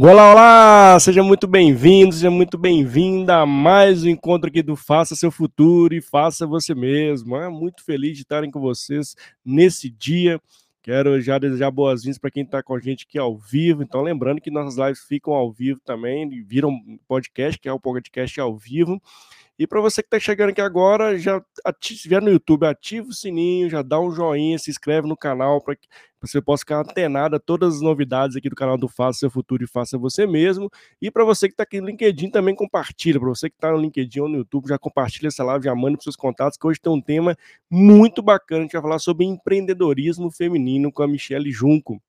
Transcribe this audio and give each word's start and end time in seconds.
Olá, 0.00 0.30
olá! 0.30 1.00
Seja 1.00 1.24
muito 1.24 1.48
bem-vindo, 1.48 2.14
seja 2.14 2.30
muito 2.30 2.56
bem-vinda 2.56 3.38
a 3.38 3.44
mais 3.44 4.04
um 4.04 4.08
encontro 4.08 4.48
aqui 4.48 4.62
do 4.62 4.76
Faça 4.76 5.16
Seu 5.16 5.28
Futuro 5.28 5.92
e 5.92 6.00
Faça 6.00 6.46
Você 6.46 6.72
Mesmo. 6.72 7.34
É 7.36 7.48
muito 7.48 7.84
feliz 7.84 8.14
de 8.14 8.22
estarem 8.22 8.48
com 8.48 8.60
vocês 8.60 9.16
nesse 9.44 9.90
dia. 9.90 10.40
Quero 10.84 11.20
já 11.20 11.36
desejar 11.36 11.72
boas-vindas 11.72 12.16
para 12.16 12.30
quem 12.30 12.44
está 12.44 12.62
com 12.62 12.76
a 12.76 12.78
gente 12.78 13.06
aqui 13.08 13.18
ao 13.18 13.36
vivo. 13.36 13.82
Então, 13.82 14.00
lembrando 14.00 14.40
que 14.40 14.52
nossas 14.52 14.76
lives 14.76 15.00
ficam 15.00 15.34
ao 15.34 15.50
vivo 15.50 15.80
também, 15.84 16.44
viram 16.44 16.78
podcast, 17.08 17.58
que 17.58 17.68
é 17.68 17.72
o 17.72 17.80
podcast 17.80 18.40
ao 18.40 18.56
vivo. 18.56 19.02
E 19.58 19.66
para 19.66 19.80
você 19.80 20.02
que 20.02 20.06
está 20.06 20.20
chegando 20.20 20.50
aqui 20.50 20.60
agora, 20.60 21.18
já 21.18 21.42
se 21.82 21.94
estiver 21.94 22.22
no 22.22 22.30
YouTube, 22.30 22.64
ativa 22.64 23.08
o 23.08 23.12
sininho, 23.12 23.68
já 23.68 23.82
dá 23.82 23.98
um 23.98 24.12
joinha, 24.12 24.56
se 24.56 24.70
inscreve 24.70 25.08
no 25.08 25.16
canal 25.16 25.60
para 25.60 25.74
que 25.74 25.88
você 26.20 26.40
possa 26.40 26.60
ficar 26.60 26.80
antenado 26.80 27.34
a 27.34 27.40
todas 27.40 27.76
as 27.76 27.80
novidades 27.80 28.36
aqui 28.36 28.48
do 28.48 28.54
canal 28.54 28.78
do 28.78 28.86
Faça 28.88 29.18
Seu 29.18 29.30
Futuro 29.30 29.64
e 29.64 29.66
Faça 29.66 29.98
Você 29.98 30.26
Mesmo. 30.26 30.70
E 31.02 31.10
para 31.10 31.24
você 31.24 31.48
que 31.48 31.54
está 31.54 31.64
aqui 31.64 31.80
no 31.80 31.88
LinkedIn, 31.88 32.30
também 32.30 32.54
compartilha. 32.54 33.18
Para 33.18 33.28
você 33.28 33.50
que 33.50 33.56
está 33.56 33.72
no 33.72 33.78
LinkedIn 33.78 34.20
ou 34.20 34.28
no 34.28 34.36
YouTube, 34.38 34.68
já 34.68 34.78
compartilha 34.78 35.26
essa 35.26 35.42
live, 35.42 35.64
já 35.64 35.74
manda 35.74 35.96
para 35.96 36.04
seus 36.04 36.16
contatos, 36.16 36.56
que 36.56 36.64
hoje 36.64 36.80
tem 36.80 36.92
um 36.92 37.00
tema 37.00 37.36
muito 37.68 38.22
bacana. 38.22 38.60
A 38.60 38.62
gente 38.62 38.72
vai 38.72 38.82
falar 38.82 38.98
sobre 39.00 39.26
empreendedorismo 39.26 40.30
feminino 40.30 40.92
com 40.92 41.02
a 41.02 41.08
Michelle 41.08 41.50
Junco. 41.50 42.00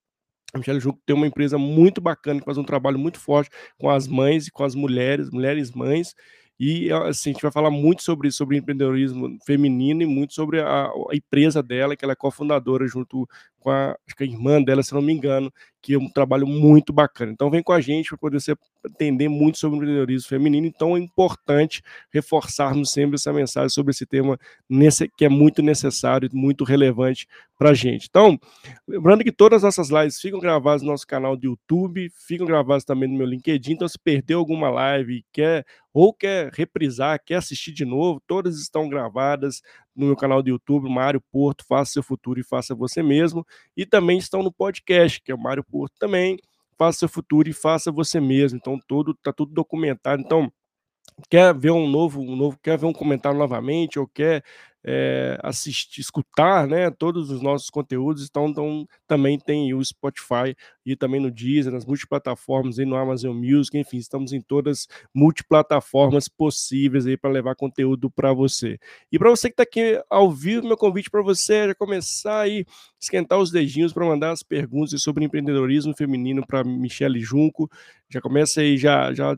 A 0.53 0.57
Michelle 0.59 0.79
Junco 0.79 0.99
tem 1.03 1.15
uma 1.15 1.27
empresa 1.27 1.57
muito 1.57 1.99
bacana 1.99 2.39
que 2.39 2.45
faz 2.45 2.57
um 2.57 2.63
trabalho 2.63 2.97
muito 2.97 3.19
forte 3.19 3.49
com 3.79 3.89
as 3.89 4.07
mães 4.07 4.47
e 4.47 4.51
com 4.51 4.63
as 4.63 4.75
mulheres, 4.75 5.29
mulheres 5.31 5.71
mães. 5.71 6.15
E 6.59 6.91
assim, 6.91 7.29
a 7.29 7.33
gente 7.33 7.41
vai 7.41 7.51
falar 7.51 7.71
muito 7.71 8.03
sobre, 8.03 8.29
sobre 8.31 8.57
empreendedorismo 8.57 9.37
feminino 9.45 10.03
e 10.03 10.05
muito 10.05 10.33
sobre 10.33 10.59
a, 10.59 10.87
a 10.87 11.15
empresa 11.15 11.63
dela, 11.63 11.95
que 11.95 12.03
ela 12.03 12.11
é 12.11 12.15
cofundadora 12.17 12.85
junto 12.85 13.27
com 13.59 13.69
a, 13.69 13.95
que 14.15 14.23
a 14.23 14.25
irmã 14.25 14.61
dela, 14.61 14.81
se 14.81 14.93
não 14.93 15.01
me 15.01 15.13
engano, 15.13 15.51
que 15.81 15.93
é 15.93 15.97
um 15.97 16.09
trabalho 16.09 16.45
muito 16.45 16.91
bacana. 16.91 17.31
Então 17.31 17.49
vem 17.49 17.63
com 17.63 17.71
a 17.71 17.79
gente 17.79 18.09
para 18.09 18.17
poder 18.17 18.39
você 18.39 18.55
entender 18.85 19.29
muito 19.29 19.57
sobre 19.57 19.75
o 19.75 19.77
empreendedorismo 19.77 20.27
feminino. 20.27 20.67
Então 20.67 20.95
é 20.95 20.99
importante 20.99 21.81
reforçarmos 22.11 22.91
sempre 22.91 23.15
essa 23.15 23.31
mensagem 23.31 23.69
sobre 23.69 23.91
esse 23.91 24.05
tema 24.05 24.37
nesse, 24.69 25.07
que 25.07 25.25
é 25.25 25.29
muito 25.29 25.61
necessário 25.61 26.29
e 26.31 26.35
muito 26.35 26.63
relevante 26.63 27.27
para 27.57 27.71
a 27.71 27.73
gente. 27.73 28.07
Então, 28.09 28.39
lembrando 28.87 29.23
que 29.23 29.31
todas 29.31 29.63
as 29.63 29.77
nossas 29.77 29.89
lives 29.89 30.19
ficam 30.19 30.39
gravadas 30.39 30.81
no 30.81 30.89
nosso 30.89 31.05
canal 31.05 31.35
do 31.35 31.45
YouTube, 31.45 32.09
ficam 32.09 32.47
gravadas 32.47 32.85
também 32.85 33.09
no 33.09 33.17
meu 33.17 33.27
LinkedIn. 33.27 33.73
Então, 33.73 33.87
se 33.87 33.99
perdeu 33.99 34.39
alguma 34.39 34.69
live 34.69 35.25
quer 35.31 35.65
ou 35.93 36.13
quer 36.13 36.51
reprisar, 36.53 37.19
quer 37.25 37.35
assistir 37.35 37.73
de 37.73 37.83
novo, 37.83 38.21
todas 38.25 38.59
estão 38.59 38.87
gravadas 38.87 39.61
no 39.99 40.07
meu 40.07 40.15
canal 40.15 40.41
do 40.41 40.49
YouTube, 40.49 40.89
Mário 40.89 41.21
Porto, 41.31 41.65
Faça 41.65 41.93
Seu 41.93 42.03
Futuro 42.03 42.39
e 42.39 42.43
Faça 42.43 42.73
Você 42.73 43.03
Mesmo, 43.03 43.45
e 43.75 43.85
também 43.85 44.17
estão 44.17 44.41
no 44.41 44.51
podcast, 44.51 45.21
que 45.21 45.31
é 45.31 45.35
o 45.35 45.39
Mário 45.39 45.63
Porto 45.63 45.93
também, 45.99 46.39
Faça 46.77 46.99
Seu 46.99 47.09
Futuro 47.09 47.49
e 47.49 47.53
Faça 47.53 47.91
Você 47.91 48.19
Mesmo. 48.19 48.57
Então, 48.57 48.79
todo, 48.87 49.13
tá 49.15 49.33
tudo 49.33 49.53
documentado. 49.53 50.21
Então, 50.21 50.51
quer 51.29 51.53
ver 51.53 51.71
um 51.71 51.87
novo, 51.87 52.21
um 52.21 52.35
novo, 52.35 52.57
quer 52.63 52.77
ver 52.77 52.85
um 52.85 52.93
comentário 52.93 53.37
novamente, 53.37 53.99
ou 53.99 54.07
quer 54.07 54.43
é, 54.83 55.37
assistir, 55.43 55.99
escutar, 55.99 56.67
né, 56.67 56.89
todos 56.89 57.29
os 57.29 57.41
nossos 57.41 57.69
conteúdos, 57.69 58.25
então, 58.29 58.47
então 58.47 58.87
também 59.07 59.37
tem 59.37 59.73
o 59.73 59.83
Spotify 59.83 60.55
e 60.91 60.95
também 60.95 61.19
no 61.19 61.29
Deezer, 61.31 61.71
nas 61.71 61.85
multiplataformas, 61.85 62.79
aí 62.79 62.85
no 62.85 62.95
Amazon 62.95 63.35
Music, 63.35 63.77
enfim, 63.77 63.97
estamos 63.97 64.33
em 64.33 64.41
todas 64.41 64.87
multiplataformas 65.13 66.27
possíveis 66.27 67.05
aí 67.05 67.17
para 67.17 67.29
levar 67.29 67.55
conteúdo 67.55 68.09
para 68.09 68.33
você. 68.33 68.79
E 69.11 69.19
para 69.19 69.29
você 69.29 69.49
que 69.49 69.53
está 69.53 69.63
aqui 69.63 70.01
ao 70.09 70.31
vivo, 70.31 70.67
meu 70.67 70.77
convite 70.77 71.09
para 71.09 71.21
você 71.21 71.69
é 71.69 71.73
começar 71.73 72.41
aí 72.41 72.65
esquentar 72.99 73.39
os 73.39 73.51
dedinhos 73.51 73.93
para 73.93 74.05
mandar 74.05 74.31
as 74.31 74.43
perguntas 74.43 75.01
sobre 75.01 75.23
empreendedorismo 75.23 75.95
feminino 75.95 76.45
para 76.45 76.63
Michele 76.63 77.19
Junco. 77.19 77.69
Já 78.09 78.19
começa 78.19 78.61
aí 78.61 78.77
já 78.77 79.13
já 79.13 79.37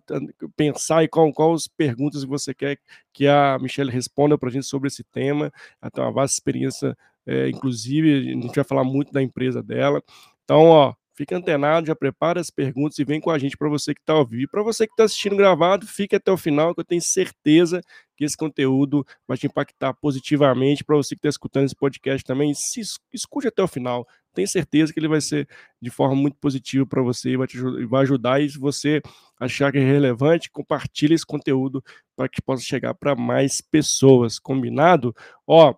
pensar 0.56 1.04
em 1.04 1.08
qual, 1.08 1.32
quais 1.34 1.68
perguntas 1.68 2.24
você 2.24 2.54
quer 2.54 2.80
que 3.14 3.28
a 3.28 3.58
Michelle 3.60 3.92
responda 3.92 4.38
para 4.38 4.50
a 4.50 4.52
gente 4.52 4.66
sobre 4.66 4.88
esse 4.88 5.04
tema. 5.04 5.52
Ela 5.82 5.92
tem 5.92 6.04
uma 6.04 6.12
vasta 6.12 6.36
experiência, 6.36 6.98
é, 7.26 7.50
inclusive, 7.50 8.30
a 8.30 8.34
gente 8.34 8.56
vai 8.56 8.64
falar 8.64 8.84
muito 8.84 9.12
da 9.12 9.22
empresa 9.22 9.62
dela. 9.62 10.02
Então, 10.44 10.66
ó, 10.66 10.94
fica 11.22 11.38
antenado, 11.38 11.86
já 11.86 11.96
prepara 11.96 12.42
as 12.42 12.50
perguntas 12.50 12.98
e 12.98 13.04
vem 13.04 13.22
com 13.22 13.30
a 13.30 13.38
gente 13.38 13.56
para 13.56 13.70
você 13.70 13.94
que 13.94 14.02
está 14.02 14.14
ao 14.14 14.26
vivo. 14.26 14.50
Para 14.50 14.64
você 14.64 14.88
que 14.88 14.94
está 14.94 15.04
assistindo 15.04 15.36
gravado, 15.36 15.86
fique 15.86 16.16
até 16.16 16.32
o 16.32 16.38
final, 16.38 16.74
que 16.74 16.82
eu 16.82 16.86
tenho 16.86 17.02
certeza 17.02 17.80
que 18.18 18.26
esse 18.26 18.36
conteúdo 18.36 19.06
vai 19.28 19.38
te 19.38 19.46
impactar 19.46 19.94
positivamente. 19.94 20.84
Para 20.84 20.96
você 20.96 21.14
que 21.14 21.20
está 21.20 21.30
escutando 21.30 21.66
esse 21.66 21.76
podcast 21.76 22.26
também, 22.26 22.56
se 22.56 22.82
escute 23.14 23.48
até 23.48 23.62
o 23.62 23.68
final. 23.68 24.08
Tenho 24.34 24.48
certeza 24.48 24.92
que 24.92 25.00
ele 25.00 25.08
vai 25.08 25.22
ser 25.22 25.48
de 25.80 25.92
forma 25.92 26.16
muito 26.16 26.38
positiva 26.38 26.88
para 26.88 27.04
você 27.04 27.32
e 27.32 27.38
vai, 27.38 27.46
te, 27.46 27.60
vai 27.86 28.02
ajudar. 28.02 28.42
E 28.42 28.50
se 28.50 28.58
você 28.58 29.00
achar 29.40 29.72
que 29.72 29.78
é 29.78 29.84
relevante, 29.84 30.50
compartilhe 30.50 31.14
esse 31.14 31.26
conteúdo 31.26 31.84
para 32.16 32.28
que 32.28 32.42
possa 32.42 32.64
chegar 32.64 32.96
para 32.96 33.16
mais 33.16 33.62
pessoas. 33.62 34.40
Combinado? 34.40 35.16
Ó, 35.46 35.76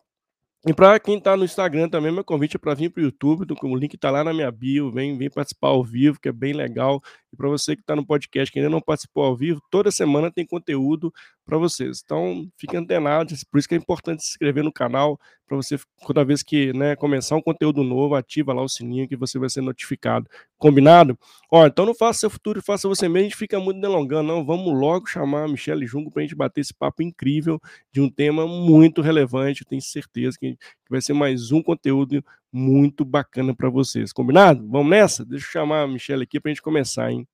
e 0.66 0.74
para 0.74 0.98
quem 1.00 1.18
está 1.18 1.36
no 1.36 1.44
Instagram 1.44 1.90
também, 1.90 2.12
meu 2.12 2.24
convite 2.24 2.56
é 2.56 2.60
para 2.60 2.74
vir 2.74 2.90
para 2.90 3.02
o 3.02 3.04
YouTube, 3.04 3.46
o 3.62 3.76
link 3.76 3.96
está 3.96 4.10
lá 4.10 4.24
na 4.24 4.34
minha 4.34 4.50
bio, 4.50 4.92
vem, 4.92 5.18
vem 5.18 5.30
participar 5.30 5.70
ao 5.70 5.84
vivo, 5.84 6.20
que 6.20 6.30
é 6.30 6.32
bem 6.32 6.54
legal. 6.54 7.02
E 7.34 7.36
para 7.36 7.50
você 7.50 7.76
que 7.76 7.82
está 7.82 7.96
no 7.96 8.06
podcast, 8.06 8.52
que 8.52 8.60
ainda 8.60 8.70
não 8.70 8.80
participou 8.80 9.24
ao 9.24 9.36
vivo, 9.36 9.60
toda 9.72 9.90
semana 9.90 10.32
tem 10.32 10.46
conteúdo 10.46 11.12
para 11.44 11.58
vocês. 11.58 12.02
Então, 12.06 12.48
fiquem 12.56 12.80
antenados, 12.80 13.44
por 13.44 13.58
isso 13.58 13.68
que 13.68 13.74
é 13.74 13.78
importante 13.78 14.24
se 14.24 14.30
inscrever 14.30 14.64
no 14.64 14.72
canal, 14.72 15.20
para 15.48 15.58
você, 15.58 15.78
toda 16.06 16.24
vez 16.24 16.42
que 16.42 16.72
né, 16.74 16.96
começar 16.96 17.36
um 17.36 17.42
conteúdo 17.42 17.84
novo, 17.84 18.16
ativa 18.16 18.54
lá 18.54 18.62
o 18.62 18.70
sininho 18.70 19.08
que 19.08 19.16
você 19.16 19.38
vai 19.38 19.50
ser 19.50 19.62
notificado. 19.62 20.30
Combinado? 20.58 21.18
Ó, 21.52 21.66
então 21.66 21.86
não 21.86 21.94
faça 21.94 22.20
seu 22.20 22.30
futuro, 22.30 22.62
faça 22.62 22.88
você 22.88 23.10
mesmo, 23.10 23.18
a 23.18 23.24
gente 23.24 23.36
fica 23.36 23.60
muito 23.60 23.82
delongando, 23.82 24.28
não. 24.28 24.46
Vamos 24.46 24.80
logo 24.80 25.08
chamar 25.08 25.44
a 25.44 25.48
Michelle 25.48 25.86
Jungo 25.86 26.12
para 26.12 26.22
a 26.22 26.24
gente 26.24 26.36
bater 26.36 26.62
esse 26.62 26.74
papo 26.74 27.02
incrível 27.04 27.60
de 27.92 28.00
um 28.00 28.10
tema 28.10 28.48
muito 28.48 29.02
relevante. 29.02 29.62
Eu 29.62 29.68
tenho 29.68 29.82
certeza 29.82 30.38
que 30.40 30.56
vai 30.90 31.02
ser 31.02 31.14
mais 31.14 31.52
um 31.52 31.62
conteúdo 31.62 32.24
muito 32.54 33.04
bacana 33.04 33.56
para 33.56 33.70
vocês. 33.70 34.14
Combinado? 34.14 34.64
Vamos 34.70 34.92
nessa? 34.92 35.26
Deixa 35.26 35.48
eu 35.48 35.52
chamar 35.52 35.82
a 35.82 35.88
Michelle 35.88 36.22
aqui 36.22 36.40
para 36.40 36.52
a 36.52 36.54
gente 36.54 36.62
começar, 36.62 37.12
hein? 37.12 37.28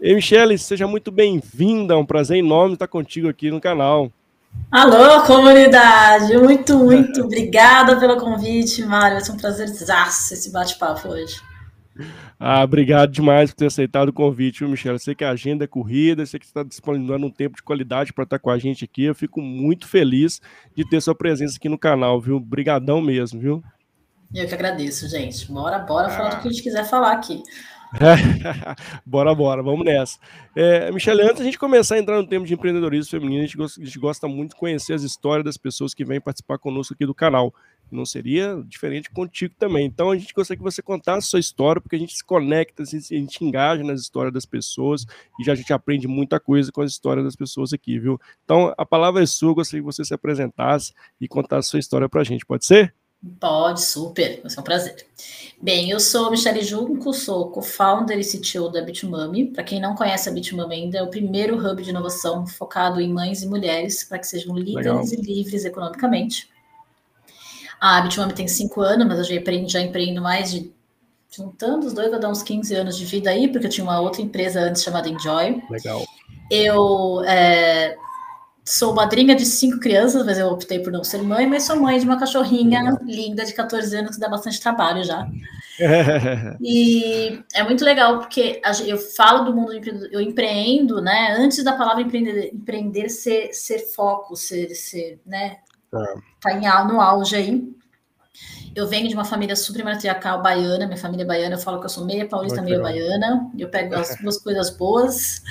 Ei, 0.00 0.14
Michele, 0.14 0.58
seja 0.58 0.88
muito 0.88 1.12
bem-vinda. 1.12 1.94
É 1.94 1.96
um 1.96 2.04
prazer 2.04 2.38
enorme 2.38 2.74
estar 2.74 2.88
contigo 2.88 3.28
aqui 3.28 3.50
no 3.50 3.60
canal. 3.60 4.10
Alô, 4.70 5.22
comunidade! 5.24 6.36
Muito, 6.36 6.76
muito 6.82 7.22
obrigada 7.22 7.98
pelo 7.98 8.18
convite, 8.18 8.84
Mário. 8.84 9.16
Vai 9.16 9.24
ser 9.24 9.32
um 9.32 9.36
prazer 9.36 9.68
esse 9.68 10.50
bate-papo 10.50 11.08
hoje. 11.08 11.40
Ah, 12.38 12.62
obrigado 12.62 13.10
demais 13.10 13.50
por 13.50 13.56
ter 13.56 13.66
aceitado 13.66 14.08
o 14.08 14.12
convite, 14.12 14.60
viu, 14.60 14.68
Michele? 14.68 14.98
sei 14.98 15.14
que 15.14 15.24
a 15.24 15.30
agenda 15.30 15.64
é 15.64 15.66
corrida, 15.68 16.26
sei 16.26 16.40
que 16.40 16.46
você 16.46 16.50
está 16.50 16.62
disponibilizando 16.62 17.26
um 17.26 17.30
tempo 17.30 17.56
de 17.56 17.62
qualidade 17.62 18.12
para 18.12 18.24
estar 18.24 18.38
com 18.38 18.50
a 18.50 18.58
gente 18.58 18.84
aqui. 18.84 19.04
Eu 19.04 19.14
fico 19.14 19.40
muito 19.40 19.86
feliz 19.86 20.40
de 20.76 20.88
ter 20.88 21.00
sua 21.00 21.14
presença 21.14 21.56
aqui 21.56 21.68
no 21.68 21.78
canal, 21.78 22.20
viu? 22.20 22.40
Brigadão 22.40 23.00
mesmo, 23.00 23.40
viu? 23.40 23.62
Eu 24.34 24.48
que 24.48 24.54
agradeço, 24.54 25.08
gente. 25.08 25.50
Bora, 25.50 25.78
bora 25.78 26.08
ah. 26.08 26.10
falar 26.10 26.30
do 26.30 26.42
que 26.42 26.48
a 26.48 26.50
gente 26.50 26.62
quiser 26.62 26.84
falar 26.84 27.12
aqui. 27.12 27.42
bora, 29.06 29.34
bora, 29.34 29.62
vamos 29.62 29.84
nessa. 29.84 30.18
É, 30.56 30.90
Michele, 30.90 31.22
antes 31.22 31.40
a 31.40 31.44
gente 31.44 31.58
começar 31.58 31.94
a 31.94 31.98
entrar 31.98 32.16
no 32.16 32.26
tema 32.26 32.44
de 32.44 32.54
empreendedorismo 32.54 33.10
feminino, 33.10 33.42
a 33.42 33.46
gente, 33.46 33.56
gosta, 33.56 33.80
a 33.80 33.84
gente 33.84 33.98
gosta 33.98 34.26
muito 34.26 34.50
de 34.50 34.56
conhecer 34.56 34.94
as 34.94 35.02
histórias 35.02 35.44
das 35.44 35.56
pessoas 35.56 35.94
que 35.94 36.04
vêm 36.04 36.20
participar 36.20 36.58
conosco 36.58 36.94
aqui 36.94 37.06
do 37.06 37.14
canal. 37.14 37.54
Não 37.90 38.04
seria 38.04 38.62
diferente 38.66 39.10
contigo 39.10 39.54
também. 39.58 39.86
Então 39.86 40.10
a 40.10 40.16
gente 40.16 40.32
gostaria 40.34 40.58
que 40.58 40.64
você 40.64 40.82
contasse 40.82 41.26
a 41.26 41.30
sua 41.30 41.40
história, 41.40 41.80
porque 41.80 41.96
a 41.96 41.98
gente 41.98 42.14
se 42.14 42.24
conecta, 42.24 42.82
a 42.82 42.86
gente 42.86 43.44
engaja 43.44 43.82
nas 43.82 44.00
histórias 44.00 44.32
das 44.32 44.44
pessoas 44.44 45.06
e 45.38 45.44
já 45.44 45.52
a 45.52 45.56
gente 45.56 45.72
aprende 45.72 46.08
muita 46.08 46.40
coisa 46.40 46.72
com 46.72 46.82
as 46.82 46.90
histórias 46.90 47.24
das 47.24 47.36
pessoas 47.36 47.72
aqui, 47.72 47.98
viu? 47.98 48.20
Então 48.44 48.74
a 48.76 48.84
palavra 48.84 49.22
é 49.22 49.26
sua, 49.26 49.54
gostaria 49.54 49.82
que 49.82 49.86
você 49.86 50.04
se 50.04 50.14
apresentasse 50.14 50.92
e 51.20 51.28
contasse 51.28 51.68
a 51.68 51.70
sua 51.70 51.80
história 51.80 52.08
para 52.08 52.20
a 52.20 52.24
gente, 52.24 52.44
pode 52.44 52.64
ser? 52.64 52.94
Pode, 53.40 53.80
super, 53.80 54.40
vai 54.42 54.50
ser 54.50 54.60
um 54.60 54.62
prazer. 54.62 55.06
Bem, 55.60 55.88
eu 55.88 55.98
sou 55.98 56.30
Michele 56.30 56.62
Junco, 56.62 57.12
sou 57.14 57.50
co-founder 57.50 58.18
e 58.18 58.22
CTO 58.22 58.68
da 58.68 58.82
Bitmami. 58.82 59.46
Para 59.46 59.64
quem 59.64 59.80
não 59.80 59.94
conhece 59.94 60.28
a 60.28 60.32
Bitmami 60.32 60.74
ainda, 60.74 60.98
é 60.98 61.02
o 61.02 61.08
primeiro 61.08 61.56
hub 61.56 61.82
de 61.82 61.88
inovação 61.88 62.46
focado 62.46 63.00
em 63.00 63.10
mães 63.10 63.42
e 63.42 63.46
mulheres 63.46 64.04
para 64.04 64.18
que 64.18 64.26
sejam 64.26 64.54
líderes 64.54 64.86
Legal. 64.86 65.04
e 65.04 65.16
livres 65.16 65.64
economicamente. 65.64 66.50
A 67.86 68.00
Bitmami 68.00 68.32
tem 68.32 68.48
cinco 68.48 68.80
anos, 68.80 69.06
mas 69.06 69.18
eu 69.18 69.24
já 69.24 69.34
empreendo, 69.34 69.68
já 69.68 69.80
empreendo 69.80 70.22
mais 70.22 70.50
de 70.50 70.72
juntando 71.30 71.86
os 71.86 71.92
dois, 71.92 72.10
vai 72.10 72.18
dar 72.18 72.30
uns 72.30 72.42
15 72.42 72.74
anos 72.74 72.96
de 72.96 73.04
vida 73.04 73.28
aí, 73.28 73.48
porque 73.48 73.66
eu 73.66 73.70
tinha 73.70 73.84
uma 73.84 74.00
outra 74.00 74.22
empresa 74.22 74.60
antes 74.60 74.82
chamada 74.82 75.08
Enjoy. 75.08 75.62
Legal. 75.68 76.02
Eu 76.50 77.22
é, 77.26 77.96
Sou 78.66 78.94
madrinha 78.94 79.34
de 79.34 79.44
cinco 79.44 79.78
crianças, 79.78 80.24
mas 80.24 80.38
eu 80.38 80.48
optei 80.48 80.78
por 80.78 80.90
não 80.90 81.04
ser 81.04 81.20
mãe, 81.20 81.46
mas 81.46 81.64
sou 81.64 81.78
mãe 81.78 81.98
de 81.98 82.06
uma 82.06 82.18
cachorrinha 82.18 82.98
linda 83.04 83.44
de 83.44 83.52
14 83.52 83.94
anos 83.94 84.12
que 84.12 84.20
dá 84.20 84.26
bastante 84.26 84.58
trabalho 84.58 85.04
já. 85.04 85.28
e 86.62 87.42
é 87.52 87.62
muito 87.62 87.84
legal 87.84 88.20
porque 88.20 88.62
eu 88.86 88.96
falo 88.96 89.44
do 89.44 89.54
mundo 89.54 89.72
eu 90.10 90.20
empreendo, 90.20 91.02
né? 91.02 91.36
Antes 91.38 91.62
da 91.62 91.74
palavra 91.74 92.02
empreender, 92.02 92.54
empreender 92.54 93.10
ser, 93.10 93.52
ser 93.52 93.80
foco, 93.80 94.34
ser, 94.34 94.74
ser 94.74 95.20
né? 95.26 95.58
É. 95.94 96.14
Tá 96.40 96.52
em, 96.52 96.88
no 96.88 97.00
auge 97.00 97.36
aí. 97.36 97.74
Eu 98.74 98.88
venho 98.88 99.08
de 99.08 99.14
uma 99.14 99.24
família 99.24 99.54
super 99.54 99.84
matriarcal 99.84 100.42
baiana, 100.42 100.86
minha 100.86 100.98
família 100.98 101.22
é 101.22 101.26
baiana, 101.26 101.54
eu 101.54 101.60
falo 101.60 101.78
que 101.78 101.86
eu 101.86 101.90
sou 101.90 102.04
meia 102.04 102.26
paulista, 102.26 102.60
meia 102.60 102.80
baiana, 102.80 103.48
eu 103.56 103.68
pego 103.68 103.94
as 103.94 104.16
duas 104.20 104.38
coisas 104.38 104.70
boas 104.70 105.42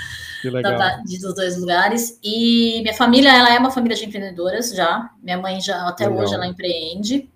da, 0.61 0.97
de, 0.97 1.19
dos 1.19 1.33
dois 1.33 1.57
lugares. 1.57 2.19
E 2.21 2.81
minha 2.81 2.93
família, 2.93 3.29
ela 3.29 3.53
é 3.53 3.57
uma 3.57 3.71
família 3.71 3.95
de 3.95 4.05
empreendedoras 4.05 4.71
já, 4.71 5.09
minha 5.21 5.37
mãe 5.37 5.61
já, 5.61 5.87
até 5.87 6.05
legal. 6.05 6.23
hoje, 6.23 6.33
ela 6.33 6.45
empreende. 6.45 7.29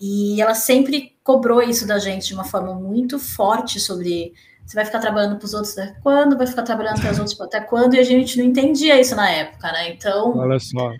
E 0.00 0.40
ela 0.40 0.54
sempre 0.54 1.14
cobrou 1.22 1.62
isso 1.62 1.86
da 1.86 1.98
gente 1.98 2.28
de 2.28 2.34
uma 2.34 2.44
forma 2.44 2.74
muito 2.74 3.18
forte 3.18 3.78
sobre 3.78 4.32
você 4.66 4.76
vai 4.76 4.84
ficar 4.84 4.98
trabalhando 4.98 5.36
para 5.36 5.44
os 5.44 5.52
outros 5.52 5.76
até 5.76 5.94
quando, 6.02 6.38
vai 6.38 6.46
ficar 6.46 6.62
trabalhando 6.62 7.00
para 7.00 7.12
os 7.12 7.18
outros 7.18 7.38
até 7.40 7.60
quando, 7.60 7.94
e 7.94 7.98
a 7.98 8.02
gente 8.02 8.38
não 8.38 8.46
entendia 8.46 8.98
isso 8.98 9.14
na 9.14 9.28
época, 9.28 9.70
né? 9.70 9.90
Então. 9.90 10.38
Olha 10.38 10.58
só. 10.58 10.92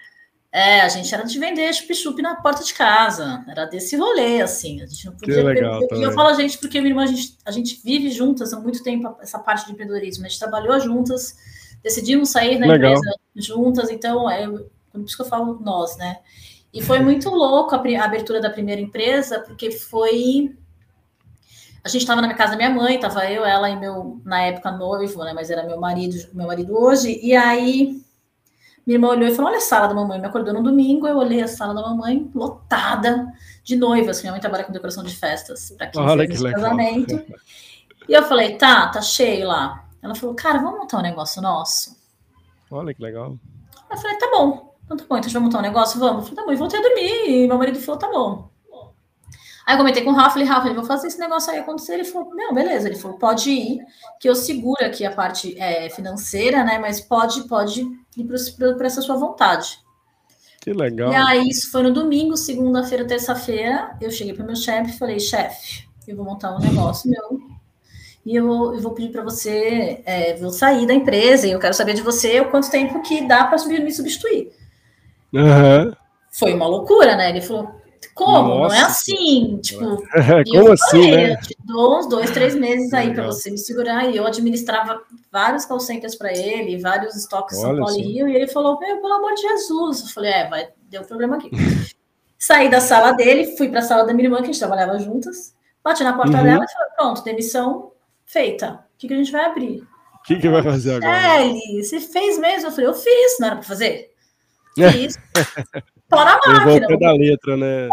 É, 0.56 0.82
a 0.82 0.88
gente 0.88 1.12
era 1.12 1.24
de 1.24 1.36
vender 1.36 1.74
chup-chup 1.74 2.22
na 2.22 2.36
porta 2.36 2.62
de 2.62 2.72
casa, 2.72 3.44
era 3.48 3.64
desse 3.64 3.96
rolê, 3.96 4.40
assim, 4.40 4.80
a 4.80 4.86
gente 4.86 5.04
não 5.06 5.12
podia... 5.14 5.34
Que 5.34 5.42
legal, 5.42 5.80
e 5.82 6.00
eu 6.00 6.12
falo 6.12 6.28
a 6.28 6.34
gente 6.34 6.58
porque 6.58 6.80
minha 6.80 6.92
irmã, 6.92 7.02
a 7.02 7.06
gente, 7.06 7.36
a 7.44 7.50
gente 7.50 7.80
vive 7.82 8.08
juntas 8.12 8.52
há 8.52 8.60
muito 8.60 8.80
tempo 8.80 9.16
essa 9.20 9.36
parte 9.36 9.66
de 9.66 9.72
empreendedorismo, 9.72 10.24
a 10.24 10.28
gente 10.28 10.38
trabalhou 10.38 10.78
juntas, 10.78 11.36
decidimos 11.82 12.28
sair 12.28 12.60
da 12.60 12.66
legal. 12.66 12.92
empresa 12.92 13.16
juntas, 13.34 13.90
então, 13.90 14.30
é, 14.30 14.46
por 14.46 15.04
isso 15.04 15.16
que 15.16 15.22
eu 15.22 15.26
falo 15.26 15.58
nós, 15.60 15.96
né? 15.96 16.18
E 16.72 16.80
foi 16.80 17.00
muito 17.00 17.30
louco 17.30 17.74
a, 17.74 17.78
a 17.78 18.04
abertura 18.04 18.40
da 18.40 18.48
primeira 18.48 18.80
empresa, 18.80 19.40
porque 19.40 19.72
foi 19.72 20.54
a 21.82 21.88
gente 21.88 22.02
estava 22.02 22.22
na 22.22 22.32
casa 22.32 22.52
da 22.52 22.56
minha 22.56 22.70
mãe, 22.70 22.94
estava 22.94 23.28
eu, 23.28 23.44
ela 23.44 23.68
e 23.68 23.76
meu, 23.76 24.20
na 24.24 24.40
época, 24.40 24.70
noivo, 24.70 25.24
né? 25.24 25.32
Mas 25.34 25.50
era 25.50 25.64
meu 25.64 25.80
marido, 25.80 26.14
meu 26.32 26.46
marido 26.46 26.74
hoje. 26.74 27.18
E 27.20 27.34
aí, 27.34 28.00
minha 28.86 28.96
irmã 28.96 29.08
olhou 29.08 29.28
e 29.28 29.34
falou: 29.34 29.50
Olha 29.50 29.58
a 29.58 29.62
sala 29.62 29.88
da 29.88 29.94
mamãe. 29.94 30.20
Me 30.20 30.26
acordou 30.26 30.52
no 30.52 30.62
domingo, 30.62 31.06
eu 31.06 31.16
olhei 31.16 31.42
a 31.42 31.48
sala 31.48 31.74
da 31.74 31.82
mamãe 31.82 32.30
lotada 32.34 33.32
de 33.62 33.76
noivas. 33.76 34.20
Minha 34.20 34.32
mãe 34.32 34.40
trabalha 34.40 34.64
com 34.64 34.72
decoração 34.72 35.02
de 35.02 35.14
festas 35.16 35.74
para 35.76 35.86
15 35.86 36.04
Olha 36.04 36.24
anos 36.24 36.38
de 36.38 36.52
casamento. 36.52 37.24
E 38.08 38.12
eu 38.12 38.22
falei: 38.24 38.56
Tá, 38.56 38.88
tá 38.88 39.00
cheio 39.00 39.48
lá. 39.48 39.86
Ela 40.02 40.14
falou: 40.14 40.34
Cara, 40.34 40.58
vamos 40.58 40.80
montar 40.80 40.98
um 40.98 41.02
negócio 41.02 41.40
nosso. 41.40 41.96
Olha 42.70 42.92
que 42.92 43.02
legal. 43.02 43.38
Eu 43.90 43.96
falei: 43.96 44.18
Tá 44.18 44.30
bom. 44.30 44.74
Então 44.84 44.98
tá 44.98 45.04
bom, 45.08 45.16
então 45.16 45.18
a 45.18 45.22
gente 45.22 45.32
vai 45.32 45.42
montar 45.42 45.58
um 45.58 45.62
negócio? 45.62 45.98
Vamos. 45.98 46.16
Eu 46.16 46.22
falei: 46.22 46.36
Tá 46.36 46.44
bom, 46.44 46.52
e 46.52 46.56
voltei 46.56 46.78
a 46.78 46.82
dormir. 46.82 47.30
E 47.30 47.48
meu 47.48 47.56
marido 47.56 47.78
falou: 47.80 47.98
Tá 47.98 48.10
bom. 48.10 48.54
Aí 49.66 49.74
eu 49.74 49.78
comentei 49.78 50.04
com 50.04 50.10
o 50.10 50.14
Rafa, 50.14 50.32
falei, 50.32 50.46
Rafa, 50.46 50.68
eu 50.68 50.74
vou 50.74 50.84
fazer 50.84 51.06
esse 51.06 51.18
negócio 51.18 51.50
aí 51.50 51.58
acontecer. 51.58 51.94
Ele 51.94 52.04
falou, 52.04 52.34
não, 52.34 52.52
beleza. 52.52 52.86
Ele 52.86 52.98
falou, 52.98 53.16
pode 53.16 53.50
ir, 53.50 53.80
que 54.20 54.28
eu 54.28 54.34
seguro 54.34 54.84
aqui 54.84 55.06
a 55.06 55.10
parte 55.10 55.58
é, 55.58 55.88
financeira, 55.88 56.62
né? 56.62 56.78
Mas 56.78 57.00
pode, 57.00 57.48
pode 57.48 57.82
ir 58.16 58.76
para 58.76 58.86
essa 58.86 59.02
sua 59.02 59.16
vontade. 59.16 59.78
Que 60.60 60.72
legal. 60.72 61.12
E 61.12 61.14
aí, 61.14 61.48
isso 61.48 61.70
foi 61.70 61.82
no 61.82 61.92
domingo, 61.92 62.36
segunda-feira, 62.36 63.04
terça-feira. 63.04 63.96
Eu 64.00 64.10
cheguei 64.10 64.32
para 64.32 64.44
o 64.44 64.46
meu 64.46 64.56
chefe 64.56 64.90
e 64.90 64.98
falei, 64.98 65.20
chefe, 65.20 65.86
eu 66.08 66.16
vou 66.16 66.24
montar 66.24 66.56
um 66.56 66.58
negócio 66.58 67.10
meu. 67.10 67.38
E 68.24 68.34
eu 68.34 68.46
vou, 68.46 68.74
eu 68.74 68.80
vou 68.80 68.92
pedir 68.92 69.10
para 69.10 69.22
você, 69.22 70.00
é, 70.06 70.34
vou 70.36 70.50
sair 70.50 70.86
da 70.86 70.94
empresa 70.94 71.46
e 71.46 71.50
eu 71.50 71.60
quero 71.60 71.74
saber 71.74 71.92
de 71.92 72.00
você 72.00 72.40
o 72.40 72.50
quanto 72.50 72.70
tempo 72.70 73.02
que 73.02 73.28
dá 73.28 73.44
para 73.44 73.62
me 73.66 73.92
substituir. 73.92 74.50
Uhum. 75.30 75.92
Foi 76.32 76.54
uma 76.54 76.66
loucura, 76.66 77.16
né? 77.16 77.28
Ele 77.28 77.42
falou, 77.42 77.70
como? 78.08 78.48
Nossa. 78.48 78.74
Não 78.74 78.82
é 78.82 78.86
assim, 78.86 79.58
tipo. 79.62 79.84
Como 80.50 80.72
assim, 80.72 80.90
falei, 80.90 81.16
né? 81.16 81.32
Eu 81.32 81.40
te 81.40 81.56
dou 81.64 81.98
uns 81.98 82.08
dois, 82.08 82.30
três 82.30 82.54
meses 82.54 82.92
aí 82.92 83.12
para 83.14 83.26
você 83.26 83.50
me 83.50 83.58
segurar. 83.58 84.10
E 84.10 84.16
eu 84.16 84.26
administrava 84.26 85.02
vários 85.30 85.64
call 85.64 85.80
centers 85.80 86.14
para 86.14 86.32
ele, 86.32 86.80
vários 86.80 87.14
estoques 87.14 87.58
São 87.58 87.76
Paulo 87.76 87.98
e 87.98 88.02
Rio, 88.02 88.28
e 88.28 88.34
ele 88.34 88.46
falou: 88.46 88.78
Meu, 88.78 89.00
pelo 89.00 89.14
amor 89.14 89.34
de 89.34 89.42
Jesus. 89.42 90.00
Eu 90.02 90.08
falei: 90.08 90.32
É, 90.32 90.48
vai, 90.48 90.68
deu 90.88 91.02
problema 91.02 91.36
aqui. 91.36 91.50
Saí 92.38 92.68
da 92.68 92.80
sala 92.80 93.12
dele, 93.12 93.56
fui 93.56 93.68
para 93.68 93.78
a 93.78 93.82
sala 93.82 94.04
da 94.04 94.12
minha 94.12 94.26
irmã, 94.26 94.36
que 94.38 94.44
a 94.44 94.46
gente 94.46 94.58
trabalhava 94.58 94.98
juntas, 94.98 95.54
bati 95.82 96.04
na 96.04 96.12
porta 96.12 96.36
uhum. 96.36 96.44
dela 96.44 96.64
e 96.64 96.72
falei: 96.72 96.88
Pronto, 96.96 97.24
demissão 97.24 97.92
feita. 98.26 98.84
O 98.94 98.98
que, 98.98 99.08
que 99.08 99.14
a 99.14 99.16
gente 99.16 99.32
vai 99.32 99.44
abrir? 99.44 99.80
O 100.14 100.22
que, 100.26 100.36
que 100.36 100.48
vai 100.48 100.62
fazer 100.62 100.96
agora? 100.96 101.38
É, 101.38 101.46
ele, 101.46 101.82
você 101.82 102.00
fez 102.00 102.38
mesmo? 102.38 102.68
Eu 102.68 102.72
falei: 102.72 102.86
Eu 102.86 102.94
fiz, 102.94 103.38
não 103.40 103.46
era 103.48 103.56
para 103.56 103.64
fazer? 103.64 104.10
Fiz. 104.74 105.16
Fora 106.08 106.38
a 106.42 106.50
máquina. 106.60 106.98
da 106.98 107.12
letra, 107.12 107.56
né? 107.56 107.88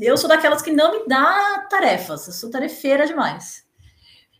Eu 0.00 0.16
sou 0.16 0.28
daquelas 0.28 0.62
que 0.62 0.72
não 0.72 0.92
me 0.92 1.06
dá 1.06 1.66
tarefas, 1.68 2.26
eu 2.26 2.32
sou 2.32 2.50
tarefeira 2.50 3.06
demais. 3.06 3.64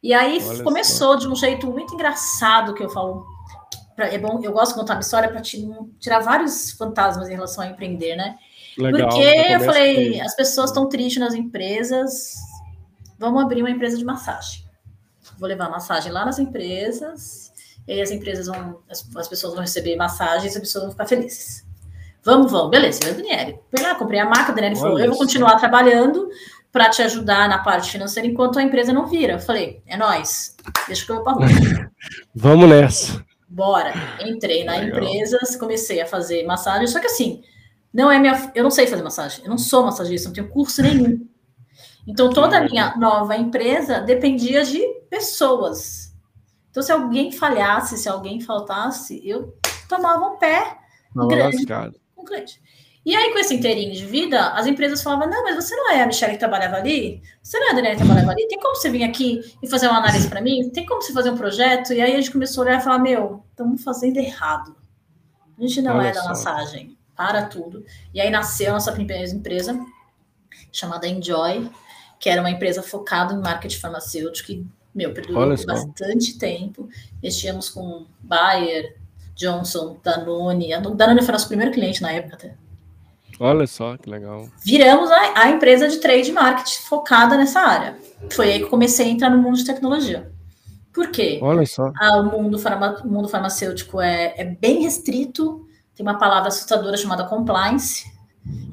E 0.03 0.13
aí 0.13 0.43
Olha 0.43 0.65
começou 0.65 1.13
só. 1.13 1.17
de 1.17 1.29
um 1.29 1.37
jeito 1.37 1.67
muito 1.71 1.95
engraçado 1.95 2.75
que 2.75 2.83
eu 2.83 2.91
falo. 2.91 3.25
É 3.99 4.19
bom, 4.19 4.41
eu 4.43 4.53
gosto 4.53 4.73
de 4.73 4.81
contar 4.81 4.95
uma 4.95 5.01
história 5.01 5.29
para 5.29 5.41
tirar 5.41 6.21
vários 6.21 6.73
fantasmas 6.73 7.29
em 7.29 7.35
relação 7.35 7.63
a 7.63 7.69
empreender, 7.69 8.17
né? 8.17 8.37
Legal, 8.77 9.11
Porque 9.11 9.23
eu 9.23 9.61
falei, 9.61 10.21
as 10.21 10.35
pessoas 10.35 10.71
estão 10.71 10.89
tristes 10.89 11.23
nas 11.23 11.35
empresas, 11.35 12.35
vamos 13.19 13.43
abrir 13.43 13.63
uma 13.63 13.71
empresa 13.71 13.97
de 13.97 14.05
massagem. 14.05 14.65
Vou 15.39 15.47
levar 15.49 15.69
massagem 15.71 16.11
lá 16.11 16.25
nas 16.25 16.39
empresas, 16.39 17.53
e 17.87 17.93
aí 17.93 18.01
as 18.01 18.11
empresas 18.11 18.47
vão, 18.47 18.81
as, 18.91 19.07
as 19.15 19.29
pessoas 19.29 19.53
vão 19.53 19.63
receber 19.63 19.95
massagens 19.95 20.55
e 20.55 20.57
as 20.57 20.63
pessoas 20.63 20.85
vão 20.85 20.93
ficar 20.93 21.07
felizes. 21.07 21.65
Vamos, 22.25 22.53
vamos. 22.53 22.71
Beleza, 22.71 23.01
eu, 23.05 23.15
Daniele. 23.15 23.59
Fui 23.75 23.85
lá, 23.85 23.95
comprei 23.97 24.21
a 24.21 24.25
marca, 24.25 24.53
a 24.53 24.55
Daniele 24.55 24.77
falou, 24.77 24.99
eu 24.99 25.09
vou 25.09 25.19
continuar 25.19 25.57
trabalhando 25.57 26.29
para 26.71 26.89
te 26.89 27.03
ajudar 27.03 27.49
na 27.49 27.59
parte 27.59 27.91
financeira 27.91 28.27
enquanto 28.29 28.59
a 28.59 28.63
empresa 28.63 28.93
não 28.93 29.07
vira. 29.07 29.35
Eu 29.35 29.41
falei, 29.41 29.83
é 29.87 29.97
nós. 29.97 30.57
Deixa 30.87 31.05
que 31.05 31.11
eu 31.11 31.17
vou 31.17 31.25
para 31.25 31.33
rua. 31.35 31.47
Vamos 32.35 32.69
nessa. 32.69 33.25
Bora. 33.49 33.93
Entrei 34.25 34.65
na 34.65 34.77
Legal. 34.77 35.03
empresa, 35.03 35.39
comecei 35.59 36.01
a 36.01 36.07
fazer 36.07 36.45
massagem, 36.45 36.87
só 36.87 37.01
que 37.01 37.07
assim, 37.07 37.43
não 37.93 38.11
é 38.11 38.19
minha. 38.19 38.51
Eu 38.55 38.63
não 38.63 38.71
sei 38.71 38.87
fazer 38.87 39.03
massagem, 39.03 39.45
eu 39.45 39.51
não 39.51 39.59
sou 39.59 39.85
massagista, 39.85 40.29
não 40.29 40.35
tenho 40.35 40.49
curso 40.49 40.81
nenhum. 40.81 41.27
Então, 42.07 42.31
toda 42.31 42.59
a 42.59 42.65
minha 42.65 42.97
nova 42.97 43.37
empresa 43.37 44.01
dependia 44.01 44.65
de 44.65 44.81
pessoas. 45.11 46.13
Então, 46.71 46.83
se 46.83 46.91
alguém 46.91 47.31
falhasse, 47.31 47.99
se 47.99 48.09
alguém 48.09 48.41
faltasse, 48.41 49.21
eu 49.25 49.55
tomava 49.89 50.25
um 50.27 50.37
pé 50.37 50.79
Tava 51.15 51.29
grande. 51.29 51.57
Lascado 51.59 52.02
com 52.23 52.27
o 52.27 52.29
cliente. 52.29 52.61
E 53.05 53.17
aí, 53.17 53.33
com 53.33 53.39
esse 53.39 53.55
inteirinho 53.55 53.93
de 53.93 54.07
vida, 54.07 54.51
as 54.51 54.67
empresas 54.67 55.03
falavam: 55.03 55.29
não, 55.29 55.43
mas 55.43 55.57
você 55.57 55.75
não 55.75 55.91
é 55.91 56.03
a 56.03 56.07
Michelle 56.07 56.33
que 56.35 56.39
trabalhava 56.39 56.77
ali? 56.77 57.21
Você 57.43 57.59
não 57.59 57.69
é 57.69 57.71
a 57.71 57.75
Daniela 57.75 57.97
que 57.97 58.05
trabalhava 58.05 58.31
ali? 58.31 58.47
Tem 58.47 58.61
como 58.61 58.77
você 58.77 58.91
vir 58.91 59.03
aqui 59.03 59.41
e 59.61 59.69
fazer 59.69 59.89
uma 59.89 59.99
análise 59.99 60.29
para 60.29 60.41
mim? 60.41 60.71
Tem 60.71 60.87
como 60.87 61.03
você 61.03 61.13
fazer 61.13 61.31
um 61.31 61.37
projeto? 61.37 61.93
E 61.93 62.01
aí 62.01 62.13
a 62.13 62.17
gente 62.17 62.31
começou 62.31 62.63
a 62.63 62.67
olhar 62.67 62.81
e 62.81 62.85
falar: 62.85 63.01
meu, 63.01 63.45
estamos 63.51 63.83
fazendo 63.83 64.19
errado. 64.19 64.77
A 65.59 65.63
gente 65.63 65.83
não 65.83 65.97
Olha 65.97 66.09
é 66.09 66.13
da 66.13 66.25
massagem. 66.25 66.97
Para 67.17 67.45
tudo. 67.47 67.85
E 68.15 68.21
aí 68.21 68.31
nasceu 68.31 68.71
a 68.71 68.75
nossa 68.75 68.93
primeira 68.93 69.29
empresa, 69.31 69.79
chamada 70.73 71.07
Enjoy, 71.07 71.71
que 72.19 72.31
era 72.31 72.41
uma 72.41 72.51
empresa 72.51 72.83
focada 72.83 73.35
em 73.35 73.41
marketing 73.41 73.79
farmacêutico, 73.79 74.47
que, 74.47 74.67
meu, 74.95 75.13
perdurou 75.13 75.49
bastante 75.67 76.39
tempo. 76.39 76.89
Mexíamos 77.23 77.69
com 77.69 78.07
Bayer, 78.21 78.97
Johnson, 79.35 79.97
Danone. 80.03 80.73
A 80.73 80.81
Danone 80.81 81.23
foi 81.23 81.33
nosso 81.33 81.49
primeiro 81.49 81.73
cliente 81.73 82.03
na 82.03 82.13
época 82.13 82.37
até. 82.37 82.55
Olha 83.41 83.67
só, 83.67 83.97
que 83.97 84.09
legal. 84.09 84.49
Viramos 84.65 85.11
a, 85.11 85.43
a, 85.43 85.51
empresa 85.51 85.89
de 85.89 85.99
trade 85.99 86.31
marketing 86.31 86.83
focada 86.83 87.37
nessa 87.37 87.61
área. 87.61 87.97
Foi 88.31 88.53
aí 88.53 88.61
que 88.61 88.67
comecei 88.67 89.07
a 89.07 89.09
entrar 89.09 89.31
no 89.31 89.39
mundo 89.39 89.57
de 89.57 89.65
tecnologia. 89.65 90.31
Por 90.93 91.11
quê? 91.11 91.41
Olha 91.43 91.67
só. 91.67 91.91
Ah, 92.01 92.21
o, 92.21 92.25
mundo 92.25 92.59
farma, 92.59 93.01
o 93.03 93.09
mundo 93.09 93.29
farmacêutico 93.29 94.01
é, 94.01 94.35
é 94.37 94.45
bem 94.45 94.83
restrito, 94.83 95.67
tem 95.97 96.07
uma 96.07 96.19
palavra 96.19 96.49
assustadora 96.49 96.97
chamada 96.97 97.25
compliance. 97.25 98.05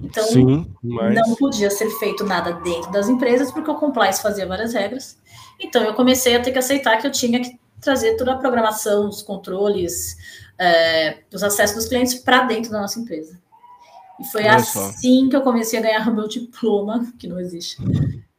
Então, 0.04 0.24
Sim, 0.26 0.72
mas... 0.84 1.16
não 1.16 1.36
podia 1.36 1.70
ser 1.70 1.90
feito 1.92 2.24
nada 2.24 2.54
dentro 2.54 2.92
das 2.92 3.08
empresas, 3.08 3.52
porque 3.52 3.70
o 3.72 3.76
compliance 3.76 4.22
fazia 4.22 4.46
várias 4.46 4.74
regras. 4.74 5.18
Então, 5.60 5.84
eu 5.84 5.94
comecei 5.94 6.36
a 6.36 6.42
ter 6.42 6.52
que 6.52 6.60
aceitar 6.60 6.98
que 6.98 7.08
eu 7.08 7.12
tinha 7.12 7.40
que 7.40 7.60
trazer 7.80 8.18
toda 8.18 8.34
a 8.34 8.38
programação, 8.38 9.08
os 9.08 9.22
controles, 9.22 10.18
é, 10.60 11.20
os 11.34 11.42
acessos 11.42 11.76
dos 11.76 11.88
clientes 11.88 12.16
para 12.16 12.44
dentro 12.44 12.72
da 12.72 12.82
nossa 12.82 13.00
empresa. 13.00 13.40
E 14.20 14.26
foi 14.26 14.42
Olha 14.42 14.58
assim 14.58 15.24
só. 15.24 15.30
que 15.30 15.36
eu 15.36 15.42
comecei 15.42 15.80
a 15.80 15.82
ganhar 15.82 16.14
meu 16.14 16.28
diploma, 16.28 17.12
que 17.18 17.28
não 17.28 17.40
existe, 17.40 17.78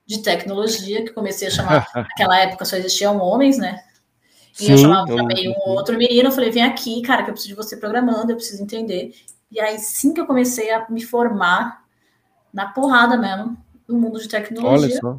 de 0.05 0.23
tecnologia, 0.23 1.03
que 1.03 1.13
comecei 1.13 1.49
a 1.49 1.51
chamar. 1.51 1.89
Naquela 1.97 2.39
época 2.39 2.67
só 2.67 2.77
existiam 2.77 3.19
homens, 3.19 3.57
né? 3.57 3.83
E 4.61 4.65
Sim, 4.65 4.73
eu 4.73 4.79
chamava, 4.79 5.17
chamei 5.17 5.49
um 5.49 5.71
outro 5.71 5.97
menino, 5.97 6.29
eu 6.29 6.33
falei, 6.33 6.51
vem 6.51 6.63
aqui, 6.63 7.01
cara, 7.01 7.23
que 7.23 7.31
eu 7.31 7.35
preciso 7.35 7.55
de 7.55 7.57
você 7.57 7.77
programando, 7.79 8.31
eu 8.31 8.37
preciso 8.37 8.63
entender. 8.63 9.15
E 9.51 9.59
aí 9.59 9.79
sim 9.79 10.13
que 10.13 10.21
eu 10.21 10.27
comecei 10.27 10.71
a 10.71 10.87
me 10.91 11.03
formar 11.03 11.83
na 12.53 12.67
porrada 12.67 13.17
mesmo, 13.17 13.57
no 13.89 13.99
mundo 13.99 14.21
de 14.21 14.29
tecnologia. 14.29 14.89
Olha 14.89 15.01
só. 15.01 15.19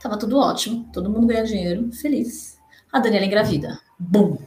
Tava 0.00 0.16
tudo 0.16 0.38
ótimo, 0.38 0.88
todo 0.92 1.10
mundo 1.10 1.26
ganha 1.26 1.44
dinheiro, 1.44 1.90
feliz. 1.92 2.58
A 2.92 2.98
Daniela 2.98 3.24
engravida. 3.24 3.80
Bum! 3.98 4.38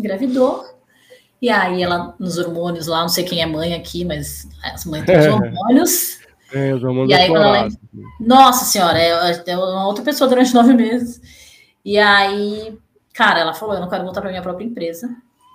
Engravidou. 0.00 0.64
E 1.40 1.48
aí 1.48 1.82
ela, 1.82 2.14
nos 2.18 2.36
hormônios 2.36 2.86
lá, 2.86 3.00
não 3.00 3.08
sei 3.08 3.24
quem 3.24 3.40
é 3.40 3.46
mãe 3.46 3.74
aqui, 3.74 4.04
mas 4.04 4.48
as 4.62 4.84
mães 4.84 5.04
têm 5.04 5.18
os 5.18 5.26
hormônios. 5.32 6.20
É, 6.52 6.74
os 6.74 6.82
hormônios 6.82 7.10
e 7.10 7.14
aí, 7.14 7.32
ela, 7.32 7.68
Nossa 8.18 8.64
senhora, 8.64 8.98
é, 8.98 9.42
é 9.46 9.56
uma 9.56 9.86
outra 9.86 10.04
pessoa 10.04 10.28
durante 10.28 10.52
nove 10.52 10.74
meses. 10.74 11.20
E 11.84 11.98
aí, 11.98 12.78
cara, 13.14 13.40
ela 13.40 13.54
falou: 13.54 13.74
eu 13.74 13.80
não 13.80 13.88
quero 13.88 14.04
voltar 14.04 14.20
para 14.20 14.30
minha 14.30 14.42
própria 14.42 14.64
empresa. 14.64 15.08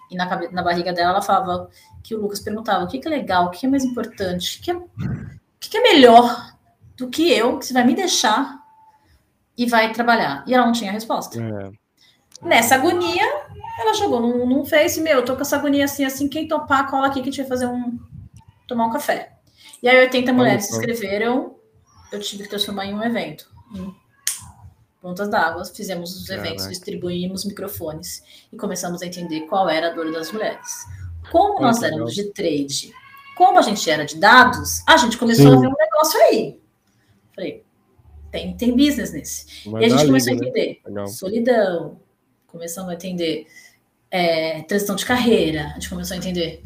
E 0.10 0.16
na, 0.16 0.26
na 0.52 0.64
barriga 0.64 0.94
dela, 0.94 1.12
ela 1.12 1.22
falava 1.22 1.70
que 2.04 2.16
o 2.16 2.22
Lucas 2.22 2.40
perguntava: 2.40 2.84
o 2.84 2.88
que, 2.88 3.00
que 3.00 3.08
é 3.08 3.12
legal, 3.12 3.46
o 3.46 3.50
que 3.52 3.66
é 3.66 3.70
mais 3.70 3.84
importante, 3.84 4.60
o 4.60 4.64
que 4.64 4.72
é 4.72 4.76
que 5.60 5.78
é 5.78 5.82
melhor 5.82 6.56
do 6.96 7.10
que 7.10 7.32
eu, 7.32 7.58
que 7.60 7.66
você 7.66 7.74
vai 7.74 7.84
me 7.84 7.96
deixar 7.96 8.60
e 9.58 9.66
vai 9.66 9.92
trabalhar? 9.92 10.44
E 10.48 10.54
ela 10.54 10.66
não 10.66 10.74
tinha 10.74 10.92
resposta. 10.92 11.40
É. 11.42 11.72
Nessa 12.42 12.76
agonia, 12.76 13.26
ela 13.78 13.94
jogou 13.94 14.20
num, 14.20 14.46
num 14.46 14.66
Face, 14.66 15.02
meu, 15.02 15.18
eu 15.18 15.26
tô 15.26 15.36
com 15.36 15.42
essa 15.42 15.58
agonia 15.58 15.86
assim, 15.86 16.06
assim, 16.06 16.28
quem 16.28 16.48
topar, 16.48 16.90
cola 16.90 17.08
aqui 17.08 17.22
que 17.22 17.30
a 17.30 17.32
gente 17.32 17.42
vai 17.42 17.50
fazer 17.50 17.68
um. 17.68 18.00
tomar 18.68 18.88
um 18.88 18.92
café. 18.92 19.34
E 19.84 19.90
aí 19.90 20.00
80 20.00 20.34
mulheres 20.34 20.66
se 20.66 20.74
inscreveram, 20.74 21.56
eu 22.12 22.20
tive 22.20 22.44
que 22.44 22.50
transformar 22.50 22.86
em 22.86 22.94
um 22.94 23.04
evento. 23.04 23.50
Em 23.76 23.94
pontas 25.02 25.30
d'água, 25.30 25.64
fizemos 25.66 26.16
os 26.16 26.30
eventos, 26.30 26.64
Caraca. 26.64 26.70
distribuímos 26.70 27.46
microfones 27.46 28.24
e 28.52 28.58
começamos 28.58 29.02
a 29.02 29.06
entender 29.06 29.42
qual 29.42 29.70
era 29.70 29.92
a 29.92 29.94
dor 29.94 30.12
das 30.12 30.32
mulheres. 30.32 30.86
Como 31.32 31.60
nós 31.60 31.84
éramos 31.84 32.16
de 32.16 32.32
trade, 32.32 32.92
como 33.36 33.60
a 33.60 33.62
gente 33.62 33.88
era 33.90 34.06
de 34.06 34.18
dados, 34.18 34.82
a 34.88 34.98
gente 34.98 35.18
começou 35.18 35.46
Sim. 35.46 35.58
a 35.58 35.60
ver 35.60 35.68
um 35.68 35.76
negócio 35.78 36.20
aí. 36.22 36.60
Falei, 37.36 37.64
tem, 38.32 38.56
tem 38.56 38.76
business 38.76 39.12
nesse. 39.12 39.70
Mas 39.70 39.84
e 39.84 39.86
a 39.86 39.90
gente 39.90 40.06
começou 40.08 40.34
liga, 40.34 40.46
a 40.46 40.52
né? 40.52 40.62
entender 40.62 40.82
né? 40.90 41.08
solidão, 41.08 42.00
começamos 42.48 42.90
a 42.90 42.94
entender 42.94 43.48
é, 44.16 44.62
transição 44.62 44.96
de 44.96 45.06
carreira, 45.06 45.68
a 45.68 45.74
gente 45.74 45.90
começou 45.90 46.16
a 46.16 46.18
entender. 46.18 46.64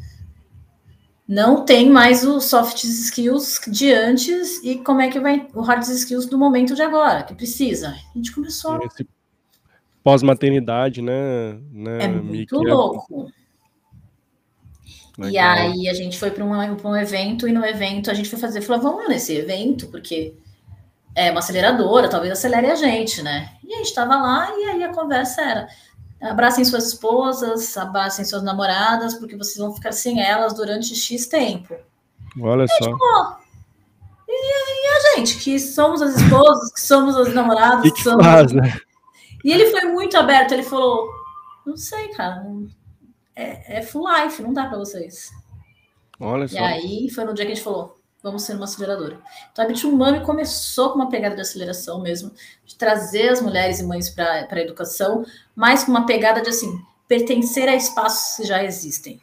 Não 1.27 1.65
tem 1.65 1.89
mais 1.89 2.23
os 2.23 2.45
soft 2.45 2.83
skills 2.83 3.61
de 3.67 3.91
antes 3.91 4.63
e 4.63 4.75
como 4.77 5.01
é 5.01 5.09
que 5.09 5.19
vai 5.19 5.47
o 5.55 5.61
hard 5.61 5.81
skills 5.81 6.27
do 6.27 6.37
momento 6.37 6.75
de 6.75 6.83
agora, 6.83 7.23
que 7.23 7.33
precisa. 7.33 7.89
A 7.89 8.17
gente 8.17 8.31
começou 8.31 8.73
a... 8.73 8.79
pós-maternidade, 10.03 11.01
né, 11.01 11.59
né? 11.71 12.03
É 12.03 12.07
muito 12.07 12.55
louco. 12.61 13.31
Legal. 15.17 15.31
E 15.31 15.37
aí 15.37 15.89
a 15.89 15.93
gente 15.93 16.19
foi 16.19 16.29
para 16.29 16.45
um, 16.45 16.53
um, 16.53 16.95
evento 16.95 17.47
e 17.47 17.51
no 17.51 17.65
evento 17.65 18.11
a 18.11 18.13
gente 18.13 18.29
foi 18.29 18.39
fazer, 18.39 18.61
falou, 18.61 18.81
vamos 18.81 19.09
nesse 19.09 19.35
evento, 19.35 19.87
porque 19.87 20.35
é 21.15 21.31
uma 21.31 21.39
aceleradora, 21.39 22.09
talvez 22.09 22.31
acelere 22.31 22.67
a 22.67 22.75
gente, 22.75 23.23
né? 23.23 23.49
E 23.67 23.73
a 23.73 23.77
gente 23.77 23.87
estava 23.87 24.15
lá 24.15 24.51
e 24.55 24.65
aí 24.65 24.83
a 24.83 24.93
conversa 24.93 25.41
era: 25.41 25.67
abracem 26.21 26.65
suas 26.65 26.87
esposas, 26.87 27.75
abracem 27.77 28.25
suas 28.25 28.43
namoradas, 28.43 29.15
porque 29.15 29.37
vocês 29.37 29.57
vão 29.57 29.73
ficar 29.73 29.91
sem 29.91 30.21
elas 30.21 30.53
durante 30.53 30.95
X 30.95 31.27
tempo. 31.27 31.75
Olha 32.41 32.65
e 32.65 32.67
só. 32.67 33.39
e, 34.27 34.31
e, 34.31 34.87
a 34.87 35.15
gente, 35.15 35.37
que 35.39 35.59
somos 35.59 36.01
as 36.01 36.15
esposas, 36.15 36.71
que 36.71 36.81
somos 36.81 37.15
as 37.15 37.33
namoradas, 37.33 37.81
que, 37.81 37.91
que 37.91 38.03
somos... 38.03 38.25
faz, 38.25 38.51
né? 38.51 38.79
E 39.43 39.51
ele 39.51 39.67
foi 39.67 39.85
muito 39.91 40.17
aberto, 40.17 40.53
ele 40.53 40.63
falou: 40.63 41.09
não 41.65 41.77
sei, 41.77 42.09
cara, 42.09 42.43
é, 43.35 43.79
é 43.79 43.81
full 43.81 44.05
life, 44.11 44.41
não 44.41 44.53
dá 44.53 44.65
para 44.65 44.77
vocês. 44.77 45.31
Olha 46.19 46.47
só. 46.47 46.55
E 46.55 46.57
aí 46.59 47.09
foi 47.09 47.23
no 47.23 47.33
dia 47.33 47.45
que 47.45 47.53
a 47.53 47.55
gente 47.55 47.63
falou: 47.63 47.98
vamos 48.21 48.43
ser 48.43 48.55
uma 48.55 48.65
aceleradora. 48.65 49.19
Então 49.51 49.63
a 49.63 49.67
Bitumami 49.67 50.21
começou 50.21 50.89
com 50.89 50.95
uma 50.95 51.09
pegada 51.09 51.35
de 51.35 51.41
aceleração 51.41 52.01
mesmo, 52.01 52.31
de 52.65 52.75
trazer 52.75 53.29
as 53.29 53.41
mulheres 53.41 53.79
e 53.79 53.83
mães 53.83 54.09
para 54.09 54.47
a 54.49 54.61
educação, 54.61 55.25
mas 55.55 55.83
com 55.83 55.91
uma 55.91 56.05
pegada 56.05 56.41
de 56.41 56.49
assim, 56.49 56.81
pertencer 57.07 57.67
a 57.67 57.75
espaços 57.75 58.37
que 58.37 58.43
já 58.43 58.63
existem. 58.63 59.19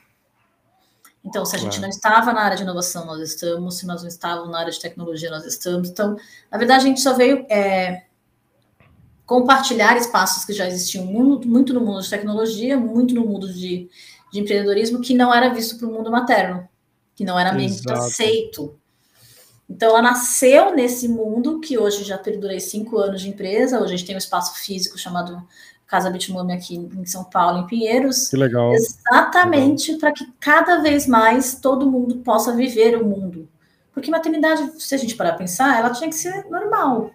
Então, 1.26 1.44
se 1.44 1.56
a 1.56 1.58
gente 1.58 1.80
não 1.80 1.88
estava 1.88 2.32
na 2.32 2.40
área 2.40 2.56
de 2.56 2.62
inovação, 2.62 3.04
nós 3.04 3.20
estamos. 3.20 3.78
Se 3.78 3.86
nós 3.86 4.00
não 4.00 4.08
estávamos 4.08 4.48
na 4.48 4.60
área 4.60 4.70
de 4.70 4.78
tecnologia, 4.78 5.28
nós 5.28 5.44
estamos. 5.44 5.88
Então, 5.88 6.16
na 6.50 6.56
verdade, 6.56 6.84
a 6.84 6.86
gente 6.86 7.00
só 7.00 7.14
veio 7.14 7.44
é, 7.50 8.04
compartilhar 9.26 9.96
espaços 9.96 10.44
que 10.44 10.52
já 10.52 10.68
existiam 10.68 11.04
muito, 11.04 11.48
muito 11.48 11.74
no 11.74 11.80
mundo 11.80 12.00
de 12.00 12.08
tecnologia, 12.08 12.78
muito 12.78 13.12
no 13.12 13.26
mundo 13.26 13.52
de, 13.52 13.90
de 14.32 14.40
empreendedorismo, 14.40 15.00
que 15.00 15.14
não 15.14 15.34
era 15.34 15.52
visto 15.52 15.76
para 15.76 15.88
o 15.88 15.92
mundo 15.92 16.12
materno, 16.12 16.68
que 17.16 17.24
não 17.24 17.36
era 17.36 17.50
aceito. 17.90 18.78
Então, 19.68 19.90
ela 19.90 20.02
nasceu 20.02 20.74
nesse 20.74 21.08
mundo 21.08 21.60
que 21.60 21.76
hoje 21.76 22.04
já 22.04 22.16
perdurei 22.16 22.60
cinco 22.60 22.98
anos 22.98 23.20
de 23.20 23.28
empresa. 23.28 23.80
Hoje 23.80 23.94
a 23.94 23.96
gente 23.96 24.06
tem 24.06 24.14
um 24.14 24.18
espaço 24.18 24.58
físico 24.60 24.96
chamado 24.96 25.42
Casa 25.86 26.10
Bitmami 26.10 26.52
aqui 26.52 26.76
em 26.76 27.06
São 27.06 27.24
Paulo, 27.24 27.60
em 27.60 27.66
Pinheiros. 27.66 28.28
Que 28.28 28.36
legal. 28.36 28.72
Exatamente 28.72 29.96
para 29.96 30.12
que 30.12 30.24
cada 30.40 30.82
vez 30.82 31.06
mais 31.06 31.60
todo 31.60 31.90
mundo 31.90 32.18
possa 32.18 32.54
viver 32.54 32.96
o 32.96 33.04
mundo. 33.04 33.48
Porque 33.92 34.10
maternidade, 34.10 34.70
se 34.78 34.94
a 34.94 34.98
gente 34.98 35.16
parar 35.16 35.30
para 35.30 35.38
pensar, 35.38 35.78
ela 35.78 35.90
tinha 35.90 36.08
que 36.08 36.16
ser 36.16 36.44
normal. 36.50 37.10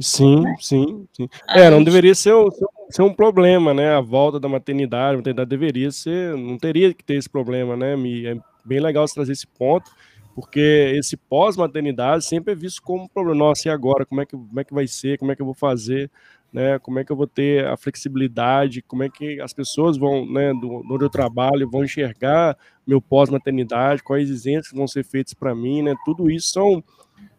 Sim, 0.00 0.40
né? 0.40 0.56
sim, 0.60 1.06
sim. 1.12 1.28
é, 1.48 1.70
não 1.70 1.84
deveria 1.84 2.14
ser 2.16 2.34
um, 2.34 2.48
ser 2.90 3.02
um 3.02 3.14
problema, 3.14 3.72
né? 3.72 3.94
A 3.94 4.00
volta 4.00 4.40
da 4.40 4.48
maternidade, 4.48 5.14
a 5.14 5.18
maternidade 5.18 5.48
deveria 5.48 5.92
ser, 5.92 6.36
não 6.36 6.58
teria 6.58 6.92
que 6.92 7.04
ter 7.04 7.14
esse 7.14 7.30
problema, 7.30 7.76
né? 7.76 7.92
É 7.92 8.36
bem 8.64 8.80
legal 8.80 9.06
você 9.06 9.14
trazer 9.14 9.32
esse 9.32 9.46
ponto, 9.46 9.88
porque 10.34 10.92
esse 10.96 11.16
pós-maternidade 11.16 12.24
sempre 12.24 12.52
é 12.52 12.56
visto 12.56 12.82
como 12.82 13.04
um 13.04 13.08
problema. 13.08 13.38
Nossa, 13.38 13.68
e 13.68 13.70
agora? 13.70 14.04
Como 14.04 14.20
é, 14.20 14.26
que, 14.26 14.32
como 14.32 14.60
é 14.60 14.64
que 14.64 14.74
vai 14.74 14.86
ser? 14.86 15.16
Como 15.18 15.30
é 15.30 15.36
que 15.36 15.40
eu 15.40 15.46
vou 15.46 15.54
fazer? 15.54 16.10
Né, 16.52 16.78
como 16.78 17.00
é 17.00 17.04
que 17.04 17.10
eu 17.10 17.16
vou 17.16 17.26
ter 17.26 17.66
a 17.66 17.76
flexibilidade, 17.76 18.80
como 18.80 19.02
é 19.02 19.08
que 19.08 19.40
as 19.40 19.52
pessoas 19.52 19.96
vão, 19.96 20.24
né, 20.24 20.52
do, 20.52 20.84
do 20.84 21.10
trabalho, 21.10 21.68
vão 21.68 21.82
enxergar 21.82 22.56
meu 22.86 23.00
pós-maternidade, 23.00 24.04
quais 24.04 24.30
exigências 24.30 24.72
vão 24.72 24.86
ser 24.86 25.02
feitas 25.02 25.34
para 25.34 25.52
mim, 25.52 25.82
né, 25.82 25.96
tudo 26.04 26.30
isso 26.30 26.52
são 26.52 26.84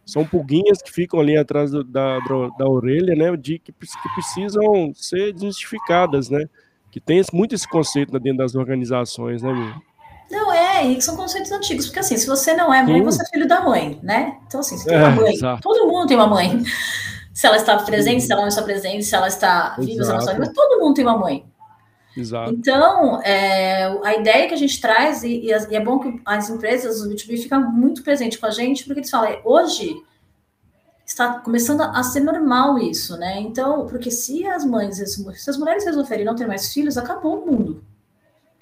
são 0.05 0.25
pulguinhas 0.25 0.81
que 0.81 0.91
ficam 0.91 1.21
ali 1.21 1.37
atrás 1.37 1.71
do, 1.71 1.81
da, 1.81 2.19
da 2.59 2.67
orelha, 2.67 3.15
né, 3.15 3.37
de 3.37 3.57
que, 3.57 3.71
que 3.71 4.13
precisam 4.15 4.91
ser 4.93 5.31
desmistificadas, 5.31 6.29
né, 6.29 6.49
que 6.91 6.99
tem 6.99 7.21
muito 7.31 7.55
esse 7.55 7.69
conceito 7.69 8.19
dentro 8.19 8.39
das 8.39 8.53
organizações, 8.53 9.41
né, 9.41 9.53
meu? 9.53 9.94
Não, 10.29 10.51
é, 10.51 10.85
e 10.85 11.01
são 11.01 11.15
conceitos 11.15 11.51
antigos, 11.51 11.85
porque 11.85 11.99
assim, 11.99 12.17
se 12.17 12.25
você 12.25 12.53
não 12.53 12.73
é 12.73 12.81
mãe, 12.81 12.99
Sim. 12.99 13.03
você 13.03 13.21
é 13.21 13.25
filho 13.25 13.47
da 13.47 13.61
mãe, 13.61 13.99
né? 14.01 14.37
Então, 14.47 14.59
assim, 14.59 14.77
você 14.77 14.89
tem 14.89 14.97
uma 14.97 15.07
é, 15.09 15.15
mãe, 15.15 15.33
exato. 15.33 15.61
todo 15.61 15.87
mundo 15.87 16.07
tem 16.07 16.17
uma 16.17 16.27
mãe. 16.27 16.63
Se 17.33 17.45
ela 17.45 17.57
está 17.57 17.77
presente, 17.79 18.23
se 18.23 18.31
ela 18.31 18.43
não 18.43 18.47
está 18.47 18.63
presente, 18.63 19.03
se 19.03 19.13
ela 19.13 19.27
está 19.27 19.75
viva, 19.77 20.03
exato. 20.03 20.23
se 20.23 20.29
ela 20.29 20.39
não 20.39 20.45
está 20.45 20.53
viva, 20.53 20.53
todo 20.53 20.79
mundo 20.79 20.95
tem 20.95 21.03
uma 21.03 21.17
mãe. 21.17 21.45
Exato. 22.15 22.53
Então, 22.53 23.21
é, 23.23 23.83
a 24.05 24.15
ideia 24.15 24.47
que 24.47 24.53
a 24.53 24.57
gente 24.57 24.79
traz, 24.79 25.21
e, 25.21 25.47
e, 25.47 25.51
é 25.51 25.79
bom 25.81 25.99
que 25.99 26.21
as 26.25 26.49
empresas, 26.49 27.01
o 27.01 27.09
B2B, 27.09 27.43
ficam 27.43 27.69
muito 27.69 28.03
presente 28.03 28.39
com 28.39 28.45
a 28.45 28.51
gente, 28.51 28.85
porque 28.85 29.01
eles 29.01 29.09
falam, 29.09 29.29
é, 29.29 29.41
hoje 29.43 30.01
está 31.05 31.39
começando 31.39 31.81
a 31.81 32.01
ser 32.03 32.21
normal 32.21 32.79
isso, 32.79 33.17
né? 33.17 33.39
Então, 33.41 33.85
porque 33.85 34.09
se 34.09 34.47
as 34.47 34.63
mães, 34.63 34.95
se 34.95 35.49
as 35.49 35.57
mulheres 35.57 35.83
resolverem 35.83 36.23
não 36.23 36.35
ter 36.35 36.47
mais 36.47 36.73
filhos, 36.73 36.97
acabou 36.97 37.43
o 37.43 37.51
mundo. 37.51 37.83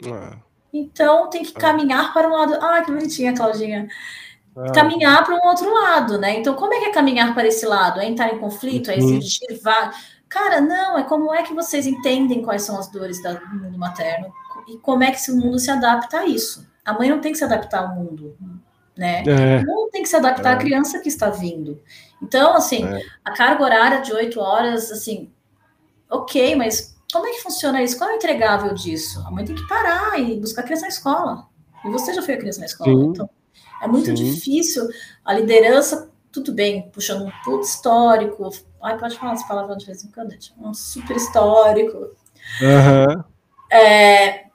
É. 0.04 0.36
Então, 0.74 1.30
tem 1.30 1.44
que 1.44 1.56
é. 1.56 1.60
caminhar 1.60 2.12
para 2.12 2.28
um 2.28 2.32
lado. 2.32 2.58
Ah, 2.60 2.82
que 2.82 2.92
bonitinha, 2.92 3.36
Claudinha. 3.36 3.88
É. 4.58 4.72
Caminhar 4.72 5.24
para 5.24 5.36
um 5.36 5.48
outro 5.48 5.72
lado, 5.72 6.18
né? 6.18 6.40
Então, 6.40 6.56
como 6.56 6.74
é 6.74 6.80
que 6.80 6.86
é 6.86 6.92
caminhar 6.92 7.34
para 7.34 7.48
esse 7.48 7.66
lado? 7.66 8.00
É 8.00 8.06
entrar 8.06 8.34
em 8.34 8.40
conflito? 8.40 8.90
É 8.90 8.96
uhum. 8.96 9.18
exigir 9.18 9.62
vaga? 9.62 9.94
Cara, 10.28 10.60
não, 10.60 10.98
é 10.98 11.04
como 11.04 11.32
é 11.32 11.44
que 11.44 11.54
vocês 11.54 11.86
entendem 11.86 12.42
quais 12.42 12.64
são 12.64 12.80
as 12.80 12.90
dores 12.90 13.22
do 13.22 13.30
mundo 13.56 13.78
materno 13.78 14.34
e 14.68 14.78
como 14.78 15.04
é 15.04 15.12
que 15.12 15.18
esse 15.18 15.32
mundo 15.32 15.60
se 15.60 15.70
adapta 15.70 16.22
a 16.22 16.26
isso. 16.26 16.68
A 16.84 16.94
mãe 16.94 17.08
não 17.08 17.22
tem 17.22 17.32
que 17.32 17.38
se 17.38 17.44
adaptar 17.44 17.84
ao 17.84 17.96
mundo, 17.96 18.36
né? 18.98 19.24
É. 19.28 19.64
Não 19.64 19.92
tem 19.92 20.02
que 20.02 20.10
se 20.10 20.16
adaptar 20.16 20.52
é. 20.52 20.54
à 20.54 20.58
criança 20.58 21.00
que 21.00 21.08
está 21.08 21.30
vindo. 21.30 21.80
Então, 22.22 22.56
assim, 22.56 22.84
é. 22.84 23.02
a 23.24 23.32
carga 23.32 23.64
horária 23.64 24.02
de 24.02 24.12
oito 24.12 24.40
horas, 24.40 24.92
assim, 24.92 25.32
ok, 26.10 26.56
mas 26.56 26.93
como 27.14 27.28
é 27.28 27.32
que 27.32 27.44
funciona 27.44 27.82
isso? 27.82 27.98
Qual 27.98 28.10
é 28.10 28.14
o 28.14 28.16
entregável 28.16 28.74
disso? 28.74 29.24
A 29.26 29.32
mãe 29.32 29.46
tem 29.46 29.56
que 29.56 29.68
parar 29.68 30.20
e 30.20 30.40
buscar 30.40 30.62
a 30.62 30.66
criança 30.66 30.82
na 30.82 30.90
escola. 30.90 31.48
E 31.86 31.90
você 31.90 32.14
já 32.14 32.22
foi 32.22 32.34
a 32.34 32.38
criança 32.38 32.60
na 32.60 32.66
escola, 32.66 32.92
Sim. 32.92 33.10
então 33.10 33.30
é 33.82 33.88
muito 33.88 34.06
Sim. 34.08 34.14
difícil 34.16 34.88
a 35.24 35.34
liderança 35.34 36.10
tudo 36.34 36.52
bem, 36.52 36.90
puxando 36.92 37.26
um 37.26 37.32
puto 37.46 37.64
histórico. 37.64 38.50
Ai, 38.82 38.98
pode 38.98 39.18
falar 39.18 39.34
essa 39.34 39.48
palavra 39.48 39.78
de 39.78 39.86
vez 39.86 40.04
em 40.04 40.10
quando, 40.10 40.32
gente. 40.32 40.52
Um 40.60 40.74
super 40.74 41.16
histórico. 41.16 41.98
Uhum. 42.60 43.24
É, 43.72 44.46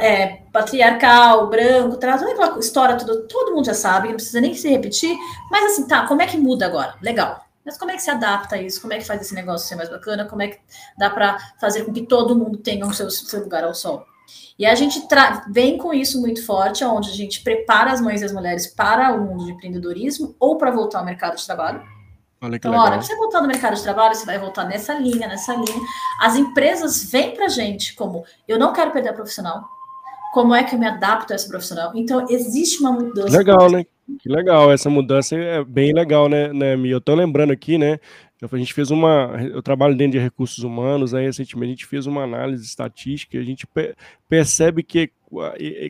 é, 0.00 0.26
patriarcal, 0.52 1.48
branco, 1.48 1.96
traz 1.96 2.22
aquela 2.22 2.58
história 2.58 2.96
toda, 2.96 3.22
todo 3.22 3.54
mundo 3.54 3.66
já 3.66 3.74
sabe, 3.74 4.08
não 4.08 4.16
precisa 4.16 4.40
nem 4.40 4.52
se 4.52 4.68
repetir. 4.68 5.16
Mas 5.48 5.72
assim, 5.72 5.86
tá, 5.86 6.06
como 6.08 6.22
é 6.22 6.26
que 6.26 6.36
muda 6.36 6.66
agora? 6.66 6.96
Legal. 7.00 7.45
Mas 7.66 7.76
como 7.76 7.90
é 7.90 7.94
que 7.94 8.02
se 8.02 8.10
adapta 8.10 8.54
a 8.54 8.62
isso? 8.62 8.80
Como 8.80 8.92
é 8.92 8.98
que 8.98 9.04
faz 9.04 9.20
esse 9.20 9.34
negócio 9.34 9.66
ser 9.66 9.74
mais 9.74 9.88
bacana? 9.88 10.24
Como 10.24 10.40
é 10.40 10.48
que 10.48 10.60
dá 10.96 11.10
para 11.10 11.36
fazer 11.60 11.84
com 11.84 11.92
que 11.92 12.06
todo 12.06 12.36
mundo 12.36 12.58
tenha 12.58 12.86
o 12.86 12.94
seu, 12.94 13.10
seu 13.10 13.40
lugar 13.40 13.64
ao 13.64 13.74
sol? 13.74 14.06
E 14.56 14.64
a 14.64 14.74
gente 14.76 15.02
vem 15.50 15.76
com 15.76 15.92
isso 15.92 16.20
muito 16.20 16.46
forte, 16.46 16.84
onde 16.84 17.10
a 17.10 17.14
gente 17.14 17.42
prepara 17.42 17.90
as 17.90 18.00
mães 18.00 18.22
e 18.22 18.24
as 18.24 18.32
mulheres 18.32 18.68
para 18.68 19.12
o 19.12 19.20
mundo 19.20 19.44
de 19.44 19.52
empreendedorismo 19.52 20.36
ou 20.38 20.56
para 20.56 20.70
voltar 20.70 21.00
ao 21.00 21.04
mercado 21.04 21.36
de 21.36 21.44
trabalho. 21.44 21.82
Olha 22.40 22.56
então, 22.56 22.72
olha, 22.72 22.92
para 22.92 23.02
você 23.02 23.16
voltar 23.16 23.40
no 23.40 23.48
mercado 23.48 23.74
de 23.74 23.82
trabalho, 23.82 24.14
você 24.14 24.24
vai 24.24 24.38
voltar 24.38 24.64
nessa 24.64 24.94
linha, 24.94 25.26
nessa 25.26 25.52
linha. 25.54 25.80
As 26.20 26.36
empresas 26.36 27.10
vêm 27.10 27.34
para 27.34 27.46
a 27.46 27.48
gente 27.48 27.94
como 27.96 28.24
eu 28.46 28.58
não 28.58 28.72
quero 28.72 28.92
perder 28.92 29.08
a 29.08 29.12
profissional, 29.12 29.64
como 30.32 30.54
é 30.54 30.62
que 30.62 30.74
eu 30.74 30.78
me 30.78 30.86
adapto 30.86 31.32
a 31.32 31.36
esse 31.36 31.48
profissional. 31.48 31.92
Então, 31.94 32.26
existe 32.28 32.80
uma 32.80 32.92
mudança. 32.92 33.36
Legal, 33.36 33.70
né? 33.70 33.84
Que 34.20 34.28
legal, 34.28 34.70
essa 34.72 34.88
mudança 34.88 35.34
é 35.36 35.64
bem 35.64 35.92
legal, 35.92 36.28
né, 36.28 36.52
né 36.52 36.76
Mi? 36.76 36.90
Eu 36.90 37.00
tô 37.00 37.14
lembrando 37.14 37.52
aqui, 37.52 37.76
né? 37.76 37.98
A 38.40 38.56
gente 38.58 38.74
fez 38.74 38.90
uma. 38.90 39.34
Eu 39.50 39.62
trabalho 39.62 39.96
dentro 39.96 40.12
de 40.12 40.18
recursos 40.18 40.62
humanos, 40.62 41.14
aí 41.14 41.24
recentemente 41.24 41.70
a 41.70 41.74
gente 41.74 41.86
fez 41.86 42.06
uma 42.06 42.22
análise 42.22 42.62
estatística, 42.64 43.38
a 43.38 43.42
gente 43.42 43.66
percebe 44.28 44.82
que 44.82 45.10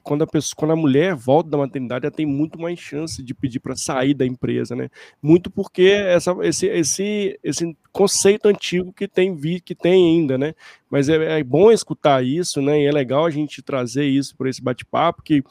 quando 0.03 0.23
a 0.23 0.27
pessoa, 0.27 0.55
quando 0.57 0.71
a 0.71 0.77
mulher 0.77 1.15
volta 1.15 1.51
da 1.51 1.59
maternidade, 1.59 2.07
ela 2.07 2.15
tem 2.15 2.25
muito 2.25 2.59
mais 2.59 2.79
chance 2.79 3.23
de 3.23 3.35
pedir 3.35 3.59
para 3.59 3.75
sair 3.77 4.15
da 4.15 4.25
empresa, 4.25 4.77
né? 4.77 4.89
Muito 5.21 5.51
porque 5.51 5.83
essa, 5.83 6.35
esse, 6.43 6.67
esse, 6.67 7.39
esse 7.43 7.77
conceito 7.93 8.47
antigo 8.47 8.93
que 8.93 9.09
tem 9.09 9.35
vi, 9.35 9.61
que 9.61 9.75
tem 9.75 9.93
ainda, 9.93 10.39
né? 10.39 10.55
Mas 10.89 11.09
é, 11.09 11.41
é 11.41 11.45
bom 11.45 11.71
escutar 11.71 12.25
isso, 12.25 12.63
né? 12.63 12.81
E 12.81 12.87
é 12.87 12.93
legal 12.93 13.27
a 13.27 13.31
gente 13.31 13.61
trazer 13.61 14.07
isso 14.07 14.37
para 14.37 14.49
esse 14.49 14.63
bate-papo 14.63 15.23
que 15.23 15.43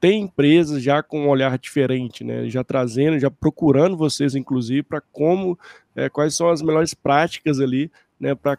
tem 0.00 0.22
empresas 0.22 0.82
já 0.82 1.02
com 1.02 1.26
um 1.26 1.28
olhar 1.28 1.58
diferente, 1.58 2.24
né? 2.24 2.48
Já 2.48 2.64
trazendo, 2.64 3.18
já 3.18 3.30
procurando 3.30 3.96
vocês, 3.96 4.34
inclusive, 4.34 4.82
para 4.82 5.00
como, 5.00 5.58
é, 5.94 6.08
quais 6.08 6.34
são 6.34 6.48
as 6.48 6.62
melhores 6.62 6.94
práticas 6.94 7.60
ali 7.60 7.90
né, 8.20 8.34
para 8.34 8.56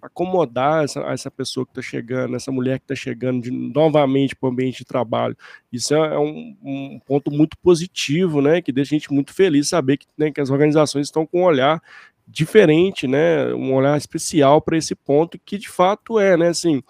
acomodar 0.00 0.84
essa, 0.84 1.00
essa 1.00 1.30
pessoa 1.30 1.66
que 1.66 1.72
está 1.72 1.82
chegando, 1.82 2.34
essa 2.34 2.50
mulher 2.50 2.78
que 2.78 2.84
está 2.84 2.94
chegando 2.94 3.42
de, 3.42 3.50
novamente 3.50 4.34
para 4.34 4.48
o 4.48 4.50
ambiente 4.50 4.78
de 4.78 4.84
trabalho. 4.86 5.36
Isso 5.70 5.94
é, 5.94 6.14
é 6.14 6.18
um, 6.18 6.56
um, 6.62 7.00
ponto 7.04 7.30
muito 7.30 7.58
positivo, 7.58 8.40
né, 8.40 8.62
que 8.62 8.72
deixa 8.72 8.94
a 8.94 8.98
gente 8.98 9.12
muito 9.12 9.34
feliz 9.34 9.68
saber 9.68 9.98
que, 9.98 10.06
né, 10.16 10.30
que 10.30 10.40
as 10.40 10.48
organizações 10.48 11.08
estão 11.08 11.26
com 11.26 11.42
um 11.42 11.44
olhar 11.44 11.82
diferente, 12.26 13.06
né, 13.06 13.52
um 13.52 13.74
olhar 13.74 13.98
especial 13.98 14.62
para 14.62 14.78
esse 14.78 14.94
ponto, 14.94 15.38
que 15.44 15.58
de 15.58 15.68
fato 15.68 16.18
é, 16.18 16.34
né, 16.34 16.48
assim, 16.48 16.82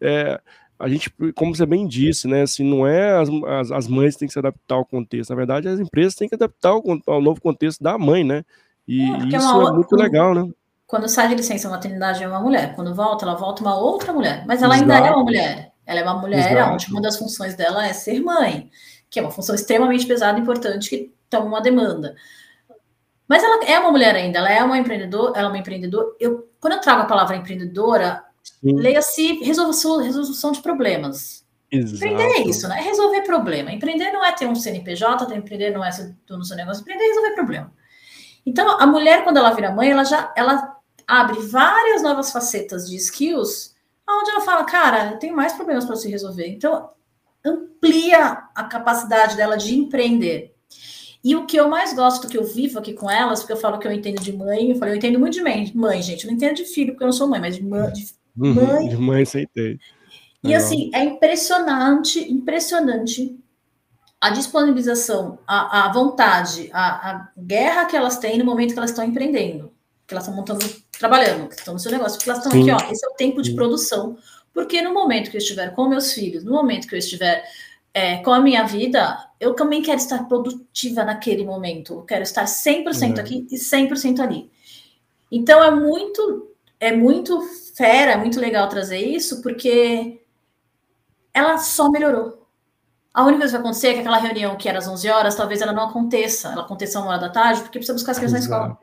é, 0.00 0.40
a 0.82 0.88
gente, 0.88 1.14
como 1.36 1.54
você 1.54 1.64
bem 1.64 1.86
disse, 1.86 2.26
né, 2.26 2.42
assim, 2.42 2.64
não 2.64 2.84
é 2.84 3.12
as, 3.12 3.28
as, 3.28 3.70
as 3.70 3.88
mães 3.88 4.14
que 4.14 4.20
têm 4.20 4.28
que 4.28 4.32
se 4.32 4.38
adaptar 4.38 4.74
ao 4.74 4.84
contexto, 4.84 5.30
na 5.30 5.36
verdade 5.36 5.68
as 5.68 5.78
empresas 5.78 6.16
têm 6.16 6.28
que 6.28 6.34
adaptar 6.34 6.70
ao, 6.70 6.82
ao 7.06 7.22
novo 7.22 7.40
contexto 7.40 7.82
da 7.82 7.96
mãe, 7.96 8.24
né, 8.24 8.44
e 8.86 9.00
é, 9.00 9.18
isso 9.28 9.36
é, 9.36 9.52
uma, 9.52 9.70
é 9.70 9.72
muito 9.72 9.94
legal, 9.94 10.34
né. 10.34 10.50
Quando 10.84 11.08
sai 11.08 11.28
de 11.28 11.36
licença 11.36 11.70
maternidade 11.70 12.22
é 12.22 12.28
uma 12.28 12.40
mulher, 12.40 12.74
quando 12.74 12.92
volta, 12.94 13.24
ela 13.24 13.36
volta 13.36 13.62
uma 13.62 13.78
outra 13.78 14.12
mulher, 14.12 14.44
mas 14.44 14.60
ela 14.60 14.74
Exato. 14.74 14.92
ainda 14.92 15.06
é 15.06 15.10
uma 15.10 15.24
mulher. 15.24 15.72
Ela 15.86 16.00
é 16.00 16.02
uma 16.02 16.20
mulher 16.20 16.52
Exato. 16.52 16.74
onde 16.74 16.90
uma 16.90 17.00
das 17.00 17.16
funções 17.16 17.54
dela 17.54 17.86
é 17.86 17.92
ser 17.92 18.20
mãe, 18.20 18.70
que 19.08 19.18
é 19.18 19.22
uma 19.22 19.30
função 19.30 19.54
extremamente 19.54 20.06
pesada 20.06 20.38
e 20.38 20.42
importante 20.42 20.90
que 20.90 21.14
toma 21.30 21.46
uma 21.46 21.60
demanda. 21.60 22.14
Mas 23.26 23.42
ela 23.42 23.64
é 23.64 23.78
uma 23.78 23.90
mulher 23.90 24.14
ainda, 24.14 24.38
ela 24.38 24.50
é 24.50 24.62
uma 24.62 24.76
empreendedora, 24.76 25.32
ela 25.38 25.48
é 25.48 25.50
uma 25.50 25.58
empreendedora. 25.58 26.08
Eu, 26.20 26.50
quando 26.60 26.74
eu 26.74 26.80
trago 26.80 27.02
a 27.02 27.06
palavra 27.06 27.36
empreendedora, 27.36 28.22
leia-se 28.62 29.42
resolução, 29.42 29.98
resolução 29.98 30.52
de 30.52 30.62
problemas. 30.62 31.44
Exato. 31.70 31.96
Empreender 31.96 32.24
é 32.24 32.42
isso, 32.42 32.68
né? 32.68 32.78
É 32.78 32.82
resolver 32.82 33.22
problema. 33.22 33.72
Empreender 33.72 34.12
não 34.12 34.24
é 34.24 34.32
ter 34.32 34.46
um 34.46 34.54
CNPJ, 34.54 35.34
empreender 35.34 35.70
não 35.70 35.84
é 35.84 35.90
ser 35.90 36.14
no 36.28 36.44
seu 36.44 36.56
negócio, 36.56 36.82
empreender 36.82 37.04
é 37.04 37.08
resolver 37.08 37.34
problema. 37.34 37.72
Então, 38.44 38.78
a 38.78 38.86
mulher, 38.86 39.24
quando 39.24 39.38
ela 39.38 39.52
vira 39.52 39.70
mãe, 39.70 39.90
ela 39.90 40.04
já 40.04 40.32
ela 40.36 40.76
abre 41.06 41.40
várias 41.40 42.02
novas 42.02 42.30
facetas 42.30 42.88
de 42.88 42.96
skills, 42.96 43.74
onde 44.08 44.30
ela 44.30 44.40
fala, 44.42 44.64
cara, 44.64 45.12
eu 45.12 45.18
tenho 45.18 45.34
mais 45.34 45.52
problemas 45.52 45.84
para 45.84 45.96
se 45.96 46.10
resolver. 46.10 46.46
Então, 46.48 46.90
amplia 47.44 48.44
a 48.54 48.64
capacidade 48.64 49.36
dela 49.36 49.56
de 49.56 49.74
empreender. 49.74 50.54
E 51.24 51.36
o 51.36 51.46
que 51.46 51.56
eu 51.56 51.68
mais 51.68 51.94
gosto, 51.94 52.28
que 52.28 52.36
eu 52.36 52.44
vivo 52.44 52.78
aqui 52.78 52.92
com 52.92 53.08
elas, 53.08 53.40
porque 53.40 53.52
eu 53.52 53.56
falo 53.56 53.78
que 53.78 53.86
eu 53.86 53.92
entendo 53.92 54.20
de 54.20 54.32
mãe, 54.32 54.70
eu 54.70 54.76
falei, 54.76 54.94
eu 54.94 54.98
entendo 54.98 55.20
muito 55.20 55.34
de 55.34 55.42
mãe, 55.42 55.70
mãe 55.74 56.02
gente, 56.02 56.24
eu 56.24 56.28
não 56.28 56.36
entendo 56.36 56.56
de 56.56 56.64
filho, 56.64 56.92
porque 56.92 57.04
eu 57.04 57.06
não 57.06 57.12
sou 57.12 57.28
mãe, 57.28 57.40
mas 57.40 57.54
de 57.54 57.62
mãe. 57.62 57.92
De 57.92 58.12
uhum, 58.36 58.54
mãe, 58.54 58.88
de 58.88 58.96
mãe 58.96 59.22
aceitei. 59.22 59.78
E 60.44 60.54
assim, 60.54 60.90
é 60.92 61.04
impressionante, 61.04 62.18
impressionante 62.32 63.38
a 64.20 64.30
disponibilização, 64.30 65.38
a, 65.46 65.86
a 65.86 65.92
vontade, 65.92 66.70
a, 66.72 67.10
a, 67.10 67.28
guerra 67.36 67.86
que 67.86 67.96
elas 67.96 68.18
têm 68.18 68.38
no 68.38 68.44
momento 68.44 68.72
que 68.72 68.78
elas 68.78 68.90
estão 68.90 69.04
empreendendo, 69.04 69.72
que 70.06 70.14
elas 70.14 70.24
estão 70.24 70.36
montando, 70.36 70.64
trabalhando, 70.96 71.48
que 71.48 71.56
estão 71.56 71.74
no 71.74 71.80
seu 71.80 71.90
negócio, 71.90 72.18
porque 72.18 72.30
elas 72.30 72.44
estão 72.44 72.52
Sim. 72.52 72.70
aqui, 72.70 72.84
ó, 72.84 72.92
esse 72.92 73.04
é 73.04 73.08
o 73.08 73.14
tempo 73.14 73.42
de 73.42 73.54
produção, 73.54 74.16
porque 74.54 74.80
no 74.80 74.94
momento 74.94 75.28
que 75.28 75.36
eu 75.36 75.40
estiver 75.40 75.74
com 75.74 75.88
meus 75.88 76.12
filhos, 76.12 76.44
no 76.44 76.52
momento 76.52 76.86
que 76.86 76.94
eu 76.94 77.00
estiver 77.00 77.44
é, 77.92 78.18
com 78.18 78.32
a 78.32 78.40
minha 78.40 78.64
vida, 78.64 79.28
eu 79.40 79.54
também 79.54 79.82
quero 79.82 79.98
estar 79.98 80.28
produtiva 80.28 81.04
naquele 81.04 81.44
momento, 81.44 81.94
eu 81.94 82.02
quero 82.02 82.22
estar 82.22 82.44
100% 82.44 82.84
uhum. 82.86 83.20
aqui 83.20 83.46
e 83.50 83.56
100% 83.56 84.20
ali. 84.20 84.50
Então 85.32 85.64
é 85.64 85.70
muito, 85.70 86.48
é 86.78 86.94
muito 86.94 87.42
fera, 87.82 88.12
é 88.12 88.16
muito 88.16 88.38
legal 88.38 88.68
trazer 88.68 88.98
isso, 88.98 89.42
porque 89.42 90.22
ela 91.34 91.58
só 91.58 91.90
melhorou 91.90 92.42
a 93.14 93.24
única 93.24 93.40
coisa 93.40 93.56
que 93.56 93.62
vai 93.62 93.70
acontecer 93.70 93.88
é 93.88 93.94
que 93.94 94.00
aquela 94.00 94.18
reunião 94.18 94.56
que 94.56 94.68
era 94.68 94.78
às 94.78 94.88
11 94.88 95.08
horas, 95.10 95.34
talvez 95.34 95.60
ela 95.60 95.72
não 95.72 95.84
aconteça. 95.84 96.48
Ela 96.48 96.62
aconteça 96.62 96.98
uma 96.98 97.10
hora 97.10 97.18
da 97.18 97.28
tarde, 97.28 97.60
porque 97.60 97.78
precisa 97.78 97.92
buscar 97.92 98.12
as 98.12 98.18
crianças 98.18 98.44
Exato. 98.46 98.60
na 98.60 98.68
escola. 98.68 98.78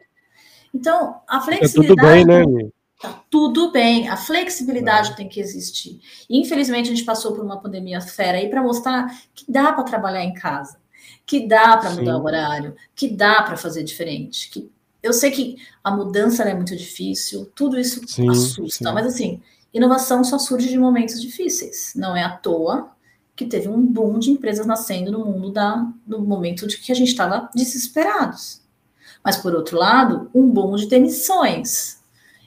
Então, 0.74 1.22
a 1.28 1.42
flexibilidade. 1.42 1.96
Tá 1.96 1.96
tudo 1.96 2.08
bem, 2.08 2.26
né? 2.26 2.70
Tá 3.02 3.24
tudo 3.30 3.72
bem. 3.72 4.08
A 4.08 4.16
flexibilidade 4.16 5.12
é. 5.12 5.16
tem 5.16 5.28
que 5.28 5.40
existir. 5.40 6.00
Infelizmente, 6.30 6.92
a 6.92 6.96
gente 6.96 7.06
passou 7.06 7.34
por 7.34 7.44
uma 7.44 7.60
pandemia 7.60 8.00
fera 8.02 8.38
aí 8.38 8.48
para 8.50 8.62
mostrar 8.62 9.08
que 9.34 9.52
dá 9.52 9.74
para 9.74 9.84
trabalhar 9.84 10.24
em 10.24 10.34
casa, 10.34 10.78
que 11.26 11.48
dá 11.48 11.76
para 11.78 11.90
mudar 11.92 12.18
o 12.18 12.24
horário, 12.24 12.76
que 12.96 13.08
dá 13.08 13.42
para 13.42 13.58
fazer 13.58 13.84
diferente. 13.84 14.52
Que 14.52 14.72
eu 15.02 15.14
sei 15.14 15.32
que 15.32 15.58
a 15.84 15.92
mudança 15.92 16.44
é 16.44 16.54
muito 16.54 16.76
difícil, 16.76 17.50
tudo 17.56 17.80
isso 17.80 18.02
sim, 18.08 18.30
assusta, 18.30 18.90
sim. 18.90 18.94
mas 18.94 19.06
assim, 19.06 19.42
inovação 19.74 20.24
só 20.24 20.38
surge 20.38 20.70
de 20.70 20.78
momentos 20.78 21.22
difíceis. 21.22 21.94
Não 21.96 22.16
é 22.16 22.24
à 22.24 22.30
toa 22.30 22.92
que 23.36 23.46
teve 23.46 23.70
um 23.70 23.82
boom 23.82 24.20
de 24.20 24.32
empresas 24.32 24.66
nascendo 24.66 25.12
no 25.12 25.24
mundo 25.24 25.52
da, 25.52 25.88
no 26.06 26.20
momento 26.20 26.68
de 26.68 26.78
que 26.78 26.92
a 26.92 26.96
gente 26.96 27.08
estava 27.08 27.50
desesperados. 27.56 28.62
Mas, 29.24 29.38
por 29.38 29.56
outro 29.56 29.78
lado, 29.78 30.30
um 30.34 30.50
boom 30.50 30.76
de 30.76 30.88
demissões. 30.88 32.00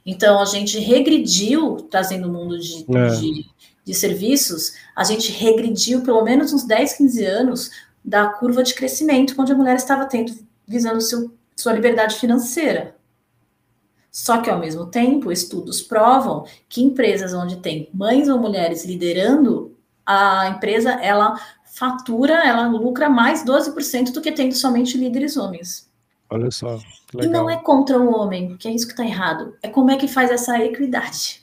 Então, 0.05 0.39
a 0.39 0.45
gente 0.45 0.79
regrediu, 0.79 1.77
trazendo 1.91 2.29
o 2.29 2.33
mundo 2.33 2.59
de, 2.59 2.85
é. 2.95 3.09
de, 3.09 3.47
de, 3.85 3.95
serviços, 3.95 4.75
a 4.95 5.03
gente 5.05 5.33
regrediu 5.33 6.03
pelo 6.03 6.23
menos 6.23 6.53
uns 6.53 6.65
10, 6.65 6.95
15 6.95 7.25
anos 7.25 7.71
da 8.05 8.27
curva 8.27 8.63
de 8.63 8.75
crescimento, 8.75 9.35
onde 9.39 9.53
a 9.53 9.57
mulher 9.57 9.77
estava 9.77 10.05
tendo, 10.05 10.35
visando 10.67 11.01
seu, 11.01 11.33
sua 11.63 11.73
liberdade 11.73 12.17
financeira. 12.17 12.97
Só 14.11 14.43
que, 14.43 14.51
ao 14.51 14.59
mesmo 14.59 14.87
tempo, 14.87 15.33
estudos 15.33 15.81
provam 15.81 16.45
que 16.69 16.83
empresas 16.83 17.33
onde 17.33 17.57
tem 17.57 17.89
mães 17.95 18.29
ou 18.29 18.39
mulheres 18.39 18.85
liderando 18.85 19.75
a 20.05 20.49
empresa 20.49 20.93
ela 20.93 21.41
fatura, 21.65 22.47
ela 22.47 22.69
lucra 22.69 23.09
mais 23.09 23.45
12% 23.45 24.13
do 24.13 24.21
que 24.21 24.31
tendo 24.31 24.55
somente 24.55 24.99
líderes 24.99 25.37
homens. 25.37 25.91
Olha 26.29 26.51
só. 26.51 26.79
E 27.21 27.27
não 27.27 27.49
é 27.49 27.57
contra 27.57 27.99
o 27.99 28.15
homem, 28.15 28.57
que 28.57 28.69
é 28.69 28.71
isso 28.73 28.87
que 28.87 28.93
está 28.93 29.05
errado. 29.05 29.57
É 29.63 29.69
como 29.69 29.91
é 29.91 29.97
que 29.97 30.09
faz 30.09 30.31
essa 30.31 30.59
equidade. 30.59 31.42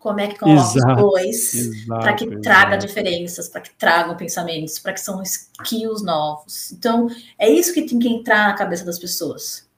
Como 0.00 0.18
é 0.18 0.28
que 0.28 0.38
coloca 0.38 0.62
exato, 0.62 0.92
os 0.94 0.98
dois 0.98 1.86
para 1.86 2.14
que 2.14 2.24
exato. 2.24 2.40
traga 2.40 2.76
diferenças, 2.78 3.50
para 3.50 3.60
que 3.60 3.70
tragam 3.74 4.16
pensamentos, 4.16 4.78
para 4.78 4.94
que 4.94 5.00
são 5.00 5.22
skills 5.22 6.02
novos. 6.02 6.72
Então, 6.72 7.06
é 7.38 7.50
isso 7.50 7.74
que 7.74 7.82
tem 7.82 7.98
que 7.98 8.08
entrar 8.08 8.48
na 8.48 8.54
cabeça 8.54 8.82
das 8.82 8.98
pessoas. 8.98 9.68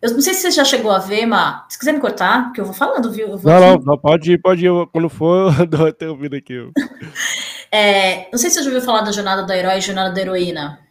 Eu 0.00 0.12
não 0.12 0.22
sei 0.22 0.32
se 0.32 0.40
você 0.40 0.50
já 0.50 0.64
chegou 0.64 0.90
a 0.90 0.98
ver, 0.98 1.26
mas 1.26 1.62
se 1.68 1.78
quiser 1.78 1.92
me 1.92 2.00
cortar, 2.00 2.44
porque 2.44 2.62
eu 2.62 2.64
vou 2.64 2.72
falando, 2.72 3.12
viu? 3.12 3.36
Vou 3.36 3.52
não, 3.52 3.60
não, 3.60 3.78
não, 3.78 3.98
pode 3.98 4.32
ir, 4.32 4.38
pode 4.40 4.64
ir. 4.64 4.86
Quando 4.92 5.10
for, 5.10 5.52
eu 5.60 5.66
dou 5.66 5.86
até 5.86 6.08
ouvido 6.08 6.34
aqui. 6.34 6.54
é, 7.70 8.30
não 8.32 8.38
sei 8.38 8.48
se 8.48 8.56
você 8.56 8.62
já 8.62 8.70
ouviu 8.70 8.82
falar 8.82 9.02
da 9.02 9.12
jornada 9.12 9.42
do 9.42 9.52
herói 9.52 9.76
e 9.76 9.82
jornada 9.82 10.14
da 10.14 10.20
heroína. 10.22 10.87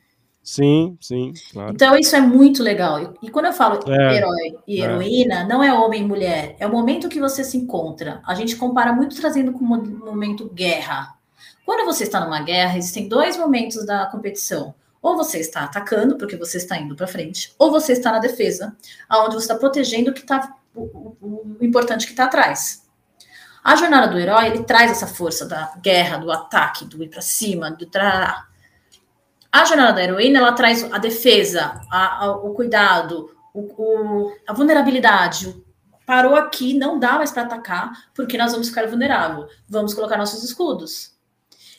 Sim, 0.48 0.98
sim, 1.02 1.34
claro. 1.52 1.74
Então 1.74 1.98
isso 1.98 2.16
é 2.16 2.22
muito 2.22 2.64
legal. 2.64 3.14
E 3.22 3.30
quando 3.30 3.48
eu 3.48 3.54
falo 3.54 3.82
é, 3.92 4.16
herói 4.16 4.58
e 4.66 4.82
é. 4.82 4.86
heroína, 4.86 5.44
não 5.44 5.62
é 5.62 5.74
homem 5.74 6.04
e 6.04 6.06
mulher, 6.06 6.56
é 6.58 6.66
o 6.66 6.72
momento 6.72 7.10
que 7.10 7.20
você 7.20 7.44
se 7.44 7.58
encontra. 7.58 8.22
A 8.26 8.34
gente 8.34 8.56
compara 8.56 8.94
muito 8.94 9.14
trazendo 9.18 9.52
com 9.52 9.60
o 9.60 9.68
momento 9.68 10.50
guerra. 10.54 11.16
Quando 11.66 11.86
você 11.86 12.06
está 12.06 12.22
numa 12.22 12.42
guerra, 12.42 12.78
existem 12.78 13.10
dois 13.10 13.36
momentos 13.36 13.86
da 13.86 14.06
competição. 14.06 14.74
Ou 15.02 15.18
você 15.18 15.40
está 15.40 15.66
atacando, 15.66 16.18
porque 16.18 16.38
você 16.38 16.56
está 16.56 16.78
indo 16.78 16.96
para 16.96 17.08
frente, 17.08 17.54
ou 17.60 17.70
você 17.70 17.92
está 17.92 18.10
na 18.10 18.20
defesa, 18.20 18.74
aonde 19.10 19.36
você 19.36 19.44
está 19.44 19.56
protegendo 19.56 20.12
o 20.12 20.14
que 20.14 20.22
está 20.22 20.56
o, 20.74 20.82
o, 20.82 21.58
o 21.60 21.66
importante 21.66 22.06
que 22.06 22.14
está 22.14 22.24
atrás. 22.24 22.88
A 23.62 23.76
jornada 23.76 24.08
do 24.08 24.18
herói 24.18 24.46
ele 24.46 24.64
traz 24.64 24.92
essa 24.92 25.08
força 25.08 25.46
da 25.46 25.74
guerra, 25.82 26.16
do 26.16 26.32
ataque, 26.32 26.86
do 26.86 27.04
ir 27.04 27.10
para 27.10 27.20
cima, 27.20 27.70
do 27.70 27.86
trará. 27.86 28.48
A 29.52 29.66
jornada 29.66 29.94
da 29.94 30.04
heroína 30.04 30.40
ela 30.40 30.52
traz 30.52 30.84
a 30.92 30.98
defesa, 30.98 31.82
a, 31.90 32.26
a, 32.26 32.32
o 32.32 32.54
cuidado, 32.54 33.32
o, 33.54 34.32
a 34.48 34.54
vulnerabilidade. 34.54 35.56
Parou 36.06 36.36
aqui, 36.36 36.74
não 36.74 37.00
dá 37.00 37.14
mais 37.14 37.32
para 37.32 37.44
atacar, 37.44 37.92
porque 38.14 38.38
nós 38.38 38.52
vamos 38.52 38.70
ficar 38.70 38.88
vulnerável. 38.88 39.48
Vamos 39.68 39.94
colocar 39.94 40.18
nossos 40.18 40.44
escudos. 40.44 41.18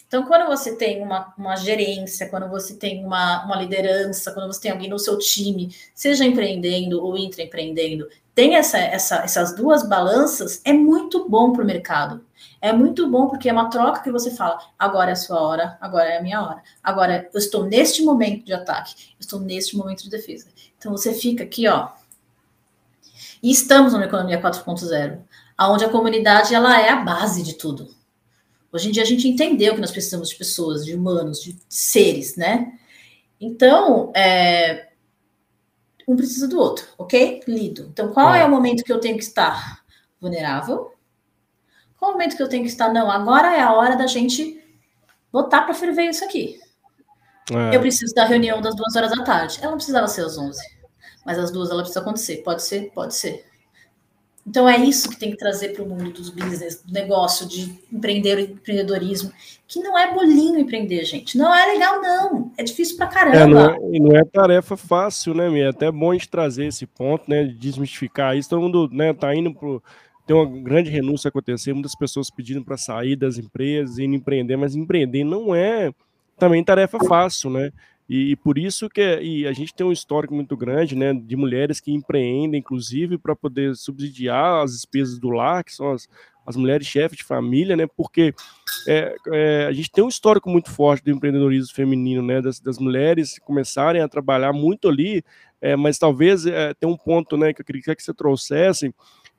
Então, 0.07 0.25
quando 0.25 0.47
você 0.47 0.75
tem 0.75 1.03
uma, 1.03 1.35
uma 1.37 1.55
gerência, 1.55 2.29
quando 2.29 2.49
você 2.49 2.75
tem 2.75 3.05
uma, 3.05 3.45
uma 3.45 3.57
liderança, 3.57 4.33
quando 4.33 4.53
você 4.53 4.63
tem 4.63 4.71
alguém 4.71 4.89
no 4.89 4.99
seu 4.99 5.19
time, 5.19 5.75
seja 5.95 6.25
empreendendo 6.25 7.05
ou 7.05 7.17
intraempreendendo, 7.17 8.09
tem 8.35 8.55
essa, 8.57 8.79
essa, 8.79 9.17
essas 9.17 9.55
duas 9.55 9.87
balanças, 9.87 10.63
é 10.65 10.73
muito 10.73 11.29
bom 11.29 11.53
para 11.53 11.63
o 11.63 11.67
mercado. 11.67 12.25
É 12.61 12.73
muito 12.73 13.09
bom 13.09 13.29
porque 13.29 13.49
é 13.49 13.53
uma 13.53 13.71
troca 13.71 14.03
que 14.03 14.11
você 14.11 14.31
fala: 14.31 14.59
agora 14.79 15.11
é 15.11 15.12
a 15.12 15.16
sua 15.16 15.40
hora, 15.40 15.79
agora 15.81 16.09
é 16.09 16.18
a 16.18 16.23
minha 16.23 16.42
hora, 16.42 16.62
agora 16.83 17.29
eu 17.33 17.38
estou 17.38 17.64
neste 17.64 18.03
momento 18.03 18.44
de 18.44 18.53
ataque, 18.53 18.94
eu 19.12 19.21
estou 19.21 19.40
neste 19.40 19.77
momento 19.77 20.03
de 20.03 20.11
defesa. 20.11 20.49
Então 20.77 20.92
você 20.92 21.14
fica 21.14 21.44
aqui, 21.44 21.68
ó. 21.68 21.90
E 23.42 23.51
estamos 23.51 23.92
numa 23.92 24.05
economia 24.05 24.40
4.0, 24.40 25.21
onde 25.61 25.85
a 25.85 25.88
comunidade 25.88 26.55
ela 26.55 26.81
é 26.81 26.88
a 26.88 26.97
base 26.97 27.42
de 27.42 27.55
tudo. 27.55 27.94
Hoje 28.73 28.88
em 28.88 28.92
dia 28.92 29.03
a 29.03 29.07
gente 29.07 29.29
entendeu 29.29 29.75
que 29.75 29.81
nós 29.81 29.92
precisamos 29.92 30.29
de 30.29 30.35
pessoas, 30.35 30.85
de 30.85 30.94
humanos, 30.94 31.40
de 31.40 31.57
seres, 31.68 32.37
né? 32.37 32.73
Então, 33.40 34.12
é, 34.14 34.88
um 36.07 36.16
precisa 36.16 36.49
do 36.49 36.59
outro, 36.59 36.87
ok? 36.99 37.42
Lido. 37.47 37.88
Então, 37.92 38.12
qual 38.12 38.35
é. 38.35 38.40
é 38.40 38.44
o 38.44 38.51
momento 38.51 38.83
que 38.83 38.92
eu 38.92 38.99
tenho 38.99 39.16
que 39.16 39.23
estar 39.23 39.83
vulnerável? 40.21 40.92
Qual 41.99 42.13
o 42.13 42.15
momento 42.15 42.37
que 42.37 42.43
eu 42.43 42.49
tenho 42.49 42.63
que 42.63 42.71
estar? 42.71 42.93
Não, 42.93 43.11
agora 43.11 43.57
é 43.57 43.61
a 43.61 43.73
hora 43.73 43.97
da 43.97 44.07
gente 44.07 44.63
botar 45.33 45.63
para 45.63 45.75
ferver 45.75 46.05
isso 46.05 46.25
aqui. 46.25 46.59
É. 47.51 47.77
Eu 47.77 47.81
preciso 47.81 48.15
da 48.15 48.25
reunião 48.25 48.61
das 48.61 48.75
duas 48.77 48.95
horas 48.95 49.11
da 49.11 49.25
tarde. 49.25 49.59
Ela 49.61 49.71
não 49.71 49.79
precisava 49.79 50.07
ser 50.07 50.25
às 50.25 50.39
11, 50.39 50.61
mas 51.25 51.39
às 51.39 51.51
duas 51.51 51.71
ela 51.71 51.81
precisa 51.81 52.01
acontecer. 52.01 52.39
Pode 52.39 52.63
ser? 52.63 52.93
Pode 52.95 53.15
ser. 53.15 53.45
Então 54.49 54.67
é 54.67 54.79
isso 54.79 55.11
que 55.11 55.19
tem 55.19 55.31
que 55.31 55.37
trazer 55.37 55.75
para 55.75 55.85
o 55.85 55.89
mundo 55.89 56.11
dos 56.11 56.31
business, 56.31 56.83
do 56.83 56.91
negócio, 56.91 57.47
de 57.47 57.79
empreender, 57.93 58.39
empreendedorismo, 58.39 59.31
que 59.67 59.79
não 59.81 59.99
é 59.99 60.15
bolinho 60.15 60.59
empreender, 60.59 61.05
gente. 61.05 61.37
Não 61.37 61.55
é 61.55 61.67
legal, 61.67 62.01
não. 62.01 62.51
É 62.57 62.63
difícil 62.63 62.97
para 62.97 63.09
caramba. 63.09 63.37
É, 63.37 63.47
não, 63.47 63.61
é, 63.61 63.99
não 63.99 64.17
é 64.17 64.25
tarefa 64.25 64.75
fácil, 64.75 65.35
né, 65.35 65.51
Mia? 65.51 65.67
É 65.67 65.69
até 65.69 65.93
bom 65.93 66.13
a 66.13 66.15
gente 66.15 66.31
trazer 66.31 66.65
esse 66.65 66.87
ponto, 66.87 67.29
né? 67.29 67.45
De 67.45 67.53
desmistificar 67.53 68.35
isso. 68.39 68.49
Todo 68.49 68.63
mundo 68.63 68.89
né, 68.91 69.13
tá 69.13 69.35
indo 69.35 69.53
pro. 69.53 69.83
Tem 70.29 70.37
uma 70.37 70.45
grande 70.45 70.91
renúncia 70.91 71.31
acontecer, 71.31 71.73
muitas 71.73 71.95
pessoas 71.95 72.31
pedindo 72.31 72.62
para 72.62 72.77
sair 72.77 73.17
das 73.17 73.38
empresas, 73.38 73.99
indo 73.99 74.14
empreender, 74.14 74.59
mas 74.59 74.77
empreender 74.77 75.25
não 75.25 75.55
é 75.55 75.91
também 76.38 76.62
tarefa 76.62 76.99
fácil, 76.99 77.49
né? 77.49 77.73
E, 78.07 78.33
e, 78.33 78.37
por 78.37 78.59
isso 78.59 78.91
que 78.91 79.21
e 79.21 79.47
a 79.47 79.53
gente 79.55 79.73
tem 79.73 79.87
um 79.87 79.93
histórico 79.93 80.35
muito 80.35 80.55
grande, 80.55 80.95
né, 80.95 81.14
de 81.14 81.35
mulheres 81.35 81.81
que 81.81 81.93
empreendem, 81.93 82.61
inclusive, 82.61 83.17
para 83.17 83.35
poder 83.35 83.75
subsidiar 83.75 84.62
as 84.62 84.73
despesas 84.73 85.19
do 85.19 85.31
lar, 85.31 85.64
que 85.64 85.75
são 85.75 85.93
as, 85.93 86.07
as 86.47 86.57
mulheres 86.57 86.87
chefes 86.87 87.19
de 87.19 87.25
família, 87.25 87.75
né, 87.75 87.87
porque 87.87 88.35
é, 88.87 89.14
é, 89.33 89.67
a 89.67 89.73
gente 89.73 89.91
tem 89.91 90.05
um 90.05 90.09
histórico 90.09 90.51
muito 90.51 90.71
forte 90.71 91.05
do 91.05 91.11
empreendedorismo 91.11 91.75
feminino, 91.75 92.23
né, 92.23 92.43
das, 92.43 92.61
das 92.61 92.79
mulheres 92.79 93.38
começarem 93.41 94.03
a 94.03 94.09
trabalhar 94.09 94.53
muito 94.53 94.88
ali, 94.88 95.23
é, 95.61 95.75
mas 95.75 95.99
talvez 95.99 96.47
é, 96.47 96.73
tem 96.75 96.88
um 96.88 96.97
ponto, 96.97 97.37
né, 97.37 97.55
que 97.55 97.62
eu 97.62 97.64
queria 97.64 97.95
que 97.95 98.03
você 98.03 98.14
trouxesse, 98.14 98.95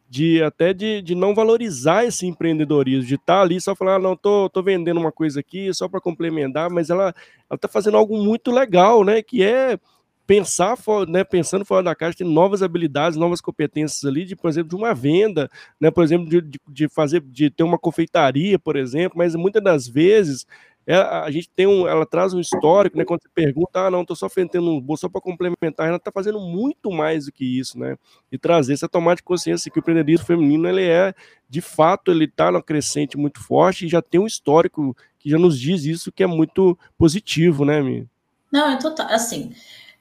de 0.10 0.42
até 0.42 0.74
de, 0.74 1.02
de 1.02 1.14
não 1.14 1.36
valorizar 1.36 2.04
esse 2.04 2.26
empreendedorismo, 2.26 3.06
de 3.06 3.16
estar 3.16 3.36
tá 3.36 3.42
ali 3.42 3.62
só 3.62 3.76
falar, 3.76 3.96
ah, 3.96 4.00
não, 4.00 4.16
tô, 4.16 4.50
tô 4.50 4.64
vendendo 4.64 5.00
uma 5.00 5.12
coisa 5.12 5.40
aqui 5.40 5.72
só 5.74 5.88
para 5.88 6.02
complementar, 6.02 6.70
mas 6.70 6.90
ela 6.90 7.14
está 7.54 7.68
fazendo 7.68 7.98
algo 7.98 8.18
muito 8.18 8.50
legal, 8.50 9.04
né? 9.04 9.22
Que 9.22 9.44
é 9.44 9.78
pensar, 10.26 10.78
né, 11.08 11.24
pensando 11.24 11.66
fora 11.66 11.82
da 11.82 11.96
caixa, 11.96 12.20
tem 12.20 12.28
novas 12.28 12.62
habilidades, 12.62 13.18
novas 13.18 13.42
competências 13.42 14.06
ali, 14.06 14.26
de, 14.26 14.36
por 14.36 14.48
exemplo, 14.48 14.70
de 14.70 14.76
uma 14.76 14.94
venda, 14.94 15.50
né, 15.82 15.90
por 15.90 16.04
exemplo, 16.04 16.30
de, 16.30 16.60
de 16.68 16.88
fazer, 16.88 17.20
de 17.22 17.50
ter 17.50 17.64
uma 17.64 17.80
confeitaria, 17.80 18.60
por 18.60 18.76
exemplo, 18.76 19.18
mas 19.18 19.34
muitas 19.34 19.64
das 19.64 19.88
vezes 19.88 20.46
é, 20.92 20.96
a 20.96 21.30
gente 21.30 21.48
tem 21.56 21.68
um, 21.68 21.88
ela 21.88 22.04
traz 22.04 22.34
um 22.34 22.40
histórico, 22.40 22.98
né? 22.98 23.06
Quando 23.06 23.22
você 23.22 23.30
pergunta, 23.32 23.80
ah, 23.80 23.92
não, 23.92 24.02
estou 24.02 24.16
só 24.16 24.28
fazendo 24.28 24.72
um 24.72 24.82
bolso 24.82 25.02
só 25.02 25.10
para 25.10 25.22
complementar, 25.22 25.88
ela 25.88 25.98
está 25.98 26.12
fazendo 26.12 26.40
muito 26.40 26.90
mais 26.90 27.28
do 27.28 27.32
que 27.32 27.46
isso, 27.46 27.78
né? 27.78 27.96
E 28.32 28.40
trazer 28.40 28.74
essa 28.74 28.90
tomada 28.90 29.18
de 29.18 29.22
consciência 29.22 29.70
que 29.70 29.78
o 29.78 29.82
empreendedorismo 29.82 30.26
feminino 30.26 30.68
ele 30.68 30.84
é, 30.84 31.14
de 31.48 31.62
fato, 31.62 32.10
ele 32.10 32.26
está 32.26 32.52
numa 32.52 32.64
crescente 32.64 33.20
muito 33.20 33.40
forte 33.40 33.86
e 33.86 33.88
já 33.88 34.02
tem 34.02 34.20
um 34.20 34.26
histórico 34.26 34.98
que 35.20 35.30
já 35.30 35.38
nos 35.38 35.60
diz 35.60 35.86
isso 35.86 36.12
que 36.12 36.24
é 36.24 36.28
muito 36.28 36.76
positivo, 36.98 37.66
né, 37.66 37.80
Mi? 37.84 38.08
Não, 38.52 38.72
é 38.72 38.78
total, 38.78 39.10
assim. 39.12 39.54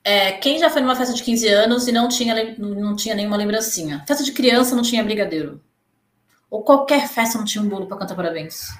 É, 0.03 0.33
quem 0.33 0.59
já 0.59 0.70
foi 0.70 0.81
numa 0.81 0.96
festa 0.96 1.12
de 1.12 1.22
15 1.22 1.48
anos 1.48 1.87
e 1.87 1.92
não 1.92 2.09
tinha, 2.09 2.57
não 2.57 2.96
tinha 2.96 3.14
nenhuma 3.14 3.37
lembrancinha? 3.37 4.03
Festa 4.09 4.24
de 4.24 4.33
criança 4.33 4.74
não 4.74 4.83
tinha 4.83 5.05
brigadeiro. 5.05 5.61
Ou 6.51 6.62
qualquer 6.62 7.07
festa 7.09 7.37
não 7.37 7.44
tinha 7.44 7.62
um 7.62 7.68
bolo 7.68 7.87
para 7.87 7.98
cantar 7.98 8.14
parabéns. 8.14 8.70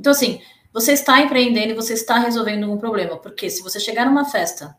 Então, 0.00 0.10
assim, 0.10 0.40
você 0.76 0.92
está 0.92 1.22
empreendendo 1.22 1.72
e 1.72 1.74
você 1.74 1.94
está 1.94 2.18
resolvendo 2.18 2.70
um 2.70 2.76
problema. 2.76 3.16
Porque 3.16 3.48
se 3.48 3.62
você 3.62 3.80
chegar 3.80 4.04
numa 4.04 4.26
festa 4.26 4.76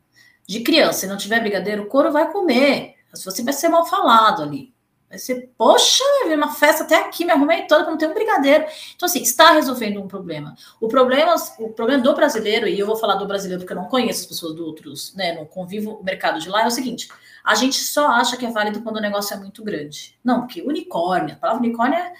de 0.47 0.59
criança 0.59 1.07
e 1.07 1.09
não 1.09 1.17
tiver 1.17 1.39
brigadeiro, 1.39 1.81
o 1.81 1.87
couro 1.87 2.11
vai 2.11 2.31
comer. 2.31 2.93
Você 3.11 3.41
vai 3.41 3.51
ser 3.51 3.67
mal 3.67 3.83
falado 3.83 4.43
ali. 4.43 4.71
Vai 5.09 5.17
ser, 5.17 5.49
poxa, 5.57 6.03
uma 6.27 6.53
festa 6.53 6.83
até 6.83 6.97
aqui, 6.97 7.25
me 7.25 7.31
arrumei 7.31 7.65
toda 7.65 7.81
para 7.81 7.91
não 7.91 7.97
ter 7.97 8.07
um 8.07 8.13
brigadeiro. 8.13 8.65
Então, 8.95 9.07
assim, 9.07 9.23
está 9.23 9.53
resolvendo 9.53 9.99
um 9.99 10.07
problema. 10.07 10.55
O 10.79 10.87
problema, 10.87 11.33
o 11.57 11.69
problema 11.69 12.03
do 12.03 12.13
brasileiro, 12.13 12.67
e 12.67 12.77
eu 12.77 12.85
vou 12.85 12.95
falar 12.95 13.15
do 13.15 13.25
brasileiro 13.25 13.63
porque 13.63 13.73
eu 13.73 13.81
não 13.81 13.89
conheço 13.89 14.21
as 14.21 14.25
pessoas 14.27 14.53
do 14.53 14.67
outros, 14.67 15.15
né? 15.15 15.33
Não 15.33 15.45
convivo 15.45 15.93
o 15.93 16.03
mercado 16.03 16.39
de 16.39 16.47
lá, 16.47 16.61
é 16.61 16.67
o 16.67 16.71
seguinte: 16.71 17.07
a 17.43 17.55
gente 17.55 17.79
só 17.79 18.07
acha 18.11 18.37
que 18.37 18.45
é 18.45 18.51
válido 18.51 18.83
quando 18.83 18.97
o 18.97 19.01
negócio 19.01 19.33
é 19.33 19.39
muito 19.39 19.63
grande. 19.63 20.15
Não, 20.23 20.41
porque 20.41 20.61
unicórnio, 20.61 21.33
a 21.33 21.39
palavra 21.39 21.63
unicórnio 21.63 21.97
é 21.97 22.13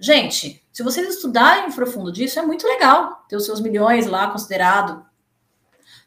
Gente, 0.00 0.62
se 0.78 0.84
vocês 0.84 1.08
estudarem 1.08 1.72
profundo 1.72 2.12
disso, 2.12 2.38
é 2.38 2.42
muito 2.42 2.64
legal 2.64 3.24
ter 3.28 3.34
os 3.34 3.44
seus 3.44 3.60
milhões 3.60 4.06
lá 4.06 4.30
considerado. 4.30 5.04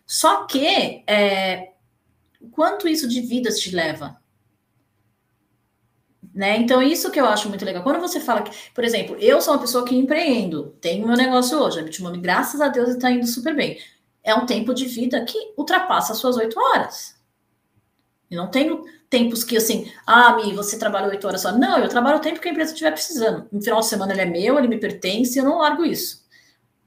Só 0.08 0.46
que 0.46 1.04
é, 1.06 1.74
quanto 2.52 2.88
isso 2.88 3.06
de 3.06 3.20
vidas 3.20 3.60
te 3.60 3.76
leva? 3.76 4.18
Né? 6.34 6.56
Então, 6.56 6.82
isso 6.82 7.12
que 7.12 7.20
eu 7.20 7.26
acho 7.26 7.50
muito 7.50 7.66
legal. 7.66 7.84
Quando 7.84 8.00
você 8.00 8.22
fala 8.22 8.44
que, 8.44 8.72
por 8.74 8.86
exemplo, 8.86 9.18
eu 9.18 9.42
sou 9.42 9.56
uma 9.56 9.60
pessoa 9.60 9.84
que 9.84 9.94
empreendo, 9.94 10.74
tenho 10.80 11.06
meu 11.06 11.18
negócio 11.18 11.60
hoje, 11.60 11.82
a 11.82 11.84
Bitmami, 11.84 12.20
graças 12.20 12.62
a 12.62 12.70
Deus, 12.70 12.92
está 12.92 13.12
indo 13.12 13.28
super 13.28 13.54
bem. 13.54 13.78
É 14.24 14.34
um 14.34 14.46
tempo 14.46 14.74
de 14.74 14.86
vida 14.86 15.26
que 15.26 15.54
ultrapassa 15.58 16.14
as 16.14 16.18
suas 16.18 16.38
oito 16.38 16.58
horas. 16.58 17.21
E 18.32 18.36
não 18.36 18.48
tenho 18.48 18.86
tempos 19.10 19.44
que 19.44 19.58
assim, 19.58 19.92
ah, 20.08 20.38
Mi, 20.38 20.54
você 20.54 20.80
trabalha 20.80 21.10
oito 21.10 21.28
horas 21.28 21.42
só. 21.42 21.52
Não, 21.52 21.78
eu 21.78 21.90
trabalho 21.90 22.18
o 22.18 22.22
tempo 22.22 22.40
que 22.40 22.48
a 22.48 22.52
empresa 22.52 22.72
estiver 22.72 22.92
precisando. 22.92 23.46
No 23.52 23.62
final 23.62 23.82
de 23.82 23.88
semana 23.88 24.14
ele 24.14 24.22
é 24.22 24.26
meu, 24.26 24.58
ele 24.58 24.70
me 24.70 24.80
pertence, 24.80 25.38
eu 25.38 25.44
não 25.44 25.58
largo 25.58 25.84
isso. 25.84 26.26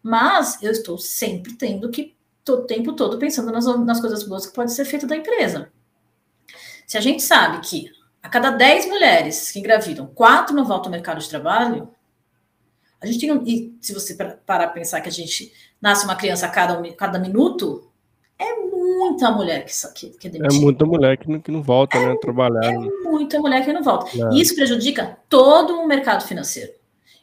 Mas 0.03 0.63
eu 0.63 0.73
estou 0.73 0.97
sempre 0.97 1.53
tendo 1.53 1.91
que, 1.91 2.17
o 2.49 2.57
tempo 2.63 2.95
todo, 2.95 3.19
pensando 3.19 3.53
nas, 3.53 3.67
nas 3.67 4.01
coisas 4.01 4.23
boas 4.23 4.47
que 4.47 4.55
pode 4.55 4.73
ser 4.73 4.87
feito 4.87 5.07
da 5.07 5.17
empresa. 5.17 5.71
Se 6.87 6.97
a 6.97 7.01
gente 7.01 7.23
sabe 7.23 7.61
que 7.61 7.91
a 8.23 8.29
cada 8.29 8.51
10 8.51 8.87
mulheres 8.87 9.51
que 9.51 9.59
engravidam, 9.59 10.07
quatro 10.07 10.57
não 10.57 10.65
voltam 10.65 10.87
ao 10.87 10.93
mercado 10.93 11.21
de 11.21 11.29
trabalho, 11.29 11.91
a 13.03 13.07
gente 13.07 13.19
tem 13.19 13.33
um, 13.33 13.47
e 13.47 13.77
se 13.83 13.93
você 13.93 14.15
parar 14.15 14.37
para 14.47 14.69
pensar 14.69 15.03
que 15.03 15.11
a 15.11 15.13
gente 15.13 15.53
nasce 15.81 16.07
uma 16.07 16.17
criança 16.17 16.47
a 16.47 16.49
cada, 16.49 16.91
cada 16.95 17.19
minuto, 17.19 17.91
é 18.45 18.57
muita 18.67 19.31
mulher 19.31 19.65
que, 19.65 19.73
que, 19.95 20.11
que 20.19 20.27
é 20.29 20.31
demitida. 20.31 20.57
É 20.57 20.61
muita 20.61 20.85
mulher 20.85 21.17
que 21.17 21.31
não, 21.31 21.41
que 21.41 21.51
não 21.51 21.63
volta 21.63 21.97
é, 21.97 22.07
né, 22.07 22.13
a 22.13 22.17
trabalhar. 22.17 22.65
É 22.65 22.79
né? 22.79 22.89
muita 23.05 23.39
mulher 23.41 23.65
que 23.65 23.73
não 23.73 23.83
volta. 23.83 24.07
É. 24.17 24.35
Isso 24.35 24.55
prejudica 24.55 25.19
todo 25.29 25.81
o 25.81 25.87
mercado 25.87 26.25
financeiro. 26.25 26.73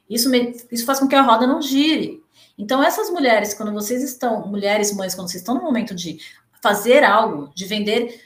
Isso, 0.10 0.30
isso 0.72 0.86
faz 0.86 1.00
com 1.00 1.08
que 1.08 1.16
a 1.16 1.22
roda 1.22 1.48
não 1.48 1.62
gire. 1.62 2.22
Então, 2.58 2.84
essas 2.84 3.10
mulheres, 3.10 3.54
quando 3.54 3.72
vocês 3.72 4.04
estão, 4.04 4.46
mulheres, 4.48 4.94
mães, 4.94 5.16
quando 5.16 5.30
vocês 5.30 5.42
estão 5.42 5.56
no 5.56 5.62
momento 5.62 5.96
de 5.96 6.20
fazer 6.62 7.04
algo, 7.04 7.50
de 7.56 7.66
vender, 7.66 8.22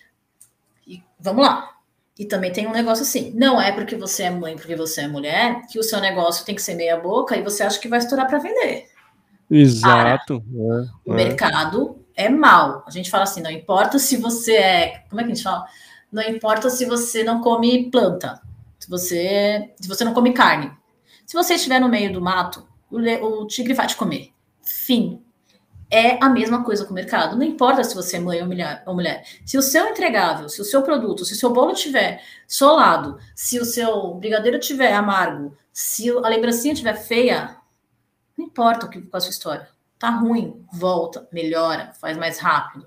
e, 0.87 1.01
vamos 1.19 1.45
lá. 1.45 1.71
E 2.17 2.25
também 2.25 2.51
tem 2.51 2.65
um 2.67 2.71
negócio 2.71 3.03
assim: 3.03 3.31
não 3.35 3.61
é 3.61 3.71
porque 3.71 3.95
você 3.95 4.23
é 4.23 4.29
mãe, 4.29 4.55
porque 4.55 4.75
você 4.75 5.01
é 5.01 5.07
mulher, 5.07 5.61
que 5.67 5.77
o 5.77 5.83
seu 5.83 5.99
negócio 5.99 6.45
tem 6.45 6.55
que 6.55 6.61
ser 6.61 6.75
meia 6.75 6.97
boca 6.97 7.37
e 7.37 7.43
você 7.43 7.63
acha 7.63 7.79
que 7.79 7.87
vai 7.87 7.99
estourar 7.99 8.27
para 8.27 8.39
vender. 8.39 8.87
Exato. 9.49 10.41
Para, 10.41 10.83
é, 10.83 10.87
o 11.05 11.13
mercado 11.13 12.04
é 12.15 12.29
mal. 12.29 12.83
A 12.87 12.91
gente 12.91 13.09
fala 13.09 13.23
assim, 13.23 13.41
não 13.41 13.51
importa 13.51 13.99
se 13.99 14.17
você 14.17 14.53
é. 14.53 15.03
Como 15.09 15.19
é 15.19 15.23
que 15.23 15.31
a 15.31 15.35
gente 15.35 15.43
fala? 15.43 15.65
Não 16.11 16.23
importa 16.23 16.69
se 16.69 16.85
você 16.85 17.23
não 17.23 17.41
come 17.41 17.89
planta, 17.91 18.41
se 18.79 18.89
você, 18.89 19.73
se 19.79 19.87
você 19.87 20.03
não 20.05 20.13
come 20.13 20.33
carne. 20.33 20.71
Se 21.25 21.35
você 21.35 21.55
estiver 21.55 21.79
no 21.79 21.89
meio 21.89 22.13
do 22.13 22.21
mato, 22.21 22.67
o, 22.89 22.97
o 22.97 23.47
tigre 23.47 23.73
vai 23.73 23.87
te 23.87 23.95
comer. 23.95 24.31
Fim. 24.63 25.21
É 25.91 26.23
a 26.23 26.29
mesma 26.29 26.63
coisa 26.63 26.83
com 26.83 26.91
o 26.91 26.95
mercado. 26.95 27.35
Não 27.35 27.43
importa 27.43 27.83
se 27.83 27.93
você 27.93 28.17
é 28.17 28.19
mãe 28.19 28.41
ou 28.41 28.47
mulher. 28.93 29.23
Se 29.45 29.57
o 29.57 29.61
seu 29.61 29.87
entregável, 29.87 30.49
se 30.49 30.59
o 30.59 30.65
seu 30.65 30.81
produto, 30.81 31.23
se 31.25 31.33
o 31.33 31.35
seu 31.35 31.51
bolo 31.51 31.73
tiver 31.73 32.23
solado, 32.47 33.19
se 33.35 33.59
o 33.59 33.65
seu 33.65 34.15
brigadeiro 34.15 34.59
tiver 34.59 34.93
amargo, 34.93 35.55
se 35.71 36.09
a 36.09 36.27
lembrancinha 36.27 36.73
tiver 36.73 36.95
feia, 36.95 37.57
não 38.37 38.45
importa 38.45 38.85
o 38.85 38.89
que 38.89 39.01
com 39.01 39.15
a 39.15 39.19
sua 39.19 39.29
história. 39.29 39.74
Tá 39.97 40.09
ruim, 40.09 40.65
volta, 40.73 41.27
melhora, 41.31 41.93
faz 41.99 42.17
mais 42.17 42.39
rápido. 42.39 42.85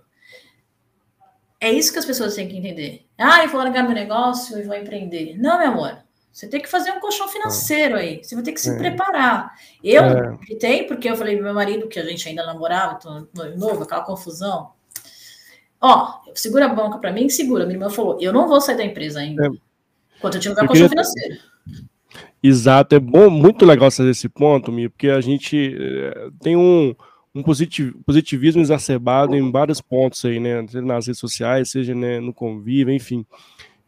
É 1.61 1.73
isso 1.73 1.93
que 1.93 1.99
as 1.99 2.05
pessoas 2.05 2.35
têm 2.35 2.49
que 2.49 2.57
entender. 2.57 3.07
Ah, 3.17 3.43
eu 3.43 3.49
vou 3.49 3.61
largar 3.61 3.83
meu 3.83 3.95
negócio 3.95 4.59
e 4.59 4.63
vou 4.63 4.77
empreender. 4.77 5.37
Não, 5.39 5.59
meu 5.59 5.69
amor. 5.69 5.99
Você 6.31 6.47
tem 6.47 6.61
que 6.61 6.69
fazer 6.69 6.93
um 6.93 7.01
colchão 7.01 7.27
financeiro 7.27 7.97
aí. 7.97 8.23
Você 8.23 8.37
vai 8.37 8.45
ter 8.45 8.53
que 8.53 8.61
se 8.61 8.71
é. 8.71 8.79
preparar. 8.79 9.53
Eu 9.83 10.05
é. 10.05 10.83
porque 10.85 11.11
eu 11.11 11.17
falei 11.17 11.35
pro 11.35 11.45
meu 11.45 11.55
marido 11.55 11.89
que 11.89 11.99
a 11.99 12.05
gente 12.05 12.29
ainda 12.29 12.47
namorava, 12.47 12.95
tô 12.95 13.27
novo, 13.57 13.83
aquela 13.83 14.05
confusão. 14.05 14.71
Ó, 15.81 16.21
segura 16.35 16.67
a 16.67 16.69
banca 16.69 16.99
para 16.99 17.13
mim, 17.13 17.29
segura. 17.29 17.65
Minha 17.65 17.77
irmã 17.77 17.91
falou: 17.91 18.19
eu 18.21 18.33
não 18.33 18.47
vou 18.47 18.61
sair 18.61 18.77
da 18.77 18.85
empresa 18.85 19.19
ainda. 19.19 19.47
É. 19.47 19.51
Enquanto 20.17 20.35
eu 20.37 20.41
tiver 20.41 20.63
um 20.63 20.67
colchão 20.67 20.89
queria... 20.89 20.89
financeiro. 20.89 21.39
Exato, 22.43 22.95
é 22.95 23.01
bom, 23.01 23.29
muito 23.29 23.65
legal 23.67 23.91
fazer 23.91 24.11
esse 24.11 24.29
ponto, 24.29 24.71
Mi, 24.71 24.89
porque 24.89 25.09
a 25.09 25.21
gente 25.21 25.77
é, 25.77 26.29
tem 26.41 26.57
um, 26.57 26.95
um 27.35 27.43
positivismo 27.43 28.61
exacerbado 28.61 29.35
em 29.35 29.51
vários 29.51 29.81
pontos 29.81 30.25
aí, 30.25 30.39
né? 30.39 30.65
Seja 30.69 30.85
nas 30.85 31.07
redes 31.07 31.21
sociais, 31.21 31.71
seja 31.71 31.95
né, 31.95 32.21
no 32.21 32.33
convívio, 32.33 32.95
enfim. 32.95 33.27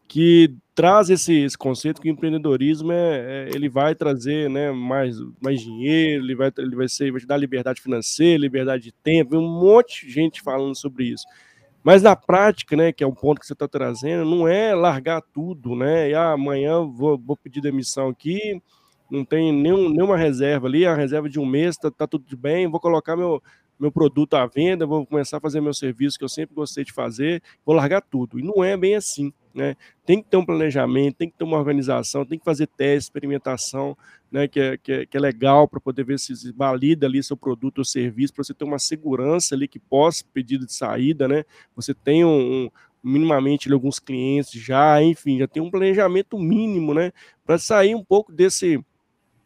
que 0.08 0.52
traz 0.74 1.10
esse, 1.10 1.34
esse, 1.42 1.58
conceito 1.58 2.00
que 2.00 2.08
o 2.08 2.12
empreendedorismo 2.12 2.90
é, 2.90 2.96
é, 2.96 3.50
ele 3.54 3.68
vai 3.68 3.94
trazer 3.94 4.48
né, 4.48 4.72
mais, 4.72 5.16
mais 5.40 5.60
dinheiro, 5.60 6.24
ele 6.24 6.34
vai, 6.34 6.50
ele 6.58 6.74
vai, 6.74 6.88
ser, 6.88 7.12
vai 7.12 7.20
te 7.20 7.26
dar 7.26 7.36
liberdade 7.36 7.80
financeira, 7.80 8.40
liberdade 8.40 8.84
de 8.84 8.92
tempo, 8.92 9.36
um 9.36 9.60
monte 9.60 10.06
de 10.06 10.12
gente 10.12 10.40
falando 10.40 10.74
sobre 10.74 11.04
isso. 11.04 11.24
Mas 11.82 12.02
na 12.02 12.14
prática, 12.14 12.76
né, 12.76 12.92
que 12.92 13.02
é 13.02 13.06
o 13.06 13.14
ponto 13.14 13.40
que 13.40 13.46
você 13.46 13.54
está 13.54 13.66
trazendo, 13.66 14.24
não 14.24 14.46
é 14.46 14.74
largar 14.74 15.22
tudo, 15.22 15.74
né? 15.74 16.10
E 16.10 16.14
ah, 16.14 16.32
amanhã 16.32 16.84
vou, 16.84 17.18
vou 17.18 17.36
pedir 17.36 17.60
demissão 17.60 18.08
aqui, 18.08 18.60
não 19.10 19.24
tem 19.24 19.52
nenhum, 19.52 19.88
nenhuma 19.88 20.16
reserva 20.16 20.66
ali, 20.66 20.86
a 20.86 20.94
reserva 20.94 21.28
de 21.28 21.40
um 21.40 21.46
mês, 21.46 21.76
tá, 21.76 21.90
tá 21.90 22.06
tudo 22.06 22.36
bem, 22.36 22.68
vou 22.68 22.78
colocar 22.78 23.16
meu, 23.16 23.42
meu 23.78 23.90
produto 23.90 24.34
à 24.34 24.46
venda, 24.46 24.86
vou 24.86 25.06
começar 25.06 25.38
a 25.38 25.40
fazer 25.40 25.60
meu 25.60 25.72
serviço 25.72 26.18
que 26.18 26.24
eu 26.24 26.28
sempre 26.28 26.54
gostei 26.54 26.84
de 26.84 26.92
fazer, 26.92 27.42
vou 27.64 27.74
largar 27.74 28.02
tudo. 28.02 28.38
E 28.38 28.42
não 28.42 28.62
é 28.62 28.76
bem 28.76 28.94
assim. 28.94 29.32
Né? 29.54 29.74
Tem 30.06 30.22
que 30.22 30.28
ter 30.28 30.36
um 30.36 30.44
planejamento, 30.44 31.16
tem 31.16 31.30
que 31.30 31.36
ter 31.36 31.44
uma 31.44 31.58
organização, 31.58 32.24
tem 32.24 32.38
que 32.38 32.44
fazer 32.44 32.66
teste, 32.68 33.08
experimentação, 33.08 33.96
né? 34.30 34.46
que, 34.48 34.60
é, 34.60 34.76
que, 34.76 34.92
é, 34.92 35.06
que 35.06 35.16
é 35.16 35.20
legal 35.20 35.66
para 35.66 35.80
poder 35.80 36.04
ver 36.04 36.18
se 36.18 36.52
valida 36.52 37.06
ali 37.06 37.22
seu 37.22 37.36
produto 37.36 37.78
ou 37.78 37.84
serviço, 37.84 38.32
para 38.32 38.44
você 38.44 38.54
ter 38.54 38.64
uma 38.64 38.78
segurança 38.78 39.54
ali 39.54 39.66
que 39.66 39.78
possa 39.78 40.24
pedido 40.32 40.66
de 40.66 40.72
saída, 40.72 41.26
né? 41.26 41.44
Você 41.74 41.94
tem 41.94 42.24
um, 42.24 42.64
um 42.64 42.70
minimamente 43.02 43.72
alguns 43.72 43.98
clientes 43.98 44.52
já, 44.52 45.02
enfim, 45.02 45.38
já 45.38 45.48
tem 45.48 45.62
um 45.62 45.70
planejamento 45.70 46.38
mínimo, 46.38 46.94
né? 46.94 47.12
Para 47.44 47.58
sair 47.58 47.94
um 47.94 48.04
pouco 48.04 48.32
desse 48.32 48.78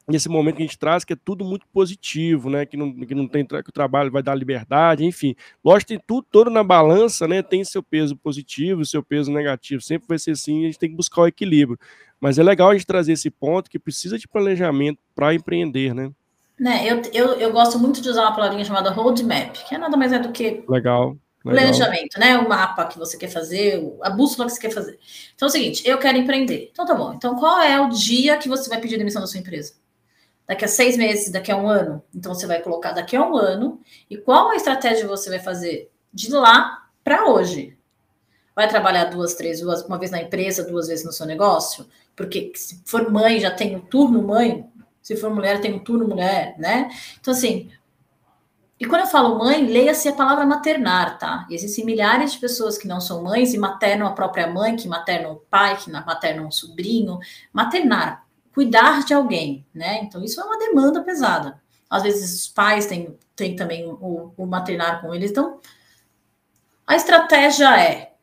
nesse 0.06 0.28
momento 0.28 0.56
que 0.56 0.62
a 0.62 0.66
gente 0.66 0.78
traz, 0.78 1.04
que 1.04 1.12
é 1.12 1.16
tudo 1.16 1.44
muito 1.44 1.66
positivo, 1.72 2.50
né? 2.50 2.66
Que 2.66 2.76
não, 2.76 2.92
que 2.92 3.14
não 3.14 3.26
tem 3.26 3.44
que 3.44 3.54
o 3.54 3.72
trabalho 3.72 4.10
vai 4.10 4.22
dar 4.22 4.34
liberdade, 4.34 5.04
enfim. 5.04 5.34
Lógico, 5.64 5.88
tem 5.88 6.00
tudo 6.06 6.26
todo 6.30 6.50
na 6.50 6.62
balança, 6.62 7.26
né? 7.26 7.42
Tem 7.42 7.64
seu 7.64 7.82
peso 7.82 8.16
positivo, 8.16 8.84
seu 8.84 9.02
peso 9.02 9.32
negativo. 9.32 9.80
Sempre 9.80 10.08
vai 10.08 10.18
ser 10.18 10.32
assim, 10.32 10.64
a 10.64 10.66
gente 10.66 10.78
tem 10.78 10.90
que 10.90 10.96
buscar 10.96 11.22
o 11.22 11.26
equilíbrio. 11.26 11.78
Mas 12.20 12.38
é 12.38 12.42
legal 12.42 12.70
a 12.70 12.74
gente 12.74 12.86
trazer 12.86 13.12
esse 13.12 13.30
ponto 13.30 13.70
que 13.70 13.78
precisa 13.78 14.18
de 14.18 14.28
planejamento 14.28 14.98
para 15.14 15.34
empreender, 15.34 15.94
né? 15.94 16.10
Né, 16.58 16.86
eu, 16.86 17.02
eu, 17.12 17.34
eu 17.34 17.52
gosto 17.52 17.80
muito 17.80 18.00
de 18.00 18.08
usar 18.08 18.22
uma 18.22 18.34
palavrinha 18.34 18.64
chamada 18.64 18.88
roadmap, 18.90 19.52
que 19.66 19.74
é 19.74 19.78
nada 19.78 19.96
mais 19.96 20.12
é 20.12 20.20
do 20.20 20.30
que 20.30 20.64
legal, 20.68 20.68
legal. 20.68 21.18
planejamento, 21.42 22.18
né? 22.18 22.38
O 22.38 22.48
mapa 22.48 22.84
que 22.84 22.96
você 22.96 23.18
quer 23.18 23.28
fazer, 23.28 23.82
a 24.00 24.08
bússola 24.10 24.46
que 24.46 24.54
você 24.54 24.60
quer 24.60 24.70
fazer. 24.70 24.96
Então 25.34 25.46
é 25.46 25.50
o 25.50 25.52
seguinte, 25.52 25.82
eu 25.84 25.98
quero 25.98 26.16
empreender. 26.16 26.68
Então 26.70 26.86
tá 26.86 26.94
bom. 26.94 27.12
Então 27.12 27.34
qual 27.34 27.60
é 27.60 27.80
o 27.80 27.88
dia 27.88 28.36
que 28.36 28.48
você 28.48 28.68
vai 28.68 28.80
pedir 28.80 28.98
demissão 28.98 29.20
da 29.20 29.26
sua 29.26 29.40
empresa? 29.40 29.74
Daqui 30.46 30.64
a 30.64 30.68
seis 30.68 30.96
meses, 30.96 31.30
daqui 31.30 31.50
a 31.50 31.56
um 31.56 31.68
ano. 31.68 32.02
Então 32.14 32.34
você 32.34 32.46
vai 32.46 32.60
colocar 32.60 32.92
daqui 32.92 33.16
a 33.16 33.26
um 33.26 33.36
ano 33.36 33.80
e 34.08 34.16
qual 34.16 34.50
a 34.50 34.56
estratégia 34.56 35.06
você 35.06 35.30
vai 35.30 35.38
fazer 35.38 35.90
de 36.12 36.30
lá 36.30 36.88
para 37.02 37.28
hoje. 37.28 37.76
Vai 38.54 38.68
trabalhar 38.68 39.06
duas, 39.06 39.34
três, 39.34 39.60
duas, 39.60 39.84
uma 39.84 39.98
vez 39.98 40.10
na 40.10 40.22
empresa, 40.22 40.64
duas 40.64 40.86
vezes 40.86 41.04
no 41.04 41.12
seu 41.12 41.26
negócio? 41.26 41.86
Porque 42.14 42.52
se 42.54 42.80
for 42.84 43.10
mãe, 43.10 43.40
já 43.40 43.50
tem 43.50 43.74
um 43.74 43.80
turno 43.80 44.22
mãe, 44.22 44.64
se 45.02 45.16
for 45.16 45.28
mulher, 45.34 45.60
tem 45.60 45.74
um 45.74 45.80
turno 45.80 46.06
mulher, 46.06 46.54
né? 46.56 46.88
Então, 47.20 47.34
assim, 47.34 47.68
e 48.78 48.86
quando 48.86 49.02
eu 49.02 49.06
falo 49.06 49.38
mãe, 49.38 49.66
leia-se 49.66 50.08
a 50.08 50.12
palavra 50.12 50.44
maternar, 50.44 51.18
tá? 51.18 51.46
Existem 51.50 51.84
milhares 51.84 52.32
de 52.32 52.38
pessoas 52.38 52.76
que 52.76 52.88
não 52.88 53.00
são 53.00 53.22
mães 53.22 53.54
e 53.54 53.58
maternam 53.58 54.06
a 54.06 54.12
própria 54.12 54.46
mãe, 54.46 54.76
que 54.76 54.88
maternam 54.88 55.32
o 55.32 55.36
pai, 55.36 55.76
que 55.76 55.90
maternam 55.90 56.48
o 56.48 56.52
sobrinho. 56.52 57.18
Maternar, 57.52 58.23
cuidar 58.54 59.04
de 59.04 59.12
alguém, 59.12 59.66
né? 59.74 60.00
Então, 60.02 60.22
isso 60.22 60.40
é 60.40 60.44
uma 60.44 60.58
demanda 60.58 61.02
pesada. 61.02 61.60
Às 61.90 62.04
vezes, 62.04 62.32
os 62.32 62.48
pais 62.48 62.86
têm, 62.86 63.18
têm 63.34 63.56
também 63.56 63.84
o, 63.84 64.32
o 64.36 64.46
maternar 64.46 65.00
com 65.00 65.12
eles. 65.12 65.32
Então, 65.32 65.60
a 66.86 66.94
estratégia 66.94 67.78
é, 67.78 68.14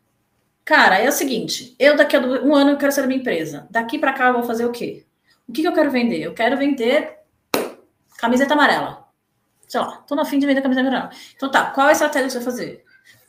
cara, 0.64 0.98
é 0.98 1.10
o 1.10 1.12
seguinte: 1.12 1.76
eu 1.78 1.98
daqui 1.98 2.16
a 2.16 2.20
um 2.20 2.56
ano 2.56 2.72
eu 2.72 2.78
quero 2.78 2.92
ser 2.92 3.06
minha 3.06 3.20
empresa. 3.20 3.68
Daqui 3.70 4.00
para 4.00 4.14
cá 4.14 4.30
eu 4.30 4.34
vou 4.34 4.44
fazer 4.44 4.66
o 4.66 4.72
quê? 4.72 5.06
O 5.48 5.52
que, 5.52 5.62
que 5.62 5.68
eu 5.68 5.74
quero 5.74 5.92
vender? 5.92 6.22
Eu 6.22 6.34
quero 6.34 6.58
vender 6.58 7.18
camiseta 8.18 8.54
amarela. 8.54 9.06
Sei 9.68 9.80
lá, 9.80 9.98
tô 10.08 10.16
na 10.16 10.26
fim 10.26 10.40
de 10.40 10.46
vender 10.46 10.62
camiseta 10.62 10.88
amarela. 10.88 11.12
Então 11.36 11.52
tá, 11.52 11.72
qual 11.72 11.88
a 11.88 11.92
estratégia 11.92 12.28
que 12.28 12.34
você 12.34 12.40
vai 12.40 12.46
fazer? 12.46 12.86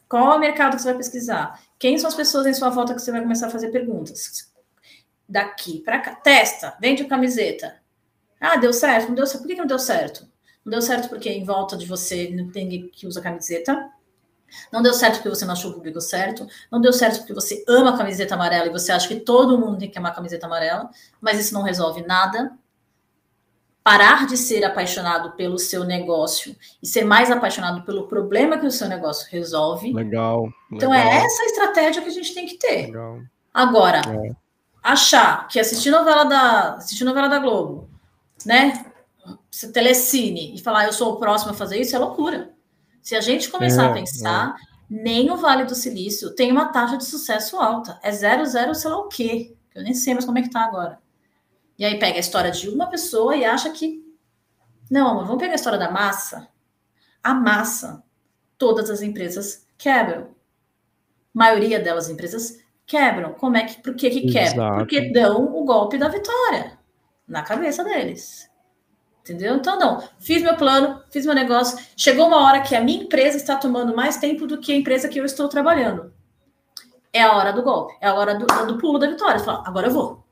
Qual 0.09 0.33
é 0.33 0.37
o 0.37 0.39
mercado 0.39 0.77
que 0.77 0.83
você 0.83 0.89
vai 0.89 0.99
pesquisar? 0.99 1.59
Quem 1.79 1.99
são 1.99 2.09
as 2.09 2.15
pessoas 2.15 2.47
em 2.47 2.55
sua 2.55 2.69
volta 2.69 2.95
que 2.95 3.01
você 3.01 3.11
vai 3.11 3.23
começar 3.23 3.47
a 3.47 3.51
fazer 3.51 3.71
perguntas? 3.71 4.52
Daqui 5.33 5.81
para 5.81 5.99
cá. 5.99 6.15
Testa, 6.15 6.77
vende 6.79 7.05
camiseta. 7.05 7.81
Ah, 8.39 8.57
deu 8.57 8.73
certo? 8.73 9.09
Não 9.09 9.15
deu 9.15 9.27
certo. 9.27 9.43
Por 9.43 9.49
que, 9.49 9.55
não 9.57 9.67
deu 9.67 9.79
certo? 9.79 10.29
Não 10.65 10.71
deu 10.71 10.83
certo 10.83 11.09
porque 11.09 11.31
em 11.31 11.43
volta 11.43 11.77
de 11.77 11.87
você 11.87 12.31
não 12.31 12.51
tem 12.51 12.67
ninguém 12.67 12.91
que 12.91 13.07
usa 13.07 13.21
camiseta. 13.21 13.91
Não 14.71 14.83
deu 14.83 14.93
certo 14.93 15.15
porque 15.15 15.31
você 15.31 15.47
não 15.47 15.55
achou 15.55 15.71
o 15.71 15.75
público 15.75 16.01
certo. 16.01 16.47
Não 16.71 16.81
deu 16.81 16.93
certo 16.93 17.19
porque 17.19 17.33
você 17.33 17.65
ama 17.67 17.95
a 17.95 17.97
camiseta 17.97 18.35
amarela 18.35 18.67
e 18.67 18.71
você 18.71 18.93
acha 18.93 19.09
que 19.09 19.17
todo 19.17 19.59
mundo 19.59 19.79
tem 19.79 19.91
que 19.91 19.99
amar 19.99 20.13
a 20.13 20.15
camiseta 20.15 20.47
amarela. 20.47 20.91
Mas 21.21 21.41
isso 21.41 21.55
não 21.55 21.63
resolve 21.63 22.03
nada. 22.03 22.53
Parar 23.83 24.27
de 24.27 24.37
ser 24.37 24.65
apaixonado 24.65 25.33
pelo 25.33 25.59
seu 25.59 25.83
negócio 25.83 26.55
e 26.81 26.87
ser 26.87 27.05
mais 27.05 27.31
apaixonado 27.31 27.83
pelo 27.85 28.07
problema 28.07 28.59
que 28.59 28.67
o 28.67 28.71
seu 28.71 28.89
negócio 28.89 29.27
resolve. 29.31 29.93
Legal. 29.93 30.43
legal. 30.43 30.53
Então 30.73 30.95
é 30.95 31.25
essa 31.25 31.43
a 31.43 31.47
estratégia 31.47 32.03
que 32.03 32.09
a 32.09 32.13
gente 32.13 32.35
tem 32.35 32.47
que 32.47 32.59
ter. 32.59 32.87
Legal. 32.87 33.21
Agora, 33.53 34.03
é 34.07 34.42
achar 34.83 35.47
que 35.47 35.61
assistir 35.61 35.91
novela 35.91 36.25
da, 36.25 36.75
assistir 36.75 37.05
novela 37.05 37.29
da 37.29 37.39
Globo, 37.39 37.89
né? 38.45 38.87
Telecine 39.73 40.55
e 40.55 40.61
falar 40.61 40.87
eu 40.87 40.93
sou 40.93 41.13
o 41.13 41.17
próximo 41.17 41.53
a 41.53 41.55
fazer 41.55 41.81
isso 41.81 41.95
é 41.95 41.99
loucura. 41.99 42.53
Se 43.01 43.15
a 43.15 43.21
gente 43.21 43.49
começar 43.51 43.85
é, 43.85 43.87
a 43.91 43.93
pensar, 43.93 44.57
é. 44.57 44.65
nem 44.89 45.31
o 45.31 45.37
Vale 45.37 45.65
do 45.65 45.75
Silício 45.75 46.35
tem 46.35 46.51
uma 46.51 46.73
taxa 46.73 46.97
de 46.97 47.05
sucesso 47.05 47.59
alta. 47.59 47.99
É 48.03 48.11
zero, 48.11 48.45
zero, 48.45 48.75
sei 48.75 48.91
lá 48.91 48.99
o 48.99 49.09
quê. 49.09 49.55
Eu 49.75 49.83
nem 49.83 49.95
sei 49.95 50.15
mais 50.15 50.25
como 50.25 50.39
é 50.39 50.43
que 50.43 50.51
tá 50.51 50.61
agora. 50.61 50.99
E 51.79 51.85
aí 51.85 51.99
pega 51.99 52.17
a 52.17 52.21
história 52.21 52.51
de 52.51 52.69
uma 52.69 52.87
pessoa 52.87 53.37
e 53.37 53.45
acha 53.45 53.71
que. 53.71 54.03
Não, 54.91 55.09
amor, 55.09 55.25
vamos 55.25 55.41
pegar 55.41 55.53
a 55.53 55.57
história 55.57 55.79
da 55.79 55.91
massa. 55.91 56.49
A 57.23 57.35
massa, 57.35 58.03
todas 58.59 58.91
as 58.91 59.03
empresas 59.03 59.67
quebram. 59.79 60.23
A 60.23 61.39
maioria 61.39 61.81
delas 61.81 62.09
empresas 62.09 62.59
quebram. 62.93 63.33
Como 63.33 63.57
é 63.57 63.65
que, 63.65 63.81
por 63.81 63.95
que 63.95 64.11
que 64.11 64.31
quebram? 64.31 64.77
Porque 64.77 65.11
dão 65.11 65.45
o 65.57 65.65
golpe 65.65 65.97
da 65.97 66.09
vitória 66.09 66.79
na 67.27 67.43
cabeça 67.43 67.83
deles. 67.83 68.51
Entendeu? 69.21 69.57
Então, 69.57 69.79
não, 69.79 70.07
fiz 70.21 70.43
meu 70.43 70.57
plano, 70.57 71.01
fiz 71.11 71.25
meu 71.25 71.35
negócio. 71.35 71.79
Chegou 71.97 72.27
uma 72.27 72.45
hora 72.45 72.61
que 72.61 72.77
a 72.77 72.83
minha 72.83 73.03
empresa 73.03 73.39
está 73.39 73.57
tomando 73.57 73.97
mais 73.97 74.19
tempo 74.19 74.47
do 74.47 74.61
que 74.61 74.73
a 74.73 74.77
empresa 74.77 75.09
que 75.09 75.19
eu 75.19 75.25
estou 75.25 75.49
trabalhando. 75.49 76.13
É 77.11 77.23
a 77.23 77.33
hora 77.35 77.53
do 77.53 77.63
golpe, 77.63 77.95
é 78.01 78.09
a 78.09 78.15
hora 78.15 78.35
do, 78.35 78.47
do 78.67 78.79
pulo 78.79 78.99
da 78.99 79.09
vitória. 79.09 79.41
Fala, 79.41 79.63
agora 79.67 79.87
eu 79.87 79.93
vou. 79.93 80.27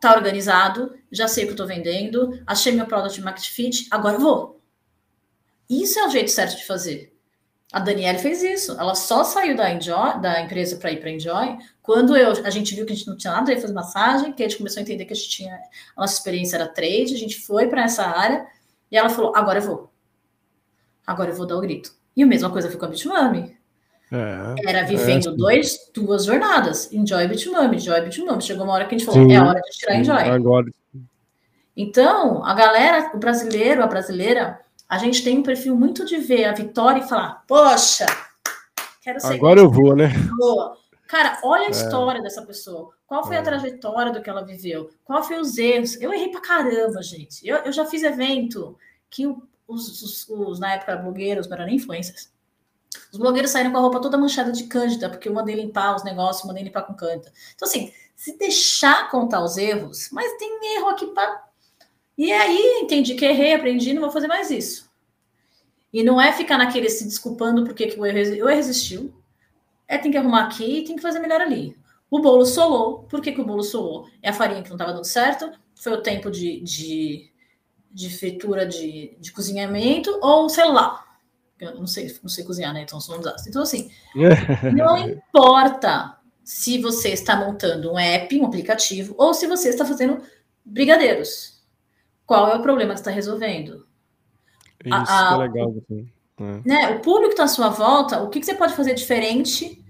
Tá 0.00 0.12
organizado, 0.12 0.94
já 1.10 1.26
sei 1.26 1.44
o 1.44 1.46
que 1.46 1.52
eu 1.54 1.56
tô 1.56 1.66
vendendo, 1.66 2.38
achei 2.46 2.72
meu 2.72 2.86
product 2.86 3.18
market 3.22 3.48
fit, 3.48 3.88
agora 3.90 4.16
eu 4.16 4.20
vou. 4.20 4.60
Isso 5.70 5.98
é 5.98 6.06
o 6.06 6.10
jeito 6.10 6.30
certo 6.30 6.56
de 6.56 6.66
fazer. 6.66 7.13
A 7.74 7.80
Daniela 7.80 8.20
fez 8.20 8.40
isso. 8.40 8.70
Ela 8.78 8.94
só 8.94 9.24
saiu 9.24 9.56
da, 9.56 9.68
Enjoy, 9.68 10.20
da 10.20 10.40
empresa 10.40 10.76
para 10.76 10.92
ir 10.92 11.00
para 11.00 11.10
Enjoy 11.10 11.58
quando 11.82 12.16
eu, 12.16 12.30
a 12.44 12.48
gente 12.48 12.72
viu 12.72 12.86
que 12.86 12.92
a 12.92 12.94
gente 12.94 13.08
não 13.08 13.16
tinha 13.16 13.32
nada 13.32 13.52
a 13.52 13.60
fazer 13.60 13.72
massagem, 13.72 14.32
que 14.32 14.44
a 14.44 14.48
gente 14.48 14.58
começou 14.58 14.78
a 14.78 14.82
entender 14.82 15.04
que 15.04 15.12
a 15.12 15.16
gente 15.16 15.28
tinha 15.28 15.56
a 15.96 16.00
nossa 16.02 16.14
experiência 16.14 16.54
era 16.54 16.68
trade, 16.68 17.12
a 17.12 17.18
gente 17.18 17.40
foi 17.40 17.66
para 17.66 17.82
essa 17.82 18.04
área 18.04 18.46
e 18.92 18.96
ela 18.96 19.10
falou: 19.10 19.34
agora 19.34 19.58
eu 19.58 19.62
vou. 19.64 19.92
Agora 21.04 21.32
eu 21.32 21.34
vou 21.34 21.48
dar 21.48 21.56
o 21.56 21.60
grito. 21.60 21.92
E 22.16 22.22
a 22.22 22.26
mesma 22.26 22.48
coisa 22.48 22.70
foi 22.70 22.78
com 22.78 22.84
a 22.84 22.88
Bitmami. 22.88 23.56
É, 24.12 24.70
era 24.70 24.84
vivendo 24.84 25.30
é, 25.30 25.36
dois, 25.36 25.90
duas 25.92 26.26
jornadas. 26.26 26.92
Enjoy 26.92 27.26
Bitmami, 27.26 27.78
Enjoy 27.78 28.00
Bitmami. 28.02 28.40
Chegou 28.40 28.62
uma 28.62 28.74
hora 28.74 28.84
que 28.84 28.94
a 28.94 28.98
gente 28.98 29.04
falou: 29.04 29.28
sim, 29.28 29.34
é 29.34 29.42
hora 29.42 29.60
de 29.60 29.76
tirar 29.76 29.96
Enjoy. 29.96 30.16
Agora. 30.16 30.70
Então, 31.76 32.44
a 32.44 32.54
galera, 32.54 33.10
o 33.14 33.18
brasileiro, 33.18 33.82
a 33.82 33.86
brasileira, 33.88 34.60
a 34.94 34.98
gente 34.98 35.24
tem 35.24 35.38
um 35.38 35.42
perfil 35.42 35.74
muito 35.76 36.04
de 36.04 36.18
ver 36.18 36.44
a 36.44 36.52
vitória 36.52 37.00
e 37.00 37.08
falar, 37.08 37.42
poxa, 37.48 38.06
quero 39.02 39.18
ser. 39.18 39.34
Agora 39.34 39.58
eu 39.58 39.68
vou, 39.68 39.96
né? 39.96 40.08
Cara, 41.08 41.40
olha 41.42 41.64
a 41.64 41.66
é. 41.66 41.70
história 41.70 42.22
dessa 42.22 42.42
pessoa. 42.42 42.90
Qual 43.04 43.26
foi 43.26 43.34
é. 43.34 43.40
a 43.40 43.42
trajetória 43.42 44.12
do 44.12 44.22
que 44.22 44.30
ela 44.30 44.44
viveu? 44.44 44.90
Qual 45.04 45.20
foi 45.24 45.40
os 45.40 45.58
erros? 45.58 46.00
Eu 46.00 46.12
errei 46.12 46.28
pra 46.30 46.40
caramba, 46.40 47.02
gente. 47.02 47.44
Eu, 47.46 47.56
eu 47.58 47.72
já 47.72 47.84
fiz 47.84 48.04
evento 48.04 48.78
que 49.10 49.26
os, 49.66 50.00
os, 50.02 50.28
os, 50.28 50.60
na 50.60 50.74
época, 50.74 50.96
blogueiros, 50.96 51.48
não 51.48 51.56
eram 51.56 51.66
nem 51.66 51.74
influencers. 51.74 52.32
Os 53.12 53.18
blogueiros 53.18 53.50
saíram 53.50 53.72
com 53.72 53.78
a 53.78 53.80
roupa 53.80 54.00
toda 54.00 54.16
manchada 54.16 54.52
de 54.52 54.64
cândida, 54.64 55.10
porque 55.10 55.28
eu 55.28 55.34
mandei 55.34 55.56
limpar 55.56 55.96
os 55.96 56.04
negócios, 56.04 56.46
mandei 56.46 56.62
limpar 56.62 56.82
com 56.82 56.94
cândida. 56.94 57.32
Então, 57.56 57.66
assim, 57.66 57.92
se 58.14 58.38
deixar 58.38 59.10
contar 59.10 59.42
os 59.42 59.56
erros, 59.56 60.08
mas 60.12 60.36
tem 60.36 60.76
erro 60.76 60.88
aqui 60.88 61.06
para 61.08 61.42
e 62.16 62.32
aí 62.32 62.80
entendi 62.82 63.14
que 63.14 63.24
errei, 63.24 63.54
aprendi, 63.54 63.92
não 63.92 64.02
vou 64.02 64.10
fazer 64.10 64.28
mais 64.28 64.50
isso. 64.50 64.83
E 65.94 66.02
não 66.02 66.20
é 66.20 66.32
ficar 66.32 66.58
naquele 66.58 66.90
se 66.90 67.04
desculpando 67.04 67.62
porque 67.62 67.86
que 67.86 68.00
o 68.00 68.04
erro, 68.04 68.50
existiu. 68.50 69.14
É 69.86 69.96
tem 69.96 70.10
que 70.10 70.18
arrumar 70.18 70.46
aqui 70.46 70.78
e 70.78 70.84
tem 70.84 70.96
que 70.96 71.02
fazer 71.02 71.20
melhor 71.20 71.40
ali. 71.40 71.76
O 72.10 72.20
bolo 72.20 72.44
solou. 72.44 73.04
Por 73.04 73.20
que, 73.20 73.30
que 73.30 73.40
o 73.40 73.44
bolo 73.44 73.62
solou? 73.62 74.08
É 74.20 74.30
a 74.30 74.32
farinha 74.32 74.60
que 74.60 74.70
não 74.70 74.74
estava 74.74 74.92
dando 74.92 75.04
certo? 75.04 75.52
Foi 75.76 75.92
o 75.92 76.02
tempo 76.02 76.32
de, 76.32 76.60
de, 76.62 77.30
de 77.92 78.10
fritura 78.10 78.66
de, 78.66 79.16
de 79.20 79.30
cozinhamento? 79.30 80.18
Ou 80.20 80.48
sei 80.48 80.64
lá. 80.64 81.04
Eu 81.60 81.76
não 81.76 81.86
sei, 81.86 82.12
não 82.20 82.28
sei 82.28 82.42
cozinhar, 82.42 82.74
né? 82.74 82.82
Então 82.82 83.00
sou 83.00 83.14
um 83.14 83.18
desastre. 83.18 83.50
Então, 83.50 83.62
assim, 83.62 83.88
não 84.74 84.98
importa 84.98 86.18
se 86.42 86.76
você 86.82 87.10
está 87.10 87.36
montando 87.36 87.92
um 87.92 87.98
app, 88.00 88.36
um 88.40 88.46
aplicativo, 88.46 89.14
ou 89.16 89.32
se 89.32 89.46
você 89.46 89.68
está 89.68 89.84
fazendo 89.84 90.20
brigadeiros. 90.64 91.62
Qual 92.26 92.48
é 92.48 92.56
o 92.56 92.62
problema 92.62 92.94
que 92.94 93.00
está 93.00 93.12
resolvendo? 93.12 93.86
Isso 94.84 95.10
a, 95.10 95.32
a, 95.32 95.34
é 95.34 95.38
legal. 95.38 95.74
É. 95.90 96.60
Né, 96.64 96.90
o 96.96 97.00
público 97.00 97.32
está 97.32 97.44
à 97.44 97.48
sua 97.48 97.68
volta, 97.68 98.22
o 98.22 98.28
que, 98.28 98.40
que, 98.40 98.46
você 98.46 98.54
pode 98.54 98.74
fazer 98.74 98.94
diferente, 98.94 99.82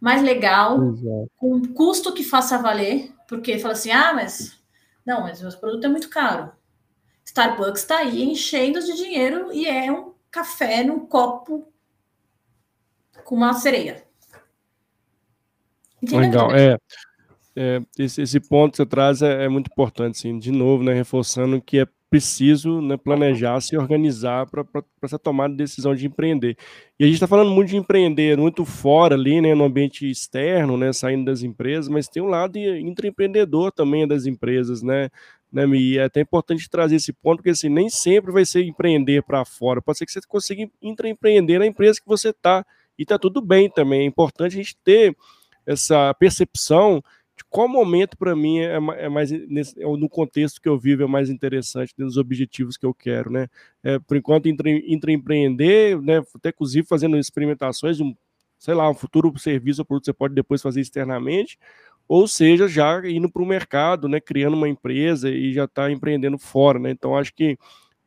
mais 0.00 0.20
legal, 0.22 0.82
Exato. 0.82 1.30
com 1.36 1.54
um 1.54 1.64
custo 1.72 2.12
que 2.12 2.24
faça 2.24 2.58
valer, 2.58 3.12
porque 3.28 3.58
fala 3.58 3.74
assim, 3.74 3.92
ah, 3.92 4.12
mas 4.12 4.60
não, 5.06 5.22
mas 5.22 5.40
meu 5.40 5.50
produto 5.52 5.84
é 5.84 5.88
muito 5.88 6.08
caro. 6.08 6.50
Starbucks 7.24 7.82
está 7.82 7.98
aí 7.98 8.22
enchendo 8.22 8.80
de 8.80 8.96
dinheiro 8.96 9.52
e 9.52 9.66
é 9.66 9.90
um 9.90 10.12
café 10.30 10.82
num 10.82 11.06
copo 11.06 11.66
com 13.24 13.34
uma 13.34 13.54
sereia. 13.54 14.04
Entendeu? 16.02 16.20
Legal, 16.20 16.50
é. 16.54 16.76
é 17.54 17.82
esse, 17.96 18.22
esse, 18.22 18.40
ponto 18.40 18.72
que 18.72 18.76
você 18.78 18.86
traz 18.86 19.22
é, 19.22 19.44
é 19.44 19.48
muito 19.48 19.70
importante, 19.70 20.18
sim. 20.18 20.38
De 20.38 20.50
novo, 20.50 20.82
né, 20.82 20.92
reforçando 20.92 21.60
que 21.60 21.80
é 21.80 21.86
preciso 22.12 22.82
né, 22.82 22.98
planejar, 22.98 23.58
se 23.62 23.74
organizar 23.74 24.44
para 24.44 24.66
essa 25.02 25.18
tomada 25.18 25.54
de 25.54 25.56
decisão 25.56 25.94
de 25.94 26.06
empreender. 26.06 26.58
E 27.00 27.04
a 27.04 27.06
gente 27.06 27.14
está 27.14 27.26
falando 27.26 27.50
muito 27.50 27.70
de 27.70 27.78
empreender, 27.78 28.36
muito 28.36 28.66
fora 28.66 29.14
ali, 29.14 29.40
né, 29.40 29.54
no 29.54 29.64
ambiente 29.64 30.06
externo, 30.10 30.76
né, 30.76 30.92
saindo 30.92 31.24
das 31.24 31.42
empresas, 31.42 31.88
mas 31.88 32.08
tem 32.08 32.22
um 32.22 32.26
lado 32.26 32.58
intraempreendedor 32.58 33.72
também 33.72 34.06
das 34.06 34.26
empresas, 34.26 34.82
né, 34.82 35.08
né, 35.50 35.66
e 35.68 35.96
é 35.96 36.04
até 36.04 36.20
importante 36.20 36.68
trazer 36.68 36.96
esse 36.96 37.14
ponto, 37.14 37.38
porque 37.38 37.48
assim, 37.48 37.70
nem 37.70 37.88
sempre 37.88 38.30
vai 38.30 38.44
ser 38.44 38.62
empreender 38.62 39.22
para 39.22 39.42
fora, 39.46 39.80
pode 39.80 39.96
ser 39.96 40.04
que 40.04 40.12
você 40.12 40.20
consiga 40.28 40.70
intraempreender 40.82 41.60
na 41.60 41.66
empresa 41.66 41.98
que 41.98 42.06
você 42.06 42.28
está, 42.28 42.62
e 42.98 43.04
está 43.04 43.18
tudo 43.18 43.40
bem 43.40 43.70
também, 43.70 44.02
é 44.02 44.04
importante 44.04 44.52
a 44.52 44.62
gente 44.62 44.76
ter 44.84 45.16
essa 45.66 46.12
percepção 46.12 47.02
qual 47.50 47.68
momento 47.68 48.16
para 48.16 48.34
mim 48.36 48.58
é, 48.60 48.74
é 48.74 49.08
mais 49.08 49.30
nesse, 49.30 49.80
é 49.80 49.84
no 49.84 50.08
contexto 50.08 50.60
que 50.60 50.68
eu 50.68 50.78
vivo 50.78 51.02
é 51.02 51.06
mais 51.06 51.30
interessante 51.30 51.94
dos 51.96 52.16
objetivos 52.16 52.76
que 52.76 52.86
eu 52.86 52.94
quero, 52.94 53.30
né? 53.30 53.48
É, 53.82 53.98
por 53.98 54.16
enquanto 54.16 54.48
intraempreender, 54.48 56.00
né? 56.00 56.22
Até 56.34 56.50
inclusive 56.50 56.86
fazendo 56.86 57.16
experimentações 57.18 58.00
um, 58.00 58.14
sei 58.58 58.74
lá, 58.74 58.88
um 58.88 58.94
futuro 58.94 59.32
serviço 59.38 59.82
ou 59.82 59.84
produto 59.84 60.04
que 60.04 60.06
você 60.06 60.12
pode 60.12 60.34
depois 60.34 60.62
fazer 60.62 60.80
externamente, 60.80 61.58
ou 62.08 62.28
seja, 62.28 62.68
já 62.68 63.00
indo 63.08 63.30
para 63.30 63.42
o 63.42 63.46
mercado, 63.46 64.08
né? 64.08 64.20
Criando 64.20 64.54
uma 64.54 64.68
empresa 64.68 65.30
e 65.30 65.52
já 65.52 65.64
está 65.64 65.90
empreendendo 65.90 66.38
fora, 66.38 66.78
né? 66.78 66.90
Então 66.90 67.16
acho 67.16 67.32
que 67.34 67.58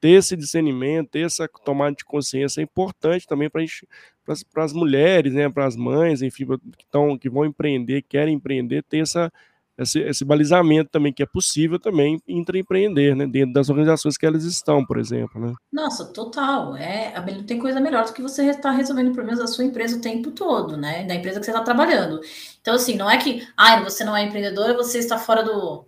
ter 0.05 0.11
esse 0.11 0.37
discernimento, 0.37 1.09
ter 1.09 1.25
essa 1.25 1.49
tomada 1.63 1.95
de 1.95 2.05
consciência 2.05 2.61
é 2.61 2.63
importante 2.63 3.25
também 3.25 3.49
para 3.49 4.63
as 4.63 4.71
mulheres, 4.71 5.33
né, 5.33 5.49
para 5.49 5.65
as 5.65 5.75
mães, 5.75 6.21
enfim, 6.21 6.45
que, 6.77 6.85
tão, 6.91 7.17
que 7.17 7.27
vão 7.27 7.43
empreender, 7.43 8.03
querem 8.03 8.35
empreender, 8.35 8.83
ter 8.83 8.99
essa, 8.99 9.33
esse, 9.75 9.99
esse 10.01 10.23
balizamento 10.23 10.91
também, 10.91 11.11
que 11.11 11.23
é 11.23 11.25
possível 11.25 11.79
também 11.79 12.21
intraempreender, 12.27 13.15
né, 13.15 13.25
dentro 13.25 13.53
das 13.53 13.67
organizações 13.67 14.15
que 14.15 14.27
elas 14.27 14.43
estão, 14.43 14.85
por 14.85 14.99
exemplo, 14.99 15.41
né. 15.41 15.55
Nossa, 15.73 16.05
total, 16.05 16.75
é, 16.75 17.11
não 17.35 17.43
tem 17.43 17.57
coisa 17.57 17.81
melhor 17.81 18.05
do 18.05 18.13
que 18.13 18.21
você 18.21 18.45
estar 18.45 18.69
resolvendo 18.69 19.11
problemas 19.11 19.39
da 19.39 19.47
sua 19.47 19.63
empresa 19.63 19.97
o 19.97 20.01
tempo 20.01 20.29
todo, 20.29 20.77
né, 20.77 21.03
da 21.05 21.15
empresa 21.15 21.39
que 21.39 21.45
você 21.47 21.51
está 21.51 21.63
trabalhando. 21.63 22.21
Então, 22.61 22.75
assim, 22.75 22.95
não 22.95 23.09
é 23.09 23.17
que, 23.17 23.41
ah, 23.57 23.81
você 23.81 24.03
não 24.03 24.15
é 24.15 24.23
empreendedora, 24.23 24.75
você 24.75 24.99
está 24.99 25.17
fora 25.17 25.41
do, 25.41 25.83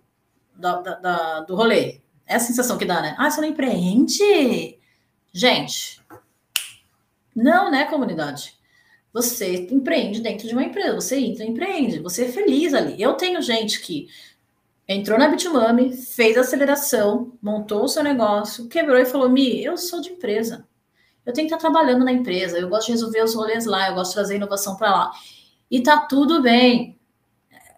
da, 0.56 0.80
da, 0.80 1.40
do 1.42 1.54
rolê. 1.54 2.00
É 2.28 2.36
a 2.36 2.40
sensação 2.40 2.76
que 2.76 2.84
dá, 2.84 3.00
né? 3.00 3.16
Ah, 3.18 3.30
você 3.30 3.40
não 3.40 3.48
empreende? 3.48 4.78
Gente, 5.32 6.00
não, 7.34 7.70
né, 7.70 7.86
comunidade? 7.86 8.58
Você 9.12 9.68
empreende 9.70 10.20
dentro 10.20 10.46
de 10.46 10.52
uma 10.52 10.64
empresa, 10.64 10.94
você 10.94 11.18
entra 11.18 11.44
e 11.44 11.48
empreende, 11.48 12.00
você 12.00 12.26
é 12.26 12.32
feliz 12.32 12.74
ali. 12.74 13.00
Eu 13.00 13.14
tenho 13.14 13.40
gente 13.40 13.80
que 13.80 14.08
entrou 14.86 15.18
na 15.18 15.28
Bitmami, 15.28 15.96
fez 15.96 16.36
a 16.36 16.42
aceleração, 16.42 17.32
montou 17.40 17.84
o 17.84 17.88
seu 17.88 18.02
negócio, 18.02 18.68
quebrou 18.68 18.98
e 18.98 19.06
falou: 19.06 19.30
Mi, 19.30 19.64
eu 19.64 19.78
sou 19.78 20.00
de 20.00 20.10
empresa. 20.10 20.66
Eu 21.24 21.32
tenho 21.32 21.48
que 21.48 21.54
estar 21.54 21.70
trabalhando 21.70 22.04
na 22.04 22.12
empresa, 22.12 22.58
eu 22.58 22.68
gosto 22.68 22.86
de 22.86 22.92
resolver 22.92 23.22
os 23.22 23.34
rolês 23.34 23.66
lá, 23.66 23.88
eu 23.88 23.94
gosto 23.94 24.10
de 24.10 24.14
trazer 24.14 24.36
inovação 24.36 24.76
para 24.76 24.90
lá. 24.90 25.12
E 25.70 25.82
tá 25.82 25.98
tudo 25.98 26.42
bem. 26.42 26.98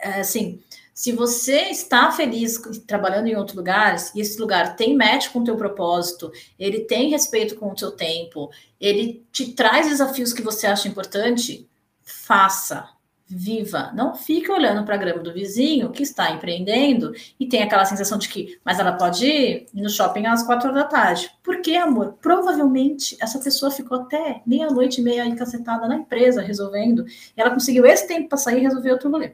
É, 0.00 0.20
assim, 0.20 0.62
se 1.00 1.12
você 1.12 1.70
está 1.70 2.12
feliz 2.12 2.60
trabalhando 2.86 3.26
em 3.26 3.34
outro 3.34 3.56
lugar, 3.56 3.96
e 4.14 4.20
esse 4.20 4.38
lugar 4.38 4.76
tem 4.76 4.94
match 4.94 5.30
com 5.30 5.38
o 5.38 5.44
teu 5.44 5.56
propósito, 5.56 6.30
ele 6.58 6.80
tem 6.80 7.08
respeito 7.08 7.56
com 7.56 7.70
o 7.70 7.74
teu 7.74 7.90
tempo, 7.90 8.50
ele 8.78 9.24
te 9.32 9.54
traz 9.54 9.88
desafios 9.88 10.34
que 10.34 10.42
você 10.42 10.66
acha 10.66 10.88
importante, 10.88 11.66
faça, 12.02 12.86
viva. 13.26 13.90
Não 13.94 14.14
fique 14.14 14.52
olhando 14.52 14.84
para 14.84 14.94
a 14.94 14.98
grama 14.98 15.22
do 15.22 15.32
vizinho 15.32 15.90
que 15.90 16.02
está 16.02 16.32
empreendendo 16.32 17.14
e 17.38 17.48
tem 17.48 17.62
aquela 17.62 17.86
sensação 17.86 18.18
de 18.18 18.28
que, 18.28 18.60
mas 18.62 18.78
ela 18.78 18.92
pode 18.92 19.24
ir 19.24 19.68
no 19.72 19.88
shopping 19.88 20.26
às 20.26 20.42
quatro 20.42 20.70
da 20.70 20.84
tarde. 20.84 21.30
Por 21.42 21.62
quê, 21.62 21.76
amor? 21.76 22.18
Provavelmente 22.20 23.16
essa 23.22 23.38
pessoa 23.38 23.70
ficou 23.70 24.02
até 24.02 24.42
meia-noite 24.44 25.00
e 25.00 25.04
meia 25.04 25.22
aí 25.22 25.34
cacetada 25.34 25.88
na 25.88 25.96
empresa 25.96 26.42
resolvendo, 26.42 27.06
e 27.06 27.40
ela 27.40 27.52
conseguiu 27.52 27.86
esse 27.86 28.06
tempo 28.06 28.28
para 28.28 28.36
sair 28.36 28.58
e 28.58 28.64
resolver 28.64 28.92
outro 28.92 29.10
rolê. 29.10 29.32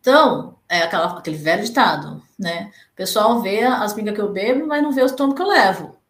Então, 0.00 0.56
é 0.68 0.82
aquela, 0.82 1.18
aquele 1.18 1.36
velho 1.36 1.64
ditado, 1.64 2.22
né? 2.38 2.70
O 2.92 2.96
pessoal 2.96 3.40
vê 3.42 3.62
as 3.62 3.94
migas 3.94 4.14
que 4.14 4.20
eu 4.20 4.32
bebo, 4.32 4.66
mas 4.66 4.82
não 4.82 4.92
vê 4.92 5.02
os 5.02 5.12
tomos 5.12 5.34
que 5.34 5.42
eu 5.42 5.48
levo. 5.48 6.00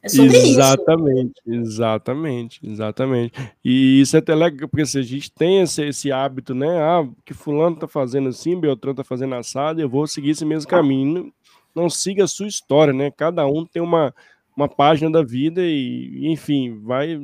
É 0.00 0.08
sobre 0.08 0.36
exatamente, 0.36 1.40
isso. 1.44 1.60
Exatamente, 1.60 2.60
exatamente. 2.62 3.32
E 3.64 4.00
isso 4.00 4.14
é 4.14 4.20
até 4.20 4.34
legal, 4.34 4.68
porque 4.68 4.86
se 4.86 4.98
a 4.98 5.02
gente 5.02 5.30
tem 5.30 5.60
esse, 5.60 5.82
esse 5.84 6.12
hábito, 6.12 6.54
né? 6.54 6.80
Ah, 6.80 7.06
que 7.24 7.34
fulano 7.34 7.76
tá 7.76 7.88
fazendo 7.88 8.28
assim, 8.28 8.58
Beltrano 8.58 8.96
tá 8.96 9.04
fazendo 9.04 9.34
assado, 9.34 9.80
eu 9.80 9.88
vou 9.88 10.06
seguir 10.06 10.30
esse 10.30 10.44
mesmo 10.44 10.68
caminho. 10.70 11.32
Não 11.74 11.90
siga 11.90 12.24
a 12.24 12.28
sua 12.28 12.46
história, 12.46 12.92
né? 12.92 13.10
Cada 13.10 13.46
um 13.46 13.64
tem 13.64 13.82
uma, 13.82 14.14
uma 14.58 14.68
página 14.68 15.08
da 15.10 15.22
vida 15.22 15.62
e, 15.64 16.26
enfim, 16.26 16.80
vai 16.80 17.16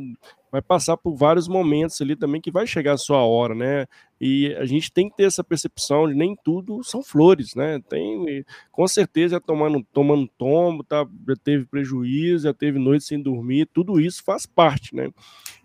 vai 0.52 0.62
passar 0.62 0.96
por 0.96 1.16
vários 1.16 1.48
momentos 1.48 2.00
ali 2.00 2.14
também 2.14 2.40
que 2.40 2.48
vai 2.48 2.64
chegar 2.64 2.92
a 2.92 2.96
sua 2.96 3.24
hora, 3.24 3.56
né? 3.56 3.86
E 4.20 4.54
a 4.54 4.64
gente 4.64 4.92
tem 4.92 5.10
que 5.10 5.16
ter 5.16 5.24
essa 5.24 5.42
percepção 5.42 6.06
de 6.06 6.14
nem 6.14 6.36
tudo 6.44 6.80
são 6.84 7.02
flores, 7.02 7.56
né? 7.56 7.80
Tem, 7.88 8.44
com 8.70 8.86
certeza, 8.86 9.40
tomando, 9.40 9.84
tomando 9.92 10.30
tombo, 10.38 10.84
tá, 10.84 11.04
já 11.26 11.34
teve 11.42 11.66
prejuízo, 11.66 12.44
já 12.44 12.54
teve 12.54 12.78
noite 12.78 13.02
sem 13.04 13.20
dormir, 13.20 13.68
tudo 13.74 14.00
isso 14.00 14.22
faz 14.22 14.46
parte, 14.46 14.94
né? 14.94 15.10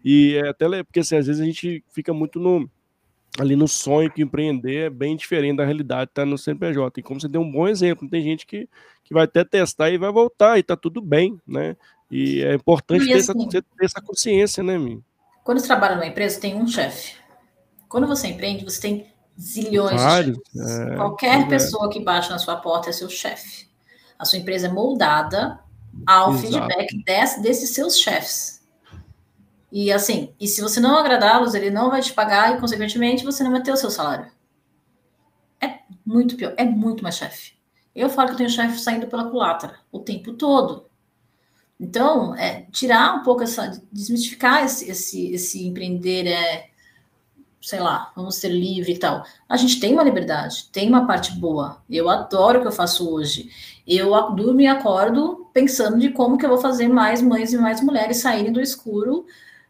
E 0.03 0.41
é 0.43 0.49
até 0.49 0.83
porque 0.83 1.01
assim, 1.01 1.17
às 1.17 1.27
vezes 1.27 1.39
a 1.39 1.45
gente 1.45 1.83
fica 1.91 2.11
muito 2.11 2.39
no 2.39 2.67
ali 3.37 3.55
no 3.55 3.67
sonho 3.67 4.11
que 4.11 4.21
empreender 4.21 4.87
é 4.87 4.89
bem 4.89 5.15
diferente 5.15 5.57
da 5.57 5.65
realidade 5.65 6.11
tá 6.13 6.25
no 6.25 6.37
CNPJ. 6.37 6.99
E 6.99 7.03
como 7.03 7.19
você 7.19 7.27
deu 7.27 7.41
um 7.41 7.51
bom 7.51 7.67
exemplo, 7.67 8.09
tem 8.09 8.23
gente 8.23 8.45
que, 8.45 8.67
que 9.03 9.13
vai 9.13 9.23
até 9.23 9.43
testar 9.43 9.89
e 9.89 9.97
vai 9.97 10.11
voltar 10.11 10.57
e 10.57 10.63
tá 10.63 10.75
tudo 10.75 11.01
bem, 11.01 11.39
né? 11.47 11.75
E 12.09 12.41
é 12.41 12.55
importante 12.55 13.03
e 13.03 13.07
ter, 13.07 13.13
assim, 13.13 13.47
essa, 13.47 13.49
ter 13.51 13.63
essa 13.81 14.01
consciência, 14.01 14.63
né, 14.63 14.77
mim? 14.77 15.03
Quando 15.43 15.59
você 15.59 15.67
trabalha 15.67 15.95
numa 15.95 16.07
empresa, 16.07 16.39
tem 16.39 16.55
um 16.55 16.67
chefe. 16.67 17.15
Quando 17.87 18.07
você 18.07 18.27
empreende, 18.27 18.63
você 18.63 18.81
tem 18.81 19.07
zilhões 19.39 20.01
Vários, 20.01 20.37
de 20.37 20.59
chefes. 20.59 20.79
É, 20.79 20.95
Qualquer 20.95 21.41
é. 21.41 21.45
pessoa 21.45 21.89
que 21.89 21.99
bate 21.99 22.29
na 22.29 22.37
sua 22.37 22.55
porta 22.57 22.89
é 22.89 22.93
seu 22.93 23.09
chefe. 23.09 23.67
A 24.17 24.25
sua 24.25 24.39
empresa 24.39 24.67
é 24.67 24.71
moldada 24.71 25.59
ao 26.05 26.33
Exato. 26.33 26.47
feedback 26.47 27.03
desse, 27.03 27.41
desses 27.41 27.69
seus 27.71 27.97
chefes. 27.97 28.58
E 29.71 29.91
assim, 29.91 30.33
e 30.39 30.47
se 30.47 30.61
você 30.61 30.79
não 30.79 30.97
agradá-los, 30.97 31.53
ele 31.53 31.69
não 31.69 31.89
vai 31.89 32.01
te 32.01 32.13
pagar 32.13 32.55
e, 32.55 32.59
consequentemente, 32.59 33.23
você 33.23 33.43
não 33.43 33.51
vai 33.51 33.61
ter 33.61 33.71
o 33.71 33.77
seu 33.77 33.91
salário. 33.91 34.31
É 35.61 35.79
muito 36.05 36.35
pior, 36.35 36.53
é 36.57 36.65
muito 36.65 37.03
mais 37.03 37.15
chefe. 37.15 37.53
Eu 37.95 38.09
falo 38.09 38.29
que 38.29 38.33
eu 38.33 38.37
tenho 38.37 38.49
chefe 38.49 38.79
saindo 38.79 39.07
pela 39.07 39.29
culatra 39.29 39.75
o 39.91 39.99
tempo 39.99 40.33
todo. 40.33 40.85
Então, 41.79 42.35
é, 42.35 42.65
tirar 42.71 43.15
um 43.15 43.23
pouco 43.23 43.43
essa, 43.43 43.81
desmistificar 43.91 44.65
esse, 44.65 44.89
esse, 44.89 45.31
esse 45.33 45.65
empreender 45.65 46.27
é, 46.27 46.69
sei 47.61 47.79
lá, 47.79 48.11
vamos 48.15 48.35
ser 48.35 48.49
livre 48.49 48.93
e 48.93 48.97
tal. 48.97 49.23
A 49.47 49.57
gente 49.57 49.79
tem 49.79 49.93
uma 49.93 50.03
liberdade, 50.03 50.69
tem 50.71 50.87
uma 50.87 51.05
parte 51.05 51.33
boa. 51.33 51.81
Eu 51.89 52.09
adoro 52.09 52.59
o 52.59 52.61
que 52.61 52.67
eu 52.67 52.71
faço 52.71 53.09
hoje. 53.09 53.49
Eu 53.85 54.11
durmo 54.31 54.61
e 54.61 54.67
acordo 54.67 55.47
pensando 55.53 55.99
de 55.99 56.09
como 56.09 56.37
que 56.37 56.45
eu 56.45 56.49
vou 56.49 56.59
fazer 56.59 56.87
mais 56.87 57.21
mães 57.21 57.51
e 57.51 57.57
mais 57.57 57.81
mulheres 57.81 58.17
saírem 58.17 58.51
do 58.51 58.61
escuro, 58.61 59.25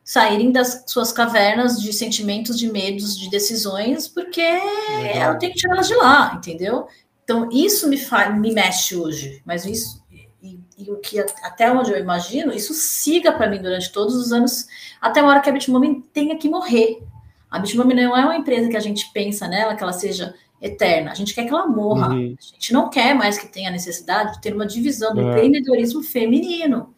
saírem 0.10 0.52
das 0.52 0.86
suas 0.88 1.12
cavernas 1.12 1.80
de 1.80 1.94
sentimentos, 1.94 2.58
de 2.58 2.68
medos, 2.68 3.16
de 3.16 3.30
decisões, 3.30 4.08
porque 4.08 4.42
Legal. 4.42 5.34
eu 5.34 5.38
tenho 5.38 5.54
que 5.54 5.60
tirar 5.60 5.76
elas 5.76 5.88
de 5.88 5.94
lá, 5.94 6.34
entendeu? 6.36 6.88
Então, 7.24 7.48
isso 7.52 7.88
me, 7.88 7.96
me 8.40 8.52
mexe 8.52 8.96
hoje, 8.96 9.40
mas 9.46 9.66
isso 9.66 10.04
e, 10.42 10.60
e, 10.80 10.90
o 10.90 10.98
que 10.98 11.20
até 11.20 11.72
onde 11.72 11.92
eu 11.92 12.00
imagino, 12.00 12.52
isso 12.52 12.74
siga 12.74 13.32
para 13.32 13.48
mim 13.48 13.62
durante 13.62 13.92
todos 13.92 14.16
os 14.16 14.32
anos, 14.32 14.66
até 15.00 15.20
a 15.20 15.26
hora 15.28 15.42
que 15.42 15.50
a 15.52 15.54
Bitmami 15.54 16.02
tenha 16.12 16.36
que 16.40 16.50
morrer. 16.50 17.04
A 17.48 17.60
Bitmami 17.60 17.94
não 17.94 18.18
é 18.18 18.26
uma 18.26 18.36
empresa 18.36 18.68
que 18.68 18.78
a 18.78 18.82
gente 18.82 19.12
pensa 19.14 19.48
nela, 19.48 19.76
que 19.76 19.84
ela 19.84 19.94
seja 19.94 20.34
eterna. 20.60 21.12
A 21.12 21.14
gente 21.14 21.36
quer 21.36 21.44
que 21.44 21.54
ela 21.54 21.68
morra. 21.68 22.10
Uhum. 22.10 22.36
A 22.36 22.54
gente 22.56 22.74
não 22.74 22.90
quer 22.90 23.14
mais 23.14 23.38
que 23.38 23.48
tenha 23.48 23.70
necessidade 23.70 24.34
de 24.34 24.42
ter 24.42 24.56
uma 24.56 24.66
divisão 24.66 25.14
do 25.14 25.22
é. 25.22 25.24
empreendedorismo 25.26 26.02
feminino. 26.02 26.96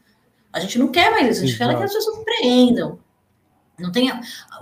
A 0.53 0.59
gente 0.59 0.77
não 0.77 0.89
quer 0.89 1.11
mais 1.11 1.29
isso. 1.29 1.43
A 1.43 1.45
gente 1.47 1.55
Exato. 1.55 1.71
quer 1.71 1.77
que 1.77 1.83
as 1.83 1.93
pessoas 1.93 2.17
empreendam. 2.17 2.99
Não 3.81 3.91
tem, 3.91 4.11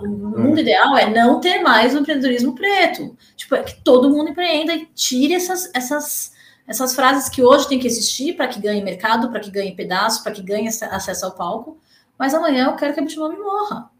o 0.00 0.06
mundo 0.06 0.58
é. 0.58 0.62
ideal 0.62 0.96
é 0.96 1.10
não 1.10 1.40
ter 1.40 1.60
mais 1.60 1.94
o 1.94 1.98
empreendedorismo 1.98 2.54
preto. 2.54 3.16
Tipo, 3.36 3.54
é 3.56 3.62
que 3.62 3.82
todo 3.82 4.08
mundo 4.08 4.30
empreenda 4.30 4.74
e 4.74 4.86
tire 4.86 5.34
essas, 5.34 5.70
essas, 5.74 6.32
essas 6.66 6.94
frases 6.94 7.28
que 7.28 7.42
hoje 7.42 7.68
tem 7.68 7.78
que 7.78 7.86
existir 7.86 8.34
para 8.34 8.48
que 8.48 8.60
ganhe 8.60 8.82
mercado, 8.82 9.30
para 9.30 9.40
que 9.40 9.50
ganhe 9.50 9.74
pedaço, 9.74 10.22
para 10.22 10.32
que 10.32 10.42
ganhe 10.42 10.68
acesso 10.68 11.26
ao 11.26 11.32
palco. 11.32 11.78
Mas 12.18 12.34
amanhã 12.34 12.66
eu 12.66 12.76
quero 12.76 12.94
que 12.94 13.00
a 13.00 13.02
Bitmami 13.02 13.36
morra. 13.36 13.90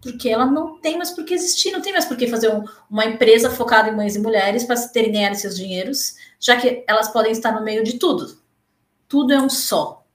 Porque 0.00 0.28
ela 0.28 0.46
não 0.46 0.78
tem 0.78 0.96
mais 0.96 1.10
por 1.10 1.24
que 1.24 1.34
existir, 1.34 1.72
não 1.72 1.80
tem 1.80 1.92
mais 1.92 2.04
por 2.04 2.16
que 2.16 2.28
fazer 2.28 2.48
um, 2.48 2.64
uma 2.88 3.04
empresa 3.04 3.50
focada 3.50 3.88
em 3.88 3.96
mães 3.96 4.14
e 4.14 4.20
mulheres 4.20 4.62
para 4.62 4.80
terem 4.88 5.10
ganhar 5.10 5.34
seus 5.34 5.56
dinheiros, 5.56 6.14
já 6.38 6.56
que 6.56 6.84
elas 6.86 7.08
podem 7.08 7.32
estar 7.32 7.52
no 7.52 7.64
meio 7.64 7.82
de 7.82 7.98
tudo. 7.98 8.38
Tudo 9.08 9.32
é 9.32 9.40
um 9.40 9.48
só. 9.48 10.05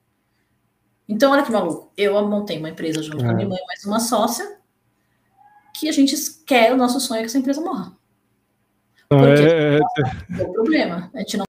Então, 1.08 1.32
olha 1.32 1.42
que 1.42 1.52
maluco. 1.52 1.92
Eu 1.96 2.26
montei 2.26 2.58
uma 2.58 2.70
empresa 2.70 3.02
junto 3.02 3.18
é. 3.18 3.24
com 3.24 3.30
a 3.30 3.34
minha 3.34 3.46
é. 3.46 3.48
mãe, 3.48 3.58
mais 3.66 3.84
uma 3.84 4.00
sócia, 4.00 4.58
que 5.74 5.88
a 5.88 5.92
gente 5.92 6.14
quer, 6.46 6.72
o 6.72 6.76
nosso 6.76 7.00
sonho 7.00 7.18
é 7.18 7.22
que 7.22 7.26
essa 7.26 7.38
empresa 7.38 7.60
morra. 7.60 7.96
Porque 9.08 9.42
é, 9.42 9.76
é, 9.76 10.40
é 10.40 10.44
o 10.44 10.52
problema. 10.52 11.10
A 11.14 11.18
gente 11.18 11.36
não. 11.36 11.44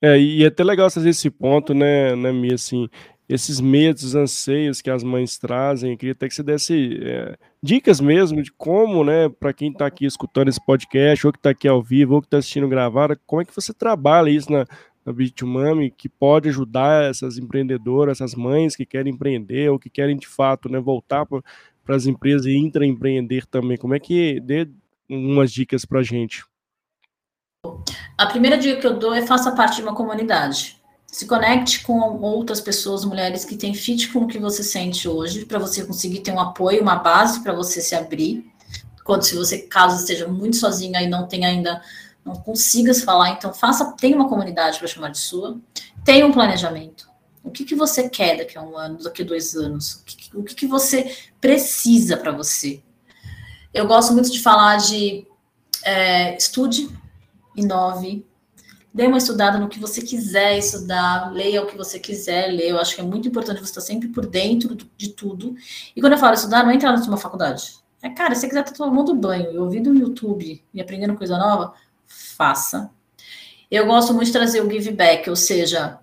É, 0.00 0.18
e 0.18 0.42
é 0.42 0.48
até 0.48 0.64
legal 0.64 0.90
fazer 0.90 1.10
esse 1.10 1.30
ponto, 1.30 1.72
né, 1.72 2.16
né, 2.16 2.32
Mia, 2.32 2.56
assim, 2.56 2.88
esses 3.28 3.60
medos, 3.60 4.16
anseios 4.16 4.82
que 4.82 4.90
as 4.90 5.04
mães 5.04 5.38
trazem, 5.38 5.92
eu 5.92 5.96
queria 5.96 6.12
até 6.12 6.28
que 6.28 6.34
você 6.34 6.42
desse 6.42 7.00
é, 7.02 7.36
dicas 7.62 8.00
mesmo 8.00 8.42
de 8.42 8.50
como, 8.52 9.04
né, 9.04 9.28
para 9.28 9.52
quem 9.52 9.70
está 9.70 9.86
aqui 9.86 10.04
escutando 10.04 10.48
esse 10.48 10.62
podcast, 10.64 11.26
ou 11.26 11.32
que 11.32 11.38
está 11.38 11.50
aqui 11.50 11.68
ao 11.68 11.80
vivo, 11.80 12.16
ou 12.16 12.20
que 12.20 12.26
está 12.26 12.38
assistindo 12.38 12.68
gravado, 12.68 13.18
como 13.24 13.40
é 13.40 13.44
que 13.44 13.54
você 13.54 13.72
trabalha 13.72 14.28
isso 14.28 14.50
na, 14.50 14.66
na 15.04 15.12
Bitumami 15.12 15.90
que 15.90 16.08
pode 16.08 16.48
ajudar 16.48 17.10
essas 17.10 17.38
empreendedoras, 17.38 18.20
essas 18.20 18.34
mães 18.34 18.76
que 18.76 18.86
querem 18.86 19.12
empreender 19.12 19.70
ou 19.70 19.78
que 19.78 19.90
querem 19.90 20.16
de 20.16 20.26
fato 20.26 20.68
né, 20.68 20.80
voltar 20.80 21.26
para 21.26 21.96
as 21.96 22.06
empresas 22.06 22.46
e 22.46 22.56
intraempreender 22.56 23.46
também. 23.46 23.76
Como 23.76 23.94
é 23.94 24.00
que 24.00 24.40
dê 24.40 24.68
umas 25.08 25.52
dicas 25.52 25.84
para 25.84 26.00
a 26.00 26.02
gente? 26.02 26.44
A 28.16 28.26
primeira 28.26 28.56
dica 28.56 28.80
que 28.80 28.86
eu 28.86 28.98
dou 28.98 29.14
é 29.14 29.26
faça 29.26 29.52
parte 29.52 29.76
de 29.76 29.82
uma 29.82 29.94
comunidade. 29.94 30.80
Se 31.06 31.26
conecte 31.26 31.82
com 31.82 31.98
outras 32.22 32.60
pessoas, 32.60 33.04
mulheres 33.04 33.44
que 33.44 33.56
têm 33.56 33.74
fit 33.74 34.08
com 34.08 34.20
o 34.20 34.26
que 34.26 34.38
você 34.38 34.62
sente 34.62 35.06
hoje, 35.06 35.44
para 35.44 35.58
você 35.58 35.84
conseguir 35.84 36.20
ter 36.20 36.32
um 36.32 36.40
apoio, 36.40 36.80
uma 36.80 36.96
base 36.96 37.42
para 37.42 37.52
você 37.52 37.80
se 37.80 37.94
abrir. 37.94 38.46
Quando 39.04 39.22
se 39.22 39.34
você, 39.34 39.58
caso 39.58 40.00
esteja 40.00 40.26
muito 40.26 40.56
sozinha 40.56 41.02
e 41.02 41.08
não 41.08 41.26
tem 41.26 41.44
ainda 41.44 41.82
não 42.24 42.34
consigas 42.34 43.02
falar, 43.02 43.30
então 43.30 43.52
faça, 43.52 43.92
tenha 43.92 44.16
uma 44.16 44.28
comunidade 44.28 44.78
para 44.78 44.88
chamar 44.88 45.10
de 45.10 45.18
sua, 45.18 45.60
tenha 46.04 46.26
um 46.26 46.32
planejamento. 46.32 47.10
O 47.42 47.50
que, 47.50 47.64
que 47.64 47.74
você 47.74 48.08
quer 48.08 48.38
daqui 48.38 48.56
a 48.56 48.62
um 48.62 48.76
ano, 48.76 49.02
daqui 49.02 49.22
a 49.22 49.24
dois 49.24 49.56
anos? 49.56 49.94
O 49.94 50.04
que, 50.04 50.36
o 50.36 50.42
que, 50.44 50.54
que 50.54 50.66
você 50.66 51.16
precisa 51.40 52.16
para 52.16 52.30
você? 52.30 52.82
Eu 53.74 53.86
gosto 53.86 54.12
muito 54.12 54.30
de 54.30 54.40
falar 54.40 54.76
de 54.76 55.26
é, 55.84 56.36
estude, 56.36 56.88
inove, 57.56 58.24
dê 58.94 59.06
uma 59.06 59.18
estudada 59.18 59.58
no 59.58 59.68
que 59.68 59.80
você 59.80 60.02
quiser 60.02 60.58
estudar, 60.58 61.32
leia 61.32 61.62
o 61.62 61.66
que 61.66 61.76
você 61.76 61.98
quiser 61.98 62.48
ler. 62.48 62.70
Eu 62.70 62.78
acho 62.78 62.94
que 62.94 63.00
é 63.00 63.04
muito 63.04 63.26
importante 63.26 63.58
você 63.58 63.70
estar 63.70 63.80
sempre 63.80 64.08
por 64.08 64.26
dentro 64.26 64.76
de 64.96 65.08
tudo. 65.08 65.54
E 65.96 66.00
quando 66.00 66.12
eu 66.12 66.18
falo 66.18 66.34
estudar, 66.34 66.62
não 66.62 66.70
é 66.70 66.74
entrar 66.74 66.96
numa 67.00 67.16
faculdade. 67.16 67.74
É, 68.02 68.10
cara, 68.10 68.34
se 68.34 68.42
você 68.42 68.48
quiser 68.48 68.60
estar 68.60 68.74
tomando 68.74 69.14
banho 69.14 69.52
e 69.52 69.58
ouvindo 69.58 69.92
no 69.92 70.00
YouTube 70.00 70.62
e 70.74 70.80
aprendendo 70.80 71.16
coisa 71.16 71.38
nova, 71.38 71.72
faça. 72.12 72.90
Eu 73.70 73.86
gosto 73.86 74.12
muito 74.12 74.26
de 74.26 74.32
trazer 74.32 74.60
o 74.60 74.70
give 74.70 74.92
back, 74.92 75.28
ou 75.30 75.36
seja, 75.36 75.98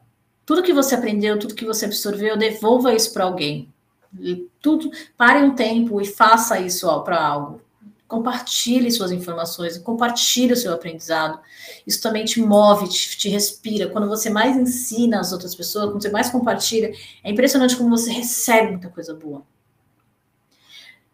tudo 0.45 0.63
que 0.63 0.73
você 0.73 0.95
aprendeu, 0.95 1.37
tudo 1.37 1.53
que 1.53 1.65
você 1.65 1.85
absorveu, 1.85 2.35
devolva 2.35 2.93
isso 2.93 3.13
para 3.13 3.25
alguém. 3.25 3.71
E 4.19 4.47
tudo, 4.59 4.89
pare 5.15 5.43
um 5.43 5.53
tempo 5.53 6.01
e 6.01 6.05
faça 6.05 6.59
isso 6.59 6.87
para 7.03 7.23
algo. 7.23 7.61
Compartilhe 8.07 8.89
suas 8.89 9.11
informações, 9.11 9.77
compartilhe 9.77 10.53
o 10.53 10.57
seu 10.57 10.73
aprendizado. 10.73 11.39
Isso 11.85 12.01
também 12.01 12.25
te 12.25 12.41
move, 12.41 12.89
te, 12.89 13.15
te 13.15 13.29
respira. 13.29 13.87
Quando 13.89 14.07
você 14.09 14.31
mais 14.31 14.57
ensina 14.57 15.19
as 15.19 15.31
outras 15.31 15.53
pessoas, 15.53 15.91
quando 15.91 16.01
você 16.01 16.09
mais 16.09 16.31
compartilha, 16.31 16.91
é 17.23 17.29
impressionante 17.29 17.75
como 17.75 17.91
você 17.91 18.09
recebe 18.11 18.71
muita 18.71 18.89
coisa 18.89 19.13
boa. 19.13 19.43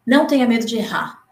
Não 0.05 0.25
tenha 0.25 0.47
medo 0.47 0.65
de 0.65 0.77
errar. 0.77 1.24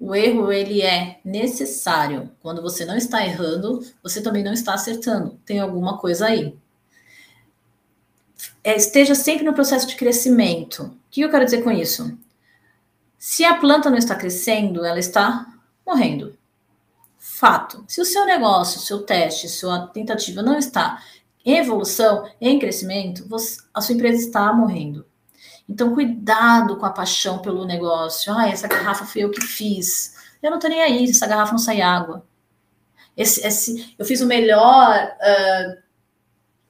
O 0.00 0.14
erro 0.14 0.52
ele 0.52 0.82
é 0.82 1.20
necessário. 1.24 2.30
Quando 2.40 2.62
você 2.62 2.84
não 2.84 2.96
está 2.96 3.24
errando, 3.24 3.84
você 4.02 4.22
também 4.22 4.44
não 4.44 4.52
está 4.52 4.74
acertando. 4.74 5.38
Tem 5.44 5.58
alguma 5.58 5.98
coisa 5.98 6.26
aí. 6.26 6.56
É, 8.62 8.76
esteja 8.76 9.14
sempre 9.14 9.44
no 9.44 9.54
processo 9.54 9.88
de 9.88 9.96
crescimento. 9.96 10.84
O 10.84 10.92
que 11.10 11.22
eu 11.22 11.30
quero 11.30 11.44
dizer 11.44 11.62
com 11.62 11.70
isso? 11.70 12.16
Se 13.18 13.44
a 13.44 13.58
planta 13.58 13.90
não 13.90 13.98
está 13.98 14.14
crescendo, 14.14 14.84
ela 14.84 14.98
está 14.98 15.46
morrendo. 15.84 16.38
Fato. 17.18 17.84
Se 17.88 18.00
o 18.00 18.04
seu 18.04 18.24
negócio, 18.24 18.80
seu 18.80 19.02
teste, 19.02 19.48
sua 19.48 19.88
tentativa 19.88 20.42
não 20.42 20.56
está 20.56 21.02
em 21.44 21.56
evolução, 21.56 22.28
em 22.40 22.58
crescimento, 22.58 23.26
você, 23.26 23.60
a 23.72 23.80
sua 23.80 23.94
empresa 23.94 24.22
está 24.22 24.52
morrendo. 24.52 25.04
Então, 25.68 25.94
cuidado 25.94 26.76
com 26.78 26.86
a 26.86 26.90
paixão 26.92 27.40
pelo 27.40 27.66
negócio. 27.66 28.32
Ah, 28.32 28.48
essa 28.48 28.66
garrafa 28.66 29.04
foi 29.04 29.22
eu 29.22 29.30
que 29.30 29.40
fiz. 29.40 30.16
Eu 30.42 30.50
não 30.50 30.58
tô 30.58 30.68
nem 30.68 30.82
aí, 30.82 31.10
essa 31.10 31.26
garrafa 31.26 31.52
não 31.52 31.58
sai 31.58 31.82
água. 31.82 32.26
Esse, 33.16 33.46
esse, 33.46 33.94
eu 33.98 34.04
fiz 34.04 34.20
o 34.20 34.26
melhor 34.26 34.94
uh, 34.96 35.82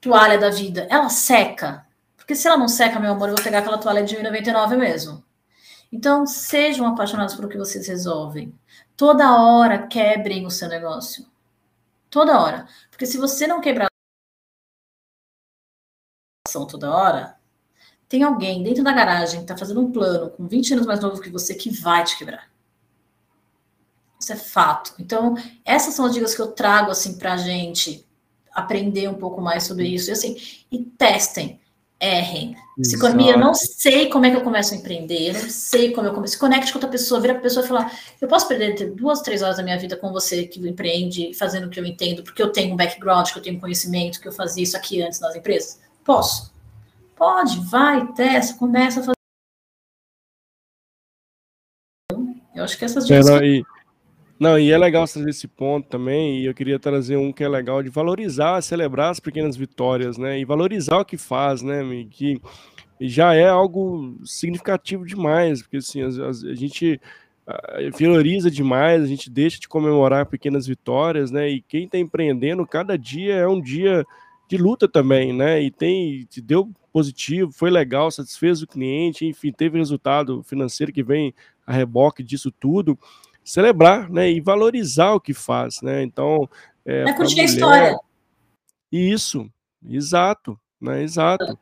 toalha 0.00 0.38
da 0.38 0.50
vida. 0.50 0.86
Ela 0.90 1.08
seca. 1.10 1.86
Porque 2.16 2.34
se 2.34 2.48
ela 2.48 2.56
não 2.56 2.68
seca, 2.68 2.98
meu 2.98 3.12
amor, 3.12 3.28
eu 3.28 3.36
vou 3.36 3.44
pegar 3.44 3.60
aquela 3.60 3.78
toalha 3.78 4.02
de 4.02 4.16
1,99 4.16 4.76
mesmo. 4.76 5.24
Então, 5.92 6.26
sejam 6.26 6.86
apaixonados 6.86 7.34
por 7.34 7.44
o 7.44 7.48
que 7.48 7.56
vocês 7.56 7.86
resolvem. 7.86 8.58
Toda 8.96 9.40
hora 9.40 9.86
quebrem 9.86 10.44
o 10.44 10.50
seu 10.50 10.68
negócio. 10.68 11.26
Toda 12.10 12.40
hora. 12.40 12.66
Porque 12.90 13.06
se 13.06 13.18
você 13.18 13.46
não 13.46 13.60
quebrar 13.60 13.88
toda 16.50 16.90
hora, 16.90 17.37
tem 18.08 18.22
alguém 18.22 18.62
dentro 18.62 18.82
da 18.82 18.92
garagem 18.92 19.40
que 19.40 19.44
está 19.44 19.56
fazendo 19.56 19.80
um 19.80 19.92
plano 19.92 20.30
com 20.30 20.46
20 20.46 20.74
anos 20.74 20.86
mais 20.86 21.00
novo 21.00 21.20
que 21.20 21.30
você 21.30 21.54
que 21.54 21.70
vai 21.70 22.02
te 22.04 22.16
quebrar. 22.16 22.48
Isso 24.18 24.32
é 24.32 24.36
fato. 24.36 24.94
Então, 24.98 25.36
essas 25.64 25.94
são 25.94 26.06
as 26.06 26.14
dicas 26.14 26.34
que 26.34 26.40
eu 26.40 26.48
trago 26.48 26.90
assim 26.90 27.18
para 27.18 27.34
a 27.34 27.36
gente 27.36 28.04
aprender 28.52 29.08
um 29.08 29.14
pouco 29.14 29.40
mais 29.40 29.64
sobre 29.64 29.86
isso. 29.86 30.10
E 30.10 30.12
assim, 30.12 30.36
e 30.72 30.78
testem, 30.78 31.60
errem. 32.00 32.56
Se 32.82 32.96
economia, 32.96 33.32
eu 33.32 33.38
não 33.38 33.54
sei 33.54 34.08
como 34.08 34.24
é 34.24 34.30
que 34.30 34.36
eu 34.36 34.42
começo 34.42 34.72
a 34.72 34.76
empreender, 34.76 35.28
eu 35.28 35.42
não 35.42 35.50
sei 35.50 35.92
como 35.92 36.06
eu 36.06 36.14
começo. 36.14 36.32
Se 36.32 36.38
conecte 36.38 36.72
com 36.72 36.78
outra 36.78 36.90
pessoa, 36.90 37.20
vira 37.20 37.34
a 37.34 37.40
pessoa 37.40 37.64
e 37.64 37.68
falar: 37.68 37.92
eu 38.20 38.26
posso 38.26 38.48
perder 38.48 38.90
duas, 38.94 39.20
três 39.20 39.42
horas 39.42 39.58
da 39.58 39.62
minha 39.62 39.78
vida 39.78 39.96
com 39.96 40.10
você 40.12 40.46
que 40.46 40.58
empreende, 40.66 41.34
fazendo 41.34 41.66
o 41.66 41.70
que 41.70 41.78
eu 41.78 41.84
entendo, 41.84 42.22
porque 42.22 42.42
eu 42.42 42.50
tenho 42.50 42.74
um 42.74 42.76
background, 42.76 43.30
que 43.30 43.38
eu 43.38 43.42
tenho 43.42 43.60
conhecimento, 43.60 44.20
que 44.20 44.28
eu 44.28 44.32
fazia 44.32 44.62
isso 44.62 44.76
aqui 44.76 45.02
antes 45.02 45.20
nas 45.20 45.36
empresas? 45.36 45.80
Posso. 46.04 46.57
Pode, 47.18 47.60
vai, 47.68 48.06
testa, 48.12 48.56
começa 48.56 49.00
a 49.00 49.02
fazer. 49.02 49.12
Eu 52.54 52.62
acho 52.62 52.78
que 52.78 52.84
essas 52.84 53.06
dicas. 53.06 53.28
É, 53.28 53.30
não, 53.30 53.44
e, 53.44 53.64
não, 54.38 54.58
e 54.58 54.70
é 54.70 54.78
legal 54.78 55.04
trazer 55.06 55.28
esse 55.28 55.48
ponto 55.48 55.88
também, 55.88 56.38
e 56.38 56.46
eu 56.46 56.54
queria 56.54 56.78
trazer 56.78 57.16
um 57.16 57.32
que 57.32 57.42
é 57.42 57.48
legal 57.48 57.82
de 57.82 57.90
valorizar, 57.90 58.62
celebrar 58.62 59.10
as 59.10 59.18
pequenas 59.18 59.56
vitórias, 59.56 60.16
né? 60.16 60.38
E 60.38 60.44
valorizar 60.44 60.98
o 60.98 61.04
que 61.04 61.16
faz, 61.16 61.60
né? 61.60 61.82
Que 62.08 62.40
já 63.00 63.34
é 63.34 63.48
algo 63.48 64.16
significativo 64.24 65.04
demais, 65.04 65.60
porque 65.60 65.78
assim, 65.78 66.02
a 66.02 66.54
gente 66.54 67.00
valoriza 67.98 68.48
demais, 68.48 69.02
a 69.02 69.06
gente 69.06 69.28
deixa 69.28 69.58
de 69.58 69.68
comemorar 69.68 70.26
pequenas 70.26 70.68
vitórias, 70.68 71.32
né? 71.32 71.48
E 71.48 71.60
quem 71.62 71.84
está 71.84 71.98
empreendendo, 71.98 72.64
cada 72.64 72.96
dia 72.96 73.34
é 73.34 73.48
um 73.48 73.60
dia 73.60 74.04
de 74.48 74.56
luta 74.56 74.88
também, 74.88 75.32
né? 75.32 75.60
E 75.60 75.70
tem, 75.70 76.24
te 76.24 76.40
deu 76.40 76.70
positivo, 76.98 77.52
foi 77.52 77.70
legal, 77.70 78.10
satisfez 78.10 78.60
o 78.60 78.66
cliente, 78.66 79.24
enfim, 79.24 79.52
teve 79.52 79.78
resultado 79.78 80.42
financeiro 80.42 80.92
que 80.92 81.04
vem 81.04 81.32
a 81.64 81.72
reboque 81.72 82.24
disso 82.24 82.50
tudo, 82.50 82.98
celebrar, 83.44 84.10
né, 84.10 84.28
e 84.28 84.40
valorizar 84.40 85.12
o 85.12 85.20
que 85.20 85.32
faz, 85.32 85.80
né, 85.80 86.02
então... 86.02 86.48
É, 86.84 87.08
é 87.08 87.12
curtir 87.12 87.40
a 87.40 87.44
história. 87.44 87.96
Isso, 88.90 89.48
exato, 89.88 90.58
né, 90.80 91.04
exato, 91.04 91.56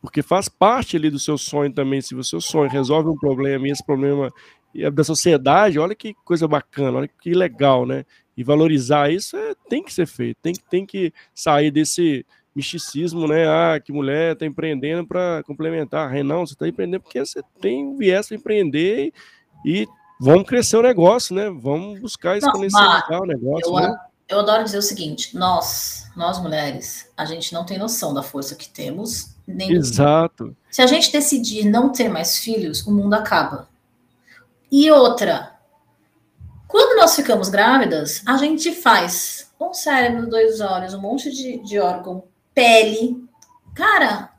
porque 0.00 0.22
faz 0.22 0.48
parte 0.48 0.96
ali 0.96 1.10
do 1.10 1.18
seu 1.18 1.36
sonho 1.36 1.70
também, 1.70 2.00
se 2.00 2.14
o 2.14 2.24
seu 2.24 2.40
sonho 2.40 2.70
resolve 2.70 3.10
um 3.10 3.18
problema, 3.18 3.68
e 3.68 3.70
esse 3.70 3.84
problema 3.84 4.32
é 4.74 4.90
da 4.90 5.04
sociedade, 5.04 5.78
olha 5.78 5.94
que 5.94 6.14
coisa 6.24 6.48
bacana, 6.48 6.96
olha 6.96 7.08
que 7.08 7.34
legal, 7.34 7.84
né, 7.84 8.06
e 8.34 8.42
valorizar 8.42 9.12
isso 9.12 9.36
é, 9.36 9.54
tem 9.68 9.84
que 9.84 9.92
ser 9.92 10.06
feito, 10.06 10.38
tem, 10.40 10.54
tem 10.70 10.86
que 10.86 11.12
sair 11.34 11.70
desse 11.70 12.24
misticismo, 12.56 13.28
né? 13.28 13.46
Ah, 13.46 13.78
que 13.78 13.92
mulher 13.92 14.32
está 14.32 14.46
empreendendo 14.46 15.06
para 15.06 15.42
complementar. 15.44 16.10
Renan, 16.10 16.38
você 16.38 16.54
está 16.54 16.66
empreendendo 16.66 17.02
porque 17.02 17.20
você 17.24 17.42
tem 17.60 17.86
um 17.86 17.96
viés 17.96 18.26
para 18.26 18.36
empreender 18.36 19.12
e, 19.64 19.86
vamos 20.18 20.48
crescer 20.48 20.78
o 20.78 20.82
negócio, 20.82 21.34
né? 21.36 21.50
Vamos 21.50 22.00
buscar 22.00 22.38
exponencializar 22.38 23.20
o 23.20 23.26
negócio. 23.26 23.68
Eu, 23.68 23.74
né? 23.74 23.96
eu 24.28 24.40
adoro 24.40 24.64
dizer 24.64 24.78
o 24.78 24.82
seguinte: 24.82 25.36
nós, 25.36 26.10
nós 26.16 26.40
mulheres, 26.40 27.12
a 27.14 27.26
gente 27.26 27.52
não 27.52 27.66
tem 27.66 27.78
noção 27.78 28.14
da 28.14 28.22
força 28.22 28.56
que 28.56 28.68
temos. 28.68 29.36
Nem 29.46 29.70
Exato. 29.72 30.56
Se 30.70 30.82
a 30.82 30.86
gente 30.86 31.12
decidir 31.12 31.64
não 31.64 31.92
ter 31.92 32.08
mais 32.08 32.38
filhos, 32.38 32.84
o 32.86 32.90
mundo 32.90 33.14
acaba. 33.14 33.68
E 34.72 34.90
outra, 34.90 35.52
quando 36.66 36.98
nós 36.98 37.14
ficamos 37.14 37.48
grávidas, 37.48 38.22
a 38.26 38.36
gente 38.38 38.72
faz 38.72 39.52
um 39.60 39.72
cérebro, 39.72 40.28
dois 40.28 40.60
olhos, 40.60 40.94
um 40.94 41.00
monte 41.00 41.30
de, 41.30 41.58
de 41.58 41.78
órgão, 41.78 42.24
pele. 42.56 43.22
Cara, 43.74 44.32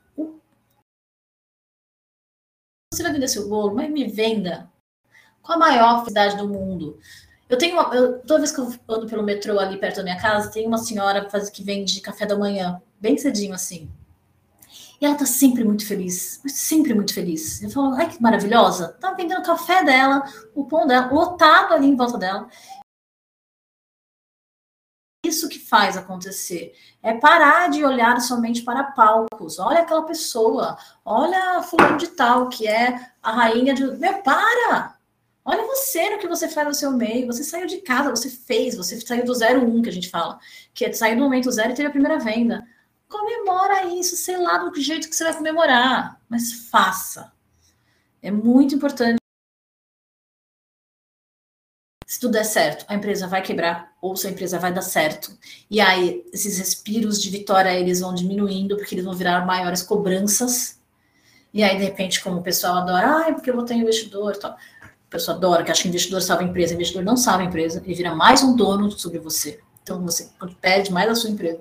você 2.92 3.04
vai 3.04 3.12
vender 3.12 3.28
seu 3.28 3.48
bolo, 3.48 3.76
mas 3.76 3.88
me 3.88 4.08
venda 4.08 4.68
com 5.40 5.52
a 5.52 5.56
maior 5.58 6.00
felicidade 6.00 6.36
do 6.36 6.48
mundo. 6.48 6.98
Eu 7.48 7.56
tenho 7.56 7.74
uma, 7.74 7.94
eu, 7.94 8.18
toda 8.22 8.40
vez 8.40 8.50
que 8.50 8.60
eu 8.60 8.74
ando 8.88 9.06
pelo 9.06 9.22
metrô 9.22 9.58
ali 9.58 9.78
perto 9.78 9.98
da 9.98 10.02
minha 10.02 10.20
casa, 10.20 10.50
tem 10.50 10.66
uma 10.66 10.78
senhora 10.78 11.30
faz, 11.30 11.48
que 11.48 11.62
vende 11.62 12.00
café 12.00 12.26
da 12.26 12.36
manhã, 12.36 12.82
bem 13.00 13.16
cedinho 13.16 13.54
assim. 13.54 13.88
E 15.00 15.06
ela 15.06 15.14
tá 15.14 15.24
sempre 15.24 15.62
muito 15.62 15.86
feliz, 15.86 16.42
sempre 16.48 16.92
muito 16.92 17.14
feliz. 17.14 17.62
Eu 17.62 17.70
falo, 17.70 17.94
ai 17.94 18.10
que 18.10 18.20
maravilhosa, 18.20 18.88
tá 19.00 19.12
vendendo 19.12 19.42
café 19.42 19.84
dela, 19.84 20.24
o 20.56 20.64
pão 20.64 20.88
dela, 20.88 21.06
lotado 21.06 21.72
ali 21.72 21.86
em 21.86 21.96
volta 21.96 22.18
dela. 22.18 22.48
Isso 25.28 25.48
que 25.48 25.58
faz 25.58 25.96
acontecer 25.96 26.74
é 27.02 27.12
parar 27.12 27.68
de 27.68 27.84
olhar 27.84 28.18
somente 28.20 28.62
para 28.62 28.82
palcos. 28.82 29.58
Olha 29.58 29.80
aquela 29.80 30.02
pessoa, 30.02 30.78
olha 31.04 31.62
fulano 31.62 31.98
de 31.98 32.08
tal 32.08 32.48
que 32.48 32.66
é 32.66 33.10
a 33.22 33.32
rainha 33.32 33.74
de. 33.74 33.84
Meu, 33.84 34.22
para! 34.22 34.96
Olha 35.44 35.66
você 35.66 36.10
no 36.10 36.18
que 36.18 36.26
você 36.26 36.48
faz 36.48 36.66
no 36.66 36.74
seu 36.74 36.92
meio. 36.92 37.26
Você 37.26 37.44
saiu 37.44 37.66
de 37.66 37.78
casa, 37.78 38.10
você 38.10 38.30
fez, 38.30 38.74
você 38.74 39.00
saiu 39.00 39.24
do 39.24 39.34
zero 39.34 39.64
um 39.64 39.82
que 39.82 39.88
a 39.88 39.92
gente 39.92 40.10
fala, 40.10 40.38
que 40.74 40.84
é 40.84 40.92
sair 40.92 41.14
do 41.14 41.22
momento 41.22 41.50
zero 41.50 41.72
e 41.72 41.74
ter 41.74 41.86
a 41.86 41.90
primeira 41.90 42.18
venda. 42.18 42.66
Comemora 43.08 43.86
isso, 43.86 44.16
sei 44.16 44.36
lá 44.36 44.58
do 44.58 44.74
jeito 44.80 45.08
que 45.08 45.16
você 45.16 45.24
vai 45.24 45.34
comemorar, 45.34 46.20
mas 46.28 46.68
faça. 46.70 47.32
É 48.20 48.30
muito 48.30 48.74
importante. 48.74 49.17
Se 52.18 52.22
tudo 52.22 52.32
der 52.32 52.42
certo, 52.42 52.84
a 52.88 52.96
empresa 52.96 53.28
vai 53.28 53.40
quebrar 53.40 53.92
ou 54.02 54.16
se 54.16 54.26
a 54.26 54.30
empresa 54.30 54.58
vai 54.58 54.72
dar 54.72 54.82
certo. 54.82 55.38
E 55.70 55.80
aí, 55.80 56.24
esses 56.32 56.58
respiros 56.58 57.22
de 57.22 57.30
vitória, 57.30 57.70
eles 57.70 58.00
vão 58.00 58.12
diminuindo, 58.12 58.76
porque 58.76 58.92
eles 58.96 59.04
vão 59.04 59.14
virar 59.14 59.46
maiores 59.46 59.84
cobranças. 59.84 60.80
E 61.54 61.62
aí, 61.62 61.78
de 61.78 61.84
repente, 61.84 62.20
como 62.20 62.38
o 62.38 62.42
pessoal 62.42 62.78
adora, 62.78 63.28
ah, 63.28 63.32
porque 63.32 63.48
eu 63.48 63.54
vou 63.54 63.64
ter 63.64 63.74
investidor 63.74 64.34
e 64.34 64.38
tal 64.40 64.50
a 64.50 64.56
pessoa 65.08 65.36
adora, 65.36 65.62
que 65.62 65.70
acha 65.70 65.80
que 65.80 65.86
investidor 65.86 66.20
salva 66.20 66.42
a 66.42 66.46
empresa. 66.46 66.72
O 66.72 66.74
investidor 66.74 67.04
não 67.04 67.16
salva 67.16 67.44
a 67.44 67.46
empresa, 67.46 67.80
ele 67.84 67.94
vira 67.94 68.12
mais 68.12 68.42
um 68.42 68.56
dono 68.56 68.90
sobre 68.90 69.20
você. 69.20 69.60
Então, 69.84 70.02
você 70.02 70.28
perde 70.60 70.92
mais 70.92 71.08
a 71.08 71.14
sua 71.14 71.30
empresa. 71.30 71.60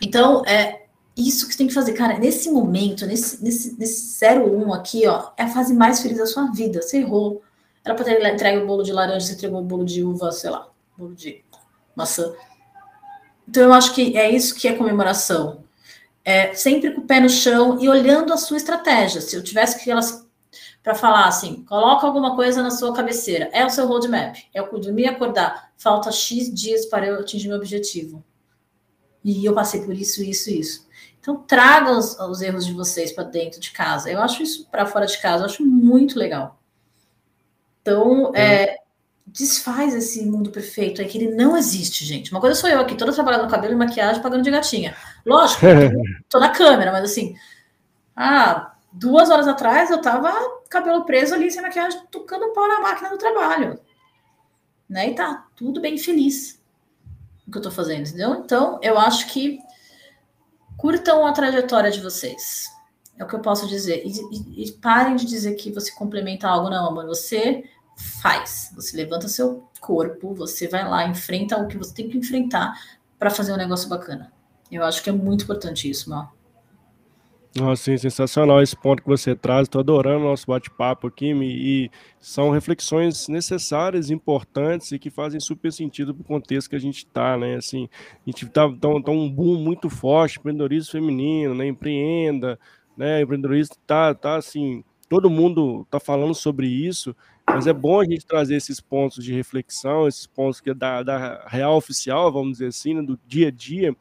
Então, 0.00 0.42
é 0.46 0.86
isso 1.14 1.46
que 1.46 1.52
você 1.52 1.58
tem 1.58 1.66
que 1.66 1.74
fazer. 1.74 1.92
Cara, 1.92 2.18
nesse 2.18 2.50
momento, 2.50 3.04
nesse, 3.04 3.44
nesse, 3.44 3.78
nesse 3.78 4.24
01 4.24 4.72
aqui, 4.72 5.06
ó, 5.06 5.32
é 5.36 5.42
a 5.42 5.48
fase 5.48 5.74
mais 5.74 6.00
feliz 6.00 6.16
da 6.16 6.24
sua 6.24 6.50
vida. 6.50 6.80
Você 6.80 7.00
errou. 7.00 7.42
Era 7.88 7.94
para 7.94 8.04
ter 8.04 8.22
entregue 8.22 8.58
o 8.58 8.66
bolo 8.66 8.82
de 8.82 8.92
laranja, 8.92 9.24
você 9.24 9.32
entregou 9.32 9.62
o 9.62 9.64
bolo 9.64 9.82
de 9.82 10.04
uva, 10.04 10.30
sei 10.30 10.50
lá, 10.50 10.68
bolo 10.94 11.14
de 11.14 11.42
maçã. 11.96 12.34
Então, 13.48 13.62
eu 13.62 13.72
acho 13.72 13.94
que 13.94 14.14
é 14.14 14.30
isso 14.30 14.54
que 14.54 14.68
é 14.68 14.74
comemoração. 14.74 15.64
É 16.22 16.52
sempre 16.52 16.90
com 16.90 17.00
o 17.00 17.06
pé 17.06 17.18
no 17.18 17.30
chão 17.30 17.78
e 17.80 17.88
olhando 17.88 18.30
a 18.30 18.36
sua 18.36 18.58
estratégia. 18.58 19.22
Se 19.22 19.34
eu 19.34 19.42
tivesse 19.42 19.82
que 19.82 19.90
elas 19.90 20.28
para 20.82 20.94
falar 20.94 21.28
assim: 21.28 21.64
coloca 21.64 22.06
alguma 22.06 22.36
coisa 22.36 22.62
na 22.62 22.70
sua 22.70 22.92
cabeceira. 22.92 23.48
É 23.54 23.64
o 23.64 23.70
seu 23.70 23.86
roadmap. 23.86 24.36
É 24.52 24.60
o 24.60 24.78
dormir 24.78 25.04
e 25.04 25.08
acordar. 25.08 25.72
Falta 25.78 26.12
X 26.12 26.52
dias 26.52 26.84
para 26.84 27.06
eu 27.06 27.20
atingir 27.20 27.48
meu 27.48 27.56
objetivo. 27.56 28.22
E 29.24 29.46
eu 29.46 29.54
passei 29.54 29.80
por 29.80 29.94
isso, 29.94 30.22
isso, 30.22 30.50
isso. 30.50 30.86
Então, 31.18 31.36
traga 31.36 31.92
os, 31.92 32.20
os 32.20 32.42
erros 32.42 32.66
de 32.66 32.74
vocês 32.74 33.12
para 33.12 33.24
dentro 33.24 33.58
de 33.58 33.70
casa. 33.70 34.10
Eu 34.10 34.20
acho 34.20 34.42
isso 34.42 34.68
para 34.70 34.84
fora 34.84 35.06
de 35.06 35.16
casa, 35.16 35.44
eu 35.44 35.46
acho 35.46 35.64
muito 35.64 36.18
legal. 36.18 36.57
Então, 37.88 38.32
é. 38.34 38.62
É, 38.64 38.76
desfaz 39.26 39.94
esse 39.94 40.24
mundo 40.24 40.50
perfeito 40.50 41.00
aí, 41.00 41.08
que 41.08 41.18
ele 41.18 41.34
não 41.34 41.56
existe, 41.56 42.04
gente. 42.04 42.30
Uma 42.30 42.40
coisa 42.40 42.58
sou 42.58 42.68
eu 42.68 42.80
aqui, 42.80 42.94
toda 42.94 43.12
trabalhando 43.12 43.44
no 43.44 43.50
cabelo 43.50 43.74
e 43.74 43.76
maquiagem, 43.76 44.22
pagando 44.22 44.42
de 44.42 44.50
gatinha. 44.50 44.96
Lógico, 45.24 45.66
tô 46.28 46.38
na 46.38 46.50
câmera, 46.50 46.92
mas 46.92 47.04
assim, 47.04 47.34
ah, 48.16 48.74
duas 48.92 49.30
horas 49.30 49.46
atrás 49.46 49.90
eu 49.90 50.00
tava 50.00 50.32
cabelo 50.68 51.04
preso 51.04 51.34
ali, 51.34 51.50
sem 51.50 51.62
maquiagem, 51.62 52.00
tocando 52.10 52.52
pau 52.52 52.68
na 52.68 52.80
máquina 52.80 53.10
do 53.10 53.18
trabalho. 53.18 53.78
Né? 54.88 55.10
E 55.10 55.14
tá 55.14 55.46
tudo 55.54 55.80
bem 55.80 55.98
feliz 55.98 56.58
o 57.46 57.50
que 57.50 57.58
eu 57.58 57.62
tô 57.62 57.70
fazendo, 57.70 58.06
entendeu? 58.06 58.34
Então, 58.34 58.78
eu 58.82 58.98
acho 58.98 59.28
que 59.28 59.58
curtam 60.76 61.26
a 61.26 61.32
trajetória 61.32 61.90
de 61.90 62.00
vocês. 62.00 62.70
É 63.18 63.24
o 63.24 63.26
que 63.26 63.34
eu 63.34 63.40
posso 63.40 63.66
dizer. 63.66 64.02
E, 64.04 64.12
e, 64.12 64.64
e 64.66 64.72
parem 64.72 65.16
de 65.16 65.26
dizer 65.26 65.54
que 65.54 65.72
você 65.72 65.90
complementa 65.92 66.46
algo, 66.46 66.70
não, 66.70 66.86
amor. 66.86 67.06
Você 67.06 67.64
faz. 67.98 68.70
Você 68.74 68.96
levanta 68.96 69.28
seu 69.28 69.68
corpo, 69.80 70.34
você 70.34 70.68
vai 70.68 70.88
lá, 70.88 71.06
enfrenta 71.06 71.58
o 71.58 71.66
que 71.66 71.76
você 71.76 71.92
tem 71.92 72.08
que 72.08 72.16
enfrentar 72.16 72.72
para 73.18 73.30
fazer 73.30 73.52
um 73.52 73.56
negócio 73.56 73.88
bacana. 73.88 74.32
Eu 74.70 74.84
acho 74.84 75.02
que 75.02 75.10
é 75.10 75.12
muito 75.12 75.44
importante 75.44 75.90
isso, 75.90 76.08
Mal. 76.08 76.32
Nossa, 77.56 77.84
sim, 77.84 77.96
sensacional 77.96 78.62
esse 78.62 78.76
ponto 78.76 79.02
que 79.02 79.08
você 79.08 79.34
traz. 79.34 79.62
Estou 79.62 79.80
adorando 79.80 80.24
o 80.24 80.28
nosso 80.28 80.46
bate-papo 80.46 81.08
aqui 81.08 81.32
e 81.32 81.90
são 82.20 82.50
reflexões 82.50 83.26
necessárias, 83.26 84.10
importantes 84.10 84.92
e 84.92 84.98
que 84.98 85.10
fazem 85.10 85.40
super 85.40 85.72
sentido 85.72 86.14
para 86.14 86.22
o 86.22 86.24
contexto 86.24 86.70
que 86.70 86.76
a 86.76 86.80
gente 86.80 86.98
está, 86.98 87.36
né? 87.36 87.56
Assim, 87.56 87.88
a 88.14 88.30
gente 88.30 88.44
está 88.44 88.68
tá, 88.68 88.88
tá 89.02 89.10
um 89.10 89.28
boom 89.28 89.56
muito 89.56 89.88
forte, 89.90 90.38
empreendedorismo 90.38 90.92
feminino, 90.92 91.54
né? 91.54 91.66
Empreenda, 91.66 92.60
né? 92.96 93.22
Empreendedorismo 93.22 93.76
tá, 93.86 94.14
tá 94.14 94.36
assim, 94.36 94.84
todo 95.08 95.30
mundo 95.30 95.82
está 95.82 95.98
falando 95.98 96.34
sobre 96.34 96.66
isso, 96.68 97.16
mas 97.54 97.66
é 97.66 97.72
bom 97.72 98.00
a 98.00 98.04
gente 98.04 98.26
trazer 98.26 98.56
esses 98.56 98.80
pontos 98.80 99.24
de 99.24 99.34
reflexão, 99.34 100.06
esses 100.06 100.26
pontos 100.26 100.60
que 100.60 100.70
é 100.70 100.74
da, 100.74 101.02
da 101.02 101.46
real 101.48 101.76
oficial, 101.76 102.30
vamos 102.32 102.52
dizer 102.52 102.66
assim, 102.68 102.94
né? 102.94 103.02
do 103.02 103.18
dia 103.26 103.48
a 103.48 103.50
dia, 103.50 103.94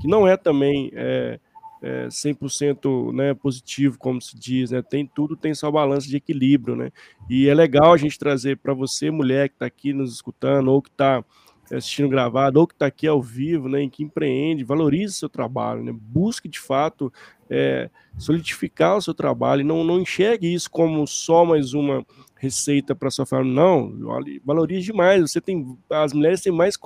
que 0.00 0.08
não 0.08 0.26
é 0.26 0.36
também 0.36 0.90
é, 0.94 1.38
é, 1.82 2.06
100% 2.08 3.12
né, 3.12 3.34
positivo, 3.34 3.98
como 3.98 4.20
se 4.20 4.36
diz, 4.38 4.70
né? 4.70 4.82
Tem 4.82 5.06
tudo, 5.06 5.36
tem 5.36 5.54
só 5.54 5.70
balança 5.70 6.08
de 6.08 6.16
equilíbrio, 6.16 6.74
né? 6.74 6.90
E 7.28 7.48
é 7.48 7.54
legal 7.54 7.92
a 7.92 7.96
gente 7.96 8.18
trazer 8.18 8.56
para 8.56 8.72
você, 8.72 9.10
mulher 9.10 9.48
que 9.48 9.56
está 9.56 9.66
aqui 9.66 9.92
nos 9.92 10.12
escutando, 10.14 10.68
ou 10.68 10.80
que 10.80 10.88
está 10.88 11.22
assistindo 11.72 12.08
gravado, 12.08 12.60
ou 12.60 12.66
que 12.66 12.74
está 12.74 12.86
aqui 12.86 13.06
ao 13.06 13.22
vivo, 13.22 13.68
né, 13.68 13.82
em 13.82 13.88
que 13.88 14.02
empreende, 14.02 14.64
valorize 14.64 15.14
seu 15.14 15.28
trabalho, 15.28 15.82
né? 15.82 15.92
Busque 15.94 16.48
de 16.48 16.60
fato 16.60 17.12
é, 17.48 17.90
solidificar 18.18 18.96
o 18.96 19.02
seu 19.02 19.14
trabalho 19.14 19.60
e 19.60 19.64
não, 19.64 19.84
não 19.84 20.00
enxergue 20.00 20.52
isso 20.52 20.70
como 20.70 21.06
só 21.06 21.44
mais 21.44 21.74
uma 21.74 22.04
receita 22.36 22.94
para 22.94 23.10
sua 23.10 23.24
família. 23.24 23.54
Não, 23.54 23.92
valorize 24.44 24.86
demais. 24.86 25.22
Você 25.22 25.40
tem, 25.40 25.76
as 25.90 26.12
mulheres 26.12 26.42
têm 26.42 26.52
mais 26.52 26.76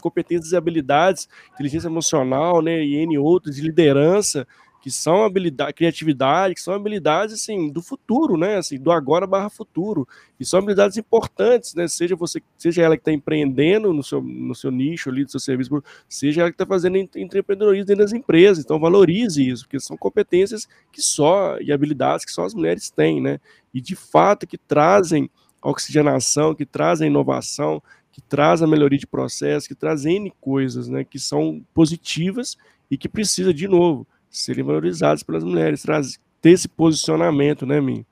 competências 0.00 0.52
e 0.52 0.56
habilidades, 0.56 1.28
inteligência 1.52 1.88
emocional, 1.88 2.60
né, 2.60 2.84
e 2.84 2.96
N 2.96 3.18
outros, 3.18 3.56
de 3.56 3.62
liderança, 3.62 4.46
que 4.84 4.90
são 4.90 5.24
habilidade, 5.24 5.72
criatividade, 5.72 6.54
que 6.54 6.60
são 6.60 6.74
habilidades 6.74 7.36
assim 7.36 7.72
do 7.72 7.80
futuro, 7.80 8.36
né? 8.36 8.58
Assim, 8.58 8.78
do 8.78 8.92
agora 8.92 9.26
barra 9.26 9.48
futuro. 9.48 10.06
E 10.38 10.44
são 10.44 10.58
habilidades 10.58 10.98
importantes, 10.98 11.74
né? 11.74 11.88
Seja 11.88 12.14
você, 12.14 12.42
seja 12.58 12.82
ela 12.82 12.94
que 12.94 13.00
está 13.00 13.10
empreendendo 13.10 13.94
no 13.94 14.02
seu, 14.02 14.20
no 14.20 14.54
seu 14.54 14.70
nicho 14.70 15.08
ali, 15.08 15.24
do 15.24 15.30
seu 15.30 15.40
serviço, 15.40 15.82
seja 16.06 16.42
ela 16.42 16.50
que 16.50 16.54
está 16.54 16.66
fazendo 16.66 16.98
empreendedorismo 16.98 17.86
dentro 17.86 18.04
das 18.04 18.12
empresas. 18.12 18.62
Então 18.62 18.78
valorize 18.78 19.48
isso, 19.48 19.64
porque 19.64 19.80
são 19.80 19.96
competências 19.96 20.68
que 20.92 21.00
só 21.00 21.58
e 21.62 21.72
habilidades 21.72 22.26
que 22.26 22.32
só 22.32 22.44
as 22.44 22.52
mulheres 22.52 22.90
têm, 22.90 23.22
né? 23.22 23.40
E 23.72 23.80
de 23.80 23.96
fato 23.96 24.46
que 24.46 24.58
trazem 24.58 25.30
oxigenação, 25.62 26.54
que 26.54 26.66
trazem 26.66 27.06
inovação, 27.06 27.82
que 28.12 28.20
traz 28.20 28.60
a 28.60 28.66
melhoria 28.66 28.98
de 28.98 29.06
processo, 29.06 29.66
que 29.66 29.74
trazem 29.74 30.30
coisas, 30.42 30.90
né? 30.90 31.04
Que 31.04 31.18
são 31.18 31.64
positivas 31.72 32.58
e 32.90 32.98
que 32.98 33.08
precisa 33.08 33.54
de 33.54 33.66
novo 33.66 34.06
serem 34.34 34.64
valorizados 34.64 35.22
pelas 35.22 35.44
mulheres, 35.44 35.82
trazer, 35.82 36.18
ter 36.40 36.50
esse 36.50 36.68
posicionamento, 36.68 37.64
né, 37.64 37.80
Min? 37.80 38.04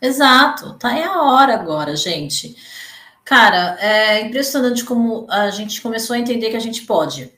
Exato, 0.00 0.74
tá 0.74 0.88
aí 0.88 1.02
a 1.02 1.22
hora 1.22 1.54
agora, 1.54 1.96
gente. 1.96 2.56
Cara, 3.24 3.76
é 3.80 4.20
impressionante 4.20 4.84
como 4.84 5.26
a 5.30 5.50
gente 5.50 5.80
começou 5.80 6.14
a 6.14 6.18
entender 6.18 6.50
que 6.50 6.56
a 6.56 6.60
gente 6.60 6.84
pode. 6.84 7.32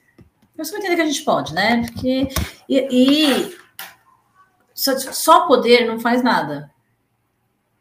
Começou 0.54 0.76
a 0.76 0.78
entender 0.80 0.96
que 0.96 1.02
a 1.02 1.06
gente 1.06 1.22
pode, 1.22 1.54
né? 1.54 1.82
Porque 1.86 2.28
e, 2.68 2.88
e 2.90 3.56
só, 4.74 4.98
só 4.98 5.46
poder 5.46 5.86
não 5.86 6.00
faz 6.00 6.22
nada. 6.22 6.70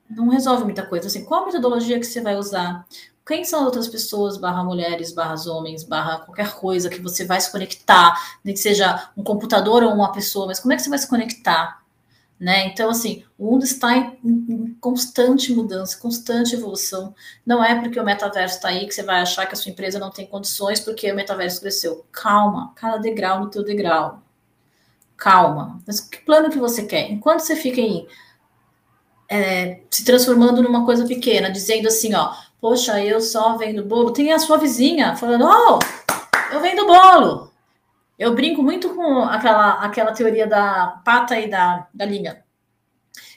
Não 0.09 0.29
resolve 0.29 0.63
muita 0.63 0.85
coisa. 0.85 1.07
Assim, 1.07 1.25
qual 1.25 1.43
a 1.43 1.45
metodologia 1.47 1.99
que 1.99 2.05
você 2.05 2.21
vai 2.21 2.35
usar? 2.35 2.85
Quem 3.27 3.43
são 3.43 3.65
outras 3.65 3.87
pessoas, 3.89 4.37
barra 4.37 4.63
mulheres, 4.63 5.11
barra 5.11 5.35
homens, 5.47 5.83
barra 5.83 6.19
qualquer 6.19 6.53
coisa 6.55 6.89
que 6.89 7.01
você 7.01 7.25
vai 7.25 7.41
se 7.41 7.51
conectar, 7.51 8.15
nem 8.43 8.53
que 8.53 8.59
seja 8.59 9.11
um 9.17 9.23
computador 9.23 9.83
ou 9.83 9.93
uma 9.93 10.13
pessoa, 10.13 10.47
mas 10.47 10.59
como 10.59 10.71
é 10.71 10.77
que 10.77 10.81
você 10.81 10.89
vai 10.89 10.97
se 10.97 11.07
conectar? 11.07 11.83
Né? 12.39 12.67
Então, 12.67 12.89
assim, 12.89 13.25
o 13.37 13.51
mundo 13.51 13.65
está 13.65 13.97
em, 13.97 14.17
em, 14.23 14.77
constante 14.79 15.51
mudança, 15.53 15.97
constante 15.97 16.55
evolução. 16.55 17.13
Não 17.45 17.63
é 17.63 17.79
porque 17.81 17.99
o 17.99 18.05
metaverso 18.05 18.57
está 18.57 18.69
aí 18.69 18.85
que 18.85 18.93
você 18.93 19.01
vai 19.03 19.21
achar 19.21 19.45
que 19.47 19.53
a 19.53 19.57
sua 19.57 19.71
empresa 19.71 19.97
não 19.97 20.11
tem 20.11 20.25
condições 20.27 20.79
porque 20.79 21.11
o 21.11 21.15
metaverso 21.15 21.59
cresceu. 21.59 22.05
Calma, 22.11 22.73
cada 22.75 22.97
degrau 22.97 23.39
no 23.39 23.49
teu 23.49 23.63
degrau. 23.63 24.21
Calma. 25.17 25.81
Mas 25.85 25.99
que 25.99 26.19
plano 26.19 26.51
que 26.51 26.59
você 26.59 26.85
quer? 26.85 27.09
Enquanto 27.11 27.39
você 27.39 27.55
fica 27.55 27.81
aí 27.81 28.07
é, 29.29 29.81
se 29.89 30.05
transformando 30.05 30.61
numa 30.61 30.85
coisa 30.85 31.05
pequena, 31.05 31.49
dizendo 31.49 31.87
assim, 31.87 32.13
ó, 32.13 32.33
poxa, 32.59 33.03
eu 33.03 33.21
só 33.21 33.57
vendo 33.57 33.85
bolo, 33.85 34.11
tem 34.11 34.31
a 34.31 34.39
sua 34.39 34.57
vizinha 34.57 35.15
falando, 35.15 35.45
oh, 35.45 35.79
eu 36.53 36.61
vendo 36.61 36.85
bolo. 36.85 37.51
Eu 38.17 38.33
brinco 38.33 38.63
muito 38.63 38.95
com 38.95 39.19
aquela, 39.23 39.73
aquela 39.73 40.11
teoria 40.11 40.47
da 40.47 41.01
pata 41.05 41.39
e 41.39 41.49
da 41.49 41.87
galinha. 41.93 42.43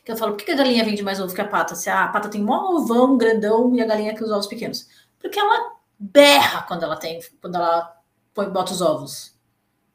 Que 0.04 0.12
eu 0.12 0.16
falo, 0.16 0.34
por 0.34 0.44
que 0.44 0.52
a 0.52 0.56
galinha 0.56 0.84
vende 0.84 1.02
mais 1.02 1.20
ovo 1.20 1.34
que 1.34 1.40
a 1.40 1.46
pata? 1.46 1.74
Se 1.74 1.90
a 1.90 2.08
pata 2.08 2.30
tem 2.30 2.42
mó 2.42 2.74
ovão 2.74 3.18
grandão 3.18 3.74
e 3.74 3.82
a 3.82 3.86
galinha 3.86 4.14
que 4.14 4.24
os 4.24 4.30
ovos 4.30 4.46
pequenos. 4.46 4.88
Porque 5.18 5.38
ela 5.38 5.74
berra 5.98 6.62
quando 6.62 6.82
ela 6.82 6.96
tem, 6.96 7.20
quando 7.42 7.56
ela 7.56 7.94
põe, 8.32 8.48
bota 8.48 8.72
os 8.72 8.80
ovos. 8.80 9.38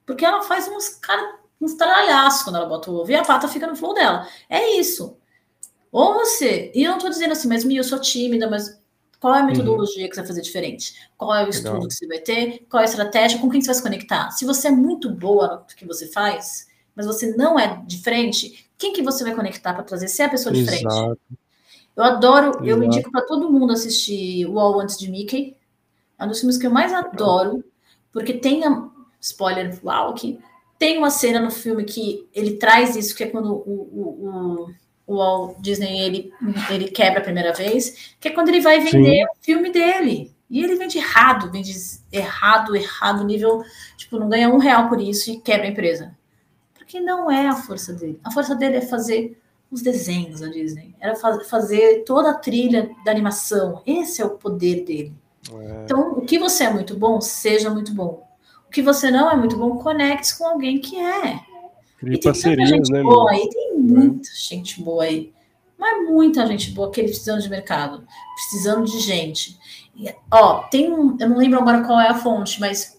Porque 0.05 0.23
ela 0.23 0.43
faz 0.43 0.67
uns, 0.67 0.89
cara, 0.89 1.39
uns 1.59 1.73
tralhaços 1.73 2.43
quando 2.43 2.57
ela 2.57 2.67
bota 2.67 2.91
o 2.91 2.95
ovo 2.95 3.09
e 3.09 3.15
a 3.15 3.25
pata 3.25 3.47
fica 3.47 3.65
no 3.65 3.75
flow 3.75 3.95
dela. 3.95 4.27
É 4.47 4.77
isso. 4.77 5.17
Ou 5.91 6.13
você, 6.13 6.71
e 6.75 6.83
eu 6.83 6.91
não 6.91 6.99
tô 6.99 7.09
dizendo 7.09 7.31
assim, 7.31 7.47
mas 7.47 7.65
eu 7.65 7.83
sou 7.83 7.99
tímida, 7.99 8.47
mas 8.47 8.79
qual 9.25 9.33
é 9.33 9.39
a 9.39 9.41
uhum. 9.41 9.47
metodologia 9.47 10.03
uhum. 10.03 10.09
que 10.09 10.13
você 10.13 10.21
vai 10.21 10.27
fazer 10.27 10.41
diferente? 10.43 11.09
Qual 11.17 11.33
é 11.33 11.43
o 11.43 11.49
estudo 11.49 11.73
Legal. 11.73 11.87
que 11.87 11.95
você 11.95 12.05
vai 12.05 12.19
ter? 12.19 12.63
Qual 12.69 12.79
é 12.79 12.85
a 12.85 12.87
estratégia? 12.87 13.39
Com 13.39 13.49
quem 13.49 13.59
você 13.59 13.65
vai 13.65 13.75
se 13.75 13.81
conectar? 13.81 14.29
Se 14.29 14.45
você 14.45 14.67
é 14.67 14.71
muito 14.71 15.09
boa 15.09 15.65
no 15.67 15.75
que 15.75 15.83
você 15.83 16.05
faz, 16.11 16.67
mas 16.95 17.07
você 17.07 17.35
não 17.35 17.59
é 17.59 17.81
diferente, 17.87 18.69
quem 18.77 18.93
que 18.93 19.01
você 19.01 19.23
vai 19.23 19.33
conectar 19.33 19.73
para 19.73 19.81
trazer 19.81 20.09
ser 20.09 20.21
a 20.21 20.29
pessoa 20.29 20.53
diferente? 20.53 20.85
Exato. 20.85 21.19
Eu 21.97 22.03
adoro, 22.03 22.49
Exato. 22.49 22.65
eu 22.67 22.83
indico 22.83 23.09
para 23.09 23.25
todo 23.25 23.51
mundo 23.51 23.73
assistir 23.73 24.45
o 24.45 24.59
All 24.59 24.79
Antes 24.79 24.95
de 24.95 25.09
Mickey. 25.09 25.57
É 26.19 26.23
um 26.23 26.27
dos 26.27 26.37
filmes 26.37 26.59
que 26.59 26.67
eu 26.67 26.71
mais 26.71 26.93
adoro, 26.93 27.65
porque 28.13 28.33
tem 28.33 28.63
a, 28.63 28.87
spoiler, 29.19 29.79
uau, 29.83 30.11
aqui, 30.11 30.37
tem 30.77 30.99
uma 30.99 31.09
cena 31.09 31.39
no 31.39 31.49
filme 31.49 31.83
que 31.83 32.29
ele 32.31 32.57
traz 32.57 32.95
isso, 32.95 33.15
que 33.15 33.23
é 33.23 33.27
quando 33.27 33.51
o, 33.51 33.71
o, 33.71 34.65
o 34.67 34.75
o 35.07 35.17
Walt 35.17 35.57
Disney 35.59 35.99
ele, 35.99 36.33
ele 36.69 36.89
quebra 36.89 37.19
a 37.19 37.23
primeira 37.23 37.53
vez, 37.53 38.15
que 38.19 38.27
é 38.27 38.31
quando 38.31 38.49
ele 38.49 38.61
vai 38.61 38.79
vender 38.79 39.17
Sim. 39.17 39.23
o 39.23 39.43
filme 39.43 39.71
dele. 39.71 40.33
E 40.49 40.63
ele 40.63 40.75
vende 40.75 40.97
errado, 40.97 41.51
vende 41.51 41.73
errado, 42.11 42.75
errado, 42.75 43.23
nível, 43.23 43.63
tipo, 43.97 44.19
não 44.19 44.29
ganha 44.29 44.49
um 44.49 44.57
real 44.57 44.87
por 44.87 45.01
isso 45.01 45.31
e 45.31 45.39
quebra 45.39 45.67
a 45.67 45.69
empresa. 45.69 46.15
Porque 46.73 46.99
não 46.99 47.29
é 47.29 47.47
a 47.47 47.55
força 47.55 47.93
dele. 47.93 48.19
A 48.23 48.31
força 48.31 48.55
dele 48.55 48.77
é 48.77 48.81
fazer 48.81 49.39
os 49.71 49.81
desenhos 49.81 50.41
da 50.41 50.47
Disney. 50.47 50.95
Era 50.99 51.15
fazer 51.15 52.03
toda 52.05 52.29
a 52.29 52.35
trilha 52.35 52.91
da 53.03 53.11
animação. 53.11 53.81
Esse 53.85 54.21
é 54.21 54.25
o 54.25 54.31
poder 54.31 54.85
dele. 54.85 55.13
É. 55.51 55.83
Então, 55.83 56.13
o 56.13 56.21
que 56.21 56.37
você 56.37 56.65
é 56.65 56.69
muito 56.71 56.95
bom, 56.95 57.19
seja 57.19 57.69
muito 57.69 57.93
bom. 57.93 58.25
O 58.67 58.71
que 58.71 58.81
você 58.81 59.09
não 59.09 59.29
é 59.29 59.35
muito 59.35 59.57
bom, 59.57 59.77
conecte 59.77 60.37
com 60.37 60.45
alguém 60.45 60.79
que 60.79 60.97
é. 60.97 61.39
E 62.03 62.11
tem 62.11 62.19
parcerias, 62.19 62.69
gente 62.69 62.91
né? 62.91 63.01
Boa 63.01 63.31
aí, 63.31 63.49
tem. 63.49 63.64
Muita 63.85 64.29
é. 64.29 64.33
gente 64.35 64.81
boa 64.81 65.03
aí. 65.03 65.33
Mas 65.77 66.09
muita 66.09 66.47
gente 66.47 66.71
boa 66.71 66.91
que 66.91 67.03
precisando 67.03 67.41
de 67.41 67.49
mercado, 67.49 68.05
precisando 68.35 68.85
de 68.85 68.99
gente. 68.99 69.57
E, 69.95 70.13
ó, 70.31 70.63
tem 70.63 70.91
um, 70.91 71.17
eu 71.19 71.29
não 71.29 71.37
lembro 71.37 71.59
agora 71.59 71.83
qual 71.83 71.99
é 71.99 72.07
a 72.07 72.15
fonte, 72.15 72.59
mas 72.59 72.97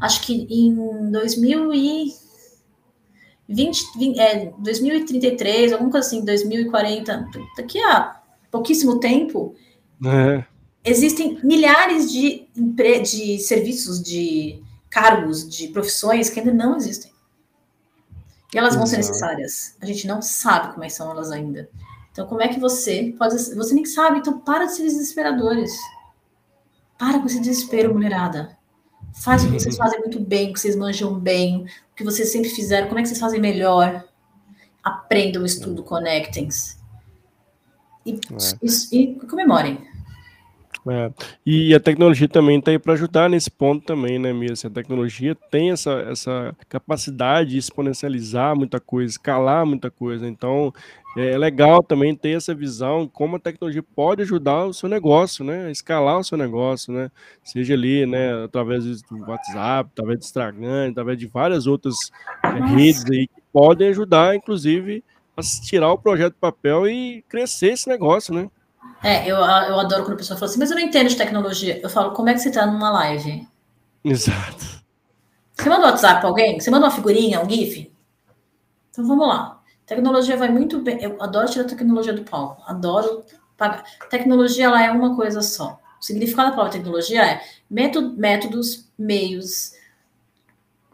acho 0.00 0.22
que 0.22 0.46
em 0.50 1.10
2020, 1.10 2.14
20, 3.48 4.18
é, 4.18 4.52
2033, 4.58 5.72
alguma 5.72 5.90
coisa 5.90 6.06
assim, 6.06 6.24
2040, 6.24 7.28
daqui 7.56 7.78
a 7.80 8.20
pouquíssimo 8.50 9.00
tempo, 9.00 9.54
é. 10.04 10.44
existem 10.84 11.38
milhares 11.42 12.10
de, 12.10 12.48
de 12.54 13.38
serviços, 13.38 14.02
de 14.02 14.62
cargos, 14.88 15.48
de 15.48 15.68
profissões 15.68 16.30
que 16.30 16.38
ainda 16.38 16.52
não 16.52 16.76
existem. 16.76 17.13
E 18.54 18.58
elas 18.58 18.76
vão 18.76 18.86
ser 18.86 18.98
necessárias. 18.98 19.76
A 19.80 19.86
gente 19.86 20.06
não 20.06 20.22
sabe 20.22 20.72
como 20.72 20.84
é 20.84 20.88
são 20.88 21.10
elas 21.10 21.32
ainda. 21.32 21.68
Então, 22.12 22.26
como 22.28 22.40
é 22.40 22.46
que 22.46 22.60
você 22.60 23.12
pode. 23.18 23.34
Você 23.34 23.74
nem 23.74 23.84
sabe, 23.84 24.20
então 24.20 24.38
para 24.38 24.66
de 24.66 24.76
ser 24.76 24.84
desesperadores. 24.84 25.72
Para 26.96 27.18
com 27.18 27.26
esse 27.26 27.40
desespero, 27.40 27.92
mulherada. 27.92 28.56
Faz 29.12 29.42
o 29.42 29.48
que 29.48 29.54
vocês 29.54 29.74
fazem 29.76 29.98
muito 29.98 30.20
bem, 30.20 30.50
o 30.50 30.52
que 30.52 30.60
vocês 30.60 30.76
manjam 30.76 31.18
bem, 31.18 31.64
o 31.64 31.94
que 31.96 32.04
vocês 32.04 32.30
sempre 32.30 32.48
fizeram, 32.48 32.86
como 32.86 33.00
é 33.00 33.02
que 33.02 33.08
vocês 33.08 33.20
fazem 33.20 33.40
melhor. 33.40 34.04
Aprendam, 34.82 35.44
estudo, 35.44 35.82
conectem-se. 35.82 36.76
E, 38.06 38.12
é. 38.12 38.16
e, 38.62 38.96
e 38.96 39.26
comemorem. 39.26 39.84
É. 40.86 41.10
E 41.46 41.74
a 41.74 41.80
tecnologia 41.80 42.28
também 42.28 42.58
está 42.58 42.70
aí 42.70 42.78
para 42.78 42.92
ajudar 42.92 43.30
nesse 43.30 43.50
ponto 43.50 43.86
também, 43.86 44.18
né, 44.18 44.32
Mia? 44.34 44.52
A 44.52 44.70
tecnologia 44.70 45.34
tem 45.34 45.70
essa, 45.70 45.92
essa 46.10 46.54
capacidade 46.68 47.50
de 47.50 47.58
exponencializar 47.58 48.54
muita 48.54 48.78
coisa, 48.78 49.10
escalar 49.10 49.64
muita 49.64 49.90
coisa. 49.90 50.28
Então, 50.28 50.72
é 51.16 51.38
legal 51.38 51.82
também 51.82 52.14
ter 52.14 52.36
essa 52.36 52.54
visão 52.54 53.08
como 53.08 53.36
a 53.36 53.38
tecnologia 53.38 53.82
pode 53.94 54.22
ajudar 54.22 54.66
o 54.66 54.74
seu 54.74 54.88
negócio, 54.88 55.44
né? 55.44 55.70
Escalar 55.70 56.18
o 56.18 56.24
seu 56.24 56.36
negócio, 56.36 56.92
né? 56.92 57.10
Seja 57.42 57.72
ali, 57.72 58.04
né, 58.04 58.44
através 58.44 58.84
do 59.02 59.20
WhatsApp, 59.20 59.90
através 59.92 60.18
do 60.18 60.24
Instagram, 60.24 60.90
através 60.90 61.18
de 61.18 61.26
várias 61.26 61.66
outras 61.66 61.94
é, 62.42 62.48
redes 62.74 63.04
aí 63.10 63.26
que 63.26 63.42
podem 63.52 63.88
ajudar, 63.88 64.34
inclusive, 64.36 65.02
a 65.36 65.42
tirar 65.42 65.92
o 65.92 65.98
projeto 65.98 66.34
do 66.34 66.40
papel 66.40 66.88
e 66.88 67.22
crescer 67.28 67.72
esse 67.72 67.88
negócio, 67.88 68.34
né? 68.34 68.50
É, 69.04 69.30
eu, 69.30 69.36
eu 69.36 69.78
adoro 69.78 70.02
quando 70.02 70.14
a 70.14 70.16
pessoa 70.16 70.38
fala 70.38 70.50
assim, 70.50 70.58
mas 70.58 70.70
eu 70.70 70.76
não 70.76 70.82
entendo 70.82 71.08
de 71.10 71.16
tecnologia. 71.16 71.78
Eu 71.82 71.90
falo, 71.90 72.12
como 72.12 72.30
é 72.30 72.32
que 72.32 72.40
você 72.40 72.48
está 72.48 72.64
numa 72.64 72.90
live? 72.90 73.46
Exato. 74.02 74.82
Você 75.54 75.68
manda 75.68 75.82
um 75.82 75.90
WhatsApp 75.90 76.20
para 76.20 76.28
alguém? 76.28 76.58
Você 76.58 76.70
manda 76.70 76.86
uma 76.86 76.90
figurinha, 76.90 77.42
um 77.42 77.48
GIF? 77.48 77.92
Então 78.90 79.06
vamos 79.06 79.28
lá. 79.28 79.60
Tecnologia 79.84 80.38
vai 80.38 80.48
muito 80.48 80.80
bem. 80.80 81.02
Eu 81.02 81.22
adoro 81.22 81.50
tirar 81.50 81.66
a 81.66 81.68
tecnologia 81.68 82.14
do 82.14 82.24
palco. 82.24 82.62
Adoro 82.66 83.24
pagar. 83.58 83.84
Tecnologia 84.08 84.64
ela 84.64 84.82
é 84.82 84.90
uma 84.90 85.14
coisa 85.14 85.42
só. 85.42 85.78
O 86.00 86.04
significado 86.04 86.50
da 86.50 86.56
palavra 86.56 86.78
tecnologia 86.78 87.22
é 87.22 87.42
método, 87.68 88.16
métodos, 88.16 88.90
meios, 88.98 89.72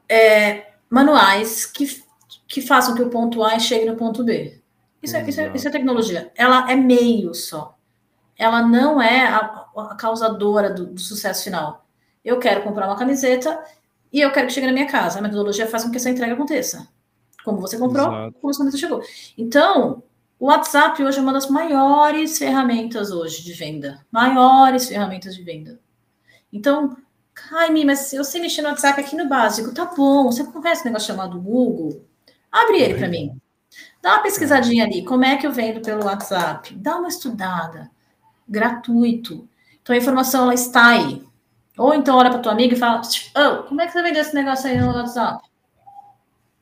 é, 0.08 0.72
manuais 0.88 1.64
que, 1.64 2.02
que 2.48 2.60
façam 2.60 2.96
que 2.96 3.02
o 3.02 3.08
ponto 3.10 3.44
A 3.44 3.56
chegue 3.60 3.86
no 3.86 3.96
ponto 3.96 4.24
B. 4.24 4.60
Isso 5.00 5.16
é, 5.16 5.28
isso, 5.28 5.40
é, 5.40 5.52
isso 5.54 5.68
é 5.68 5.70
tecnologia. 5.70 6.32
Ela 6.36 6.70
é 6.70 6.74
meio 6.74 7.32
só 7.34 7.78
ela 8.40 8.62
não 8.62 9.02
é 9.02 9.26
a, 9.26 9.66
a 9.76 9.94
causadora 9.94 10.70
do, 10.70 10.86
do, 10.86 11.00
sucesso 11.00 11.44
final. 11.44 11.84
Eu 12.24 12.38
quero 12.38 12.62
comprar 12.62 12.86
uma 12.86 12.96
camiseta 12.96 13.62
e 14.10 14.18
eu 14.18 14.32
quero 14.32 14.46
que 14.46 14.54
chegue 14.54 14.66
na 14.66 14.72
minha 14.72 14.86
casa. 14.86 15.18
A 15.18 15.22
metodologia 15.22 15.66
faz 15.66 15.84
com 15.84 15.90
que 15.90 15.98
essa 15.98 16.08
entrega 16.08 16.32
aconteça. 16.32 16.88
Como 17.44 17.60
você 17.60 17.76
comprou, 17.76 18.06
Exato. 18.06 18.36
como 18.40 18.54
a 18.54 18.56
camisa 18.56 18.78
chegou. 18.78 19.02
Então, 19.36 20.02
o 20.38 20.46
WhatsApp 20.46 21.02
hoje 21.02 21.18
é 21.18 21.20
uma 21.20 21.34
das 21.34 21.50
maiores 21.50 22.38
ferramentas 22.38 23.10
hoje 23.10 23.44
de 23.44 23.52
venda. 23.52 24.00
Maiores 24.10 24.88
ferramentas 24.88 25.36
de 25.36 25.42
venda. 25.42 25.78
Então, 26.50 26.96
ai, 27.52 27.68
mas 27.84 28.10
eu 28.14 28.24
sei 28.24 28.40
mexer 28.40 28.62
no 28.62 28.68
WhatsApp 28.68 29.02
aqui 29.02 29.16
no 29.16 29.28
básico. 29.28 29.74
Tá 29.74 29.84
bom, 29.84 30.32
você 30.32 30.44
conhece 30.44 30.80
um 30.80 30.86
negócio 30.86 31.08
chamado 31.08 31.38
Google? 31.38 32.02
Abre 32.50 32.80
ele 32.80 32.94
para 32.94 33.08
mim. 33.08 33.38
Dá 34.00 34.14
uma 34.14 34.22
pesquisadinha 34.22 34.86
ali. 34.86 35.04
Como 35.04 35.26
é 35.26 35.36
que 35.36 35.46
eu 35.46 35.52
vendo 35.52 35.82
pelo 35.82 36.06
WhatsApp? 36.06 36.74
Dá 36.74 36.96
uma 36.96 37.08
estudada 37.08 37.90
gratuito. 38.50 39.48
Então 39.80 39.94
a 39.94 39.98
informação 39.98 40.42
ela 40.42 40.54
está 40.54 40.88
aí. 40.88 41.22
Ou 41.78 41.94
então 41.94 42.16
olha 42.16 42.30
para 42.30 42.40
tua 42.40 42.52
amiga 42.52 42.74
e 42.74 42.78
fala: 42.78 43.00
oh, 43.36 43.62
como 43.62 43.80
é 43.80 43.86
que 43.86 43.92
você 43.92 44.02
vendeu 44.02 44.20
esse 44.20 44.34
negócio 44.34 44.68
aí 44.68 44.78
no 44.78 44.92
WhatsApp? 44.92 45.42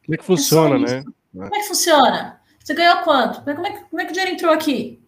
Como 0.04 0.14
é 0.14 0.16
que 0.18 0.24
funciona, 0.24 0.76
é 0.76 0.78
né? 0.78 1.04
Como 1.32 1.54
é 1.54 1.58
que 1.58 1.68
funciona? 1.68 2.40
Você 2.62 2.74
ganhou 2.74 2.98
quanto? 2.98 3.42
Como 3.42 3.66
é, 3.66 3.72
que, 3.72 3.84
como 3.84 4.02
é 4.02 4.04
que 4.04 4.10
o 4.10 4.14
dinheiro 4.14 4.34
entrou 4.34 4.52
aqui? 4.52 5.02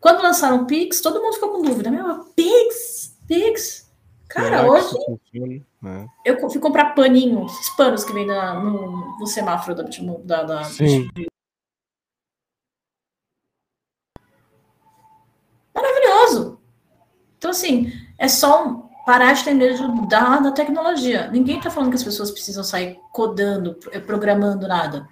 Quando 0.00 0.22
lançaram 0.22 0.62
o 0.62 0.66
Pix, 0.66 1.00
todo 1.00 1.20
mundo 1.20 1.34
ficou 1.34 1.50
com 1.50 1.62
dúvida. 1.62 1.90
Meu, 1.90 2.24
Pix? 2.36 3.18
Pix? 3.26 3.90
Cara, 4.28 4.56
é 4.56 4.70
hoje. 4.70 4.96
É. 5.84 6.06
Eu 6.24 6.50
fui 6.50 6.60
comprar 6.60 6.94
paninho, 6.94 7.46
esses 7.46 7.70
panos 7.70 8.04
que 8.04 8.12
vem 8.12 8.26
na, 8.26 8.54
no, 8.54 9.18
no 9.18 9.26
semáforo 9.26 9.74
da, 9.74 9.84
da, 10.24 10.42
da 10.42 10.62
Maravilhoso. 16.26 16.58
Então, 17.38 17.50
assim, 17.50 17.92
é 18.18 18.28
só 18.28 18.88
parar 19.06 19.32
de 19.32 19.44
ter 19.44 19.56
da, 20.08 20.38
da 20.38 20.52
tecnologia. 20.52 21.30
Ninguém 21.30 21.58
está 21.58 21.70
falando 21.70 21.90
que 21.90 21.96
as 21.96 22.04
pessoas 22.04 22.30
precisam 22.30 22.64
sair 22.64 22.98
codando, 23.12 23.78
eh, 23.92 24.00
programando 24.00 24.66
nada. 24.66 25.08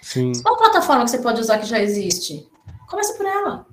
Sim. 0.00 0.32
Qual 0.42 0.56
plataforma 0.56 1.04
que 1.04 1.10
você 1.10 1.18
pode 1.18 1.40
usar 1.40 1.58
que 1.58 1.66
já 1.66 1.80
existe? 1.80 2.48
Começa 2.88 3.14
por 3.14 3.26
ela. 3.26 3.66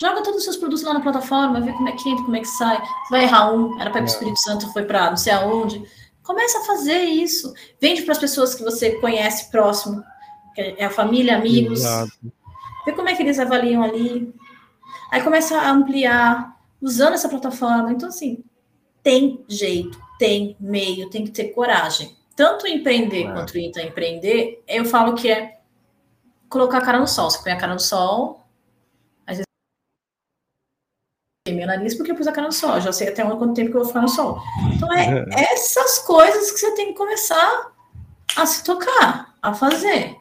Joga 0.00 0.22
todos 0.22 0.38
os 0.38 0.44
seus 0.44 0.56
produtos 0.56 0.84
lá 0.84 0.94
na 0.94 1.00
plataforma, 1.00 1.60
vê 1.60 1.72
como 1.72 1.88
é 1.88 1.92
que 1.92 2.08
entra, 2.08 2.24
como 2.24 2.36
é 2.36 2.40
que 2.40 2.46
sai. 2.46 2.80
Vai 3.10 3.24
errar 3.24 3.52
um, 3.52 3.80
era 3.80 3.90
para 3.90 4.00
ir 4.00 4.04
para 4.04 4.10
o 4.10 4.14
Espírito 4.14 4.38
Santo, 4.38 4.72
foi 4.72 4.84
para 4.84 5.10
não 5.10 5.16
sei 5.16 5.32
aonde. 5.32 5.82
Começa 6.22 6.58
a 6.58 6.64
fazer 6.64 7.02
isso. 7.02 7.52
Vende 7.80 8.02
para 8.02 8.12
as 8.12 8.18
pessoas 8.18 8.54
que 8.54 8.62
você 8.62 8.92
conhece 9.00 9.50
próximo. 9.50 10.02
é 10.56 10.84
a 10.84 10.90
família, 10.90 11.36
amigos. 11.36 11.80
Exato. 11.80 12.12
Vê 12.84 12.92
como 12.92 13.08
é 13.08 13.14
que 13.14 13.22
eles 13.22 13.38
avaliam 13.38 13.82
ali. 13.82 14.34
Aí 15.10 15.22
começa 15.22 15.58
a 15.58 15.70
ampliar, 15.70 16.56
usando 16.80 17.14
essa 17.14 17.28
plataforma. 17.28 17.92
Então, 17.92 18.08
assim, 18.08 18.44
tem 19.02 19.44
jeito, 19.48 19.98
tem 20.18 20.56
meio, 20.60 21.08
tem 21.10 21.24
que 21.24 21.30
ter 21.30 21.48
coragem. 21.50 22.16
Tanto 22.36 22.66
empreender 22.66 23.24
é. 23.24 23.32
quanto 23.32 23.58
empreender, 23.58 24.62
eu 24.68 24.84
falo 24.84 25.14
que 25.14 25.30
é 25.30 25.58
colocar 26.48 26.78
a 26.78 26.84
cara 26.84 27.00
no 27.00 27.06
sol. 27.08 27.30
Você 27.30 27.42
põe 27.42 27.52
a 27.52 27.58
cara 27.58 27.74
no 27.74 27.80
sol, 27.80 28.44
às 29.26 29.38
vezes 29.38 29.46
meu 31.48 31.66
nariz 31.66 31.94
porque 31.94 32.12
eu 32.12 32.16
pus 32.16 32.26
a 32.26 32.32
cara 32.32 32.46
no 32.46 32.52
sol. 32.52 32.80
Já 32.80 32.92
sei 32.92 33.08
até 33.08 33.24
quanto 33.24 33.54
tempo 33.54 33.70
que 33.70 33.76
eu 33.76 33.80
vou 33.80 33.88
ficar 33.88 34.02
no 34.02 34.08
sol. 34.08 34.40
Então 34.72 34.92
é 34.92 35.24
essas 35.52 35.98
coisas 36.00 36.52
que 36.52 36.58
você 36.58 36.74
tem 36.74 36.88
que 36.88 36.94
começar 36.94 37.72
a 38.36 38.46
se 38.46 38.62
tocar, 38.62 39.34
a 39.42 39.54
fazer. 39.54 40.16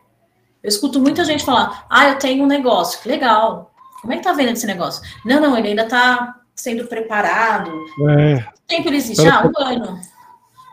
Eu 0.64 0.70
escuto 0.70 1.00
muita 1.00 1.24
gente 1.24 1.46
falar: 1.46 1.86
ah, 1.90 2.10
eu 2.10 2.18
tenho 2.18 2.44
um 2.44 2.48
negócio, 2.48 3.02
que 3.02 3.10
legal. 3.10 3.72
Como 4.08 4.14
é 4.14 4.20
que 4.20 4.24
tá 4.24 4.32
vendo 4.32 4.52
esse 4.52 4.66
negócio? 4.66 5.04
Não, 5.26 5.42
não, 5.42 5.58
ele 5.58 5.68
ainda 5.68 5.86
tá 5.86 6.40
sendo 6.56 6.88
preparado. 6.88 7.70
É. 8.10 8.42
Quanto 8.42 8.62
tempo 8.66 8.88
ele 8.88 8.96
existe? 8.96 9.28
Ah, 9.28 9.44
um 9.46 9.62
ano. 9.62 10.00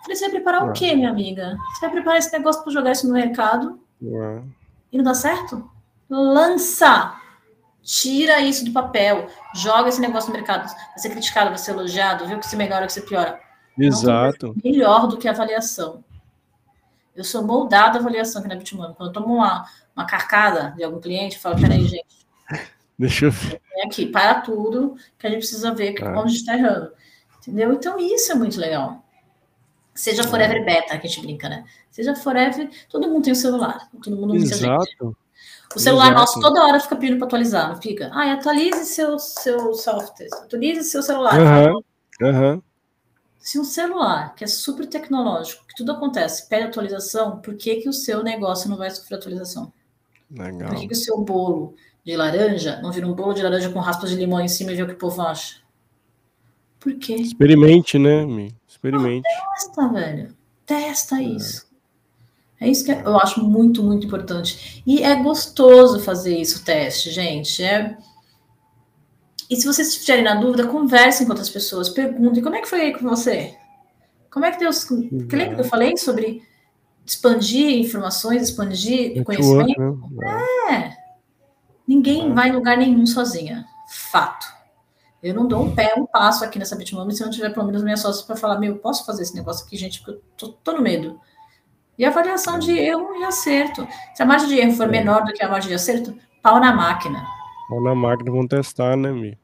Falei, 0.02 0.16
você 0.16 0.26
vai 0.26 0.30
preparar 0.30 0.68
o 0.68 0.72
quê, 0.72 0.94
minha 0.94 1.10
amiga? 1.10 1.56
Você 1.72 1.80
vai 1.80 1.90
preparar 1.90 2.18
esse 2.20 2.32
negócio 2.32 2.62
para 2.62 2.72
jogar 2.72 2.92
isso 2.92 3.08
no 3.08 3.12
mercado? 3.12 3.80
É. 4.00 4.40
E 4.92 4.96
não 4.96 5.02
dá 5.02 5.14
certo? 5.14 5.68
Lança! 6.08 7.16
Tira 7.82 8.40
isso 8.40 8.64
do 8.64 8.70
papel, 8.70 9.26
joga 9.52 9.88
esse 9.88 10.00
negócio 10.00 10.30
no 10.30 10.36
mercado. 10.36 10.68
Vai 10.68 10.98
ser 10.98 11.10
criticado, 11.10 11.48
vai 11.48 11.58
ser 11.58 11.72
elogiado, 11.72 12.28
viu 12.28 12.38
que 12.38 12.46
se 12.46 12.54
melhora, 12.54 12.86
que 12.86 12.92
se 12.92 13.02
piora. 13.02 13.40
Exato. 13.76 14.54
melhor 14.62 15.08
do 15.08 15.16
que 15.16 15.26
avaliação. 15.26 16.04
Eu 17.16 17.24
sou 17.24 17.42
moldada 17.42 17.98
a 17.98 18.00
avaliação 18.00 18.40
aqui 18.40 18.48
na 18.48 18.54
Bitmano. 18.54 18.94
Quando 18.94 19.08
eu 19.08 19.12
tomo 19.12 19.34
uma, 19.34 19.64
uma 19.96 20.06
carcada 20.06 20.72
de 20.76 20.84
algum 20.84 21.00
cliente, 21.00 21.34
eu 21.34 21.42
falo, 21.42 21.60
peraí, 21.60 21.82
gente. 21.82 22.24
Deixa 22.98 23.26
eu 23.26 23.30
ver. 23.30 23.60
É 23.76 23.86
aqui, 23.86 24.06
para 24.06 24.40
tudo, 24.40 24.96
que 25.18 25.26
a 25.26 25.30
gente 25.30 25.40
precisa 25.40 25.74
ver 25.74 25.94
ah. 26.02 26.20
onde 26.20 26.34
está 26.34 26.56
errando. 26.56 26.92
Entendeu? 27.40 27.72
Então, 27.72 27.98
isso 27.98 28.32
é 28.32 28.34
muito 28.34 28.58
legal. 28.58 29.04
Seja 29.94 30.24
Forever 30.24 30.64
Beta, 30.64 30.98
que 30.98 31.06
a 31.06 31.10
gente 31.10 31.20
brinca, 31.20 31.48
né? 31.48 31.64
Seja 31.90 32.16
Forever, 32.16 32.68
todo 32.88 33.08
mundo 33.08 33.24
tem 33.24 33.32
o 33.32 33.36
um 33.36 33.38
celular. 33.38 33.88
Todo 34.02 34.16
mundo 34.16 34.34
Exato. 34.34 35.16
O 35.74 35.78
celular 35.78 36.06
Exato. 36.06 36.20
nosso 36.20 36.40
toda 36.40 36.64
hora 36.64 36.80
fica 36.80 36.96
pedindo 36.96 37.18
para 37.18 37.26
atualizar, 37.26 37.68
não 37.68 37.80
fica? 37.80 38.10
Ah, 38.12 38.32
atualize 38.32 38.84
seu, 38.86 39.18
seu 39.18 39.74
software, 39.74 40.28
atualize 40.32 40.84
seu 40.84 41.02
celular. 41.02 41.34
Uhum. 41.40 41.82
Uhum. 42.22 42.62
Se 43.38 43.58
um 43.58 43.64
celular, 43.64 44.34
que 44.34 44.44
é 44.44 44.46
super 44.46 44.86
tecnológico, 44.86 45.66
que 45.66 45.74
tudo 45.74 45.92
acontece, 45.92 46.48
pede 46.48 46.64
atualização, 46.64 47.40
por 47.40 47.54
que, 47.56 47.76
que 47.76 47.88
o 47.88 47.92
seu 47.92 48.22
negócio 48.22 48.70
não 48.70 48.76
vai 48.76 48.90
sofrer 48.90 49.16
atualização? 49.16 49.72
Legal. 50.30 50.70
Por 50.70 50.78
que, 50.78 50.88
que 50.88 50.94
o 50.94 50.96
seu 50.96 51.20
bolo 51.20 51.74
de 52.04 52.16
laranja 52.16 52.80
não 52.82 52.92
vira 52.92 53.06
um 53.06 53.14
bolo 53.14 53.32
de 53.32 53.42
laranja 53.42 53.70
com 53.70 53.80
raspas 53.80 54.10
de 54.10 54.16
limão 54.16 54.40
em 54.40 54.48
cima 54.48 54.72
e 54.72 54.76
vê 54.76 54.82
o 54.82 54.86
que 54.86 54.92
o 54.92 54.98
povo 54.98 55.22
acha? 55.22 55.56
Por 56.78 56.94
quê? 56.98 57.14
Experimente, 57.14 57.98
né, 57.98 58.26
Mi? 58.26 58.54
Experimente. 58.68 59.26
Ah, 59.26 59.54
testa, 59.54 59.88
velho. 59.88 60.36
Testa 60.66 61.16
é. 61.16 61.22
isso. 61.22 61.66
É 62.60 62.68
isso 62.68 62.84
que 62.84 62.92
eu 62.92 63.18
acho 63.18 63.42
muito, 63.42 63.82
muito 63.82 64.06
importante. 64.06 64.82
E 64.86 65.02
é 65.02 65.16
gostoso 65.16 66.00
fazer 66.00 66.36
isso, 66.36 66.64
teste, 66.64 67.10
gente. 67.10 67.62
É... 67.62 67.96
E 69.48 69.56
se 69.56 69.66
vocês 69.66 69.88
estiverem 69.88 70.24
na 70.24 70.34
dúvida, 70.34 70.66
conversem 70.66 71.26
com 71.26 71.32
outras 71.32 71.50
pessoas, 71.50 71.88
perguntem 71.88 72.42
como 72.42 72.56
é 72.56 72.60
que 72.60 72.68
foi 72.68 72.80
aí 72.82 72.92
com 72.92 73.08
você? 73.08 73.54
Como 74.30 74.44
é 74.44 74.50
que 74.50 74.58
Deus. 74.58 74.88
Uhum. 74.90 75.28
Lembra 75.32 75.54
que 75.54 75.60
eu 75.60 75.64
falei 75.64 75.96
sobre 75.96 76.42
expandir 77.06 77.78
informações, 77.78 78.42
expandir 78.42 79.14
Network, 79.14 79.24
conhecimento? 79.24 80.10
Né? 80.10 80.44
É. 80.70 81.03
Ninguém 81.86 82.30
é. 82.30 82.34
vai 82.34 82.48
em 82.48 82.52
lugar 82.52 82.76
nenhum 82.76 83.06
sozinha. 83.06 83.64
Fato. 83.88 84.46
Eu 85.22 85.34
não 85.34 85.48
dou 85.48 85.64
um 85.64 85.74
pé, 85.74 85.94
um 85.96 86.04
passo 86.04 86.44
aqui 86.44 86.58
nessa 86.58 86.76
Bitmami 86.76 87.14
se 87.14 87.22
eu 87.22 87.26
não 87.26 87.32
tiver 87.32 87.48
pelo 87.48 87.64
menos 87.64 87.82
minha 87.82 87.96
sócia 87.96 88.26
para 88.26 88.36
falar, 88.36 88.58
meu, 88.58 88.76
posso 88.76 89.06
fazer 89.06 89.22
esse 89.22 89.34
negócio 89.34 89.64
aqui, 89.64 89.74
gente, 89.74 90.00
porque 90.00 90.10
eu 90.12 90.22
tô, 90.36 90.48
tô, 90.52 90.72
no 90.72 90.82
medo. 90.82 91.18
E 91.98 92.04
a 92.04 92.08
avaliação 92.08 92.58
de 92.58 92.72
erro 92.72 93.14
e 93.16 93.24
acerto. 93.24 93.88
Se 94.14 94.22
a 94.22 94.26
margem 94.26 94.48
de 94.48 94.58
erro 94.58 94.72
for 94.72 94.86
menor 94.86 95.24
do 95.24 95.32
que 95.32 95.42
a 95.42 95.48
margem 95.48 95.68
de 95.68 95.76
acerto, 95.76 96.14
pau 96.42 96.60
na 96.60 96.74
máquina. 96.74 97.24
Pau 97.70 97.82
na 97.82 97.94
máquina, 97.94 98.30
vamos 98.30 98.48
testar, 98.48 98.96
né, 98.96 99.10
Mi? 99.12 99.38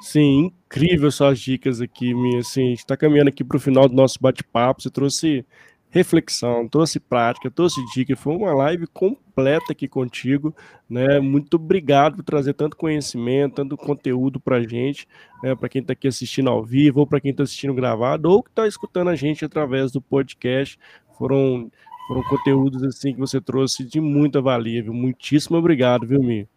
Sim, 0.00 0.52
incrível 0.64 1.10
suas 1.10 1.38
dicas 1.38 1.82
aqui, 1.82 2.14
Mi. 2.14 2.38
Assim, 2.38 2.62
a 2.62 2.68
gente 2.70 2.78
está 2.78 2.96
caminhando 2.96 3.28
aqui 3.28 3.44
para 3.44 3.58
o 3.58 3.60
final 3.60 3.86
do 3.86 3.94
nosso 3.94 4.18
bate-papo. 4.18 4.80
Você 4.80 4.88
trouxe 4.88 5.44
reflexão, 5.90 6.68
trouxe 6.68 7.00
prática, 7.00 7.50
trouxe 7.50 7.84
dica. 7.92 8.16
Foi 8.16 8.34
uma 8.34 8.54
live 8.54 8.86
completa 8.86 9.72
aqui 9.72 9.88
contigo, 9.88 10.54
né? 10.88 11.18
Muito 11.18 11.54
obrigado 11.54 12.16
por 12.16 12.22
trazer 12.22 12.54
tanto 12.54 12.76
conhecimento, 12.76 13.56
tanto 13.56 13.76
conteúdo 13.76 14.38
para 14.38 14.62
gente, 14.62 15.06
né? 15.42 15.54
para 15.54 15.68
quem 15.68 15.80
está 15.80 15.92
aqui 15.92 16.06
assistindo 16.06 16.48
ao 16.48 16.64
vivo, 16.64 17.00
ou 17.00 17.06
para 17.06 17.20
quem 17.20 17.32
está 17.32 17.42
assistindo 17.42 17.74
gravado, 17.74 18.30
ou 18.30 18.42
que 18.42 18.50
está 18.50 18.66
escutando 18.66 19.10
a 19.10 19.16
gente 19.16 19.44
através 19.44 19.90
do 19.90 20.00
podcast. 20.00 20.78
Foram, 21.18 21.70
foram 22.06 22.22
conteúdos 22.22 22.82
assim 22.84 23.12
que 23.12 23.20
você 23.20 23.40
trouxe 23.40 23.84
de 23.84 24.00
muita 24.00 24.40
valia, 24.40 24.82
viu? 24.82 24.94
Muitíssimo 24.94 25.58
obrigado, 25.58 26.06
viu, 26.06 26.22
Mi? 26.22 26.48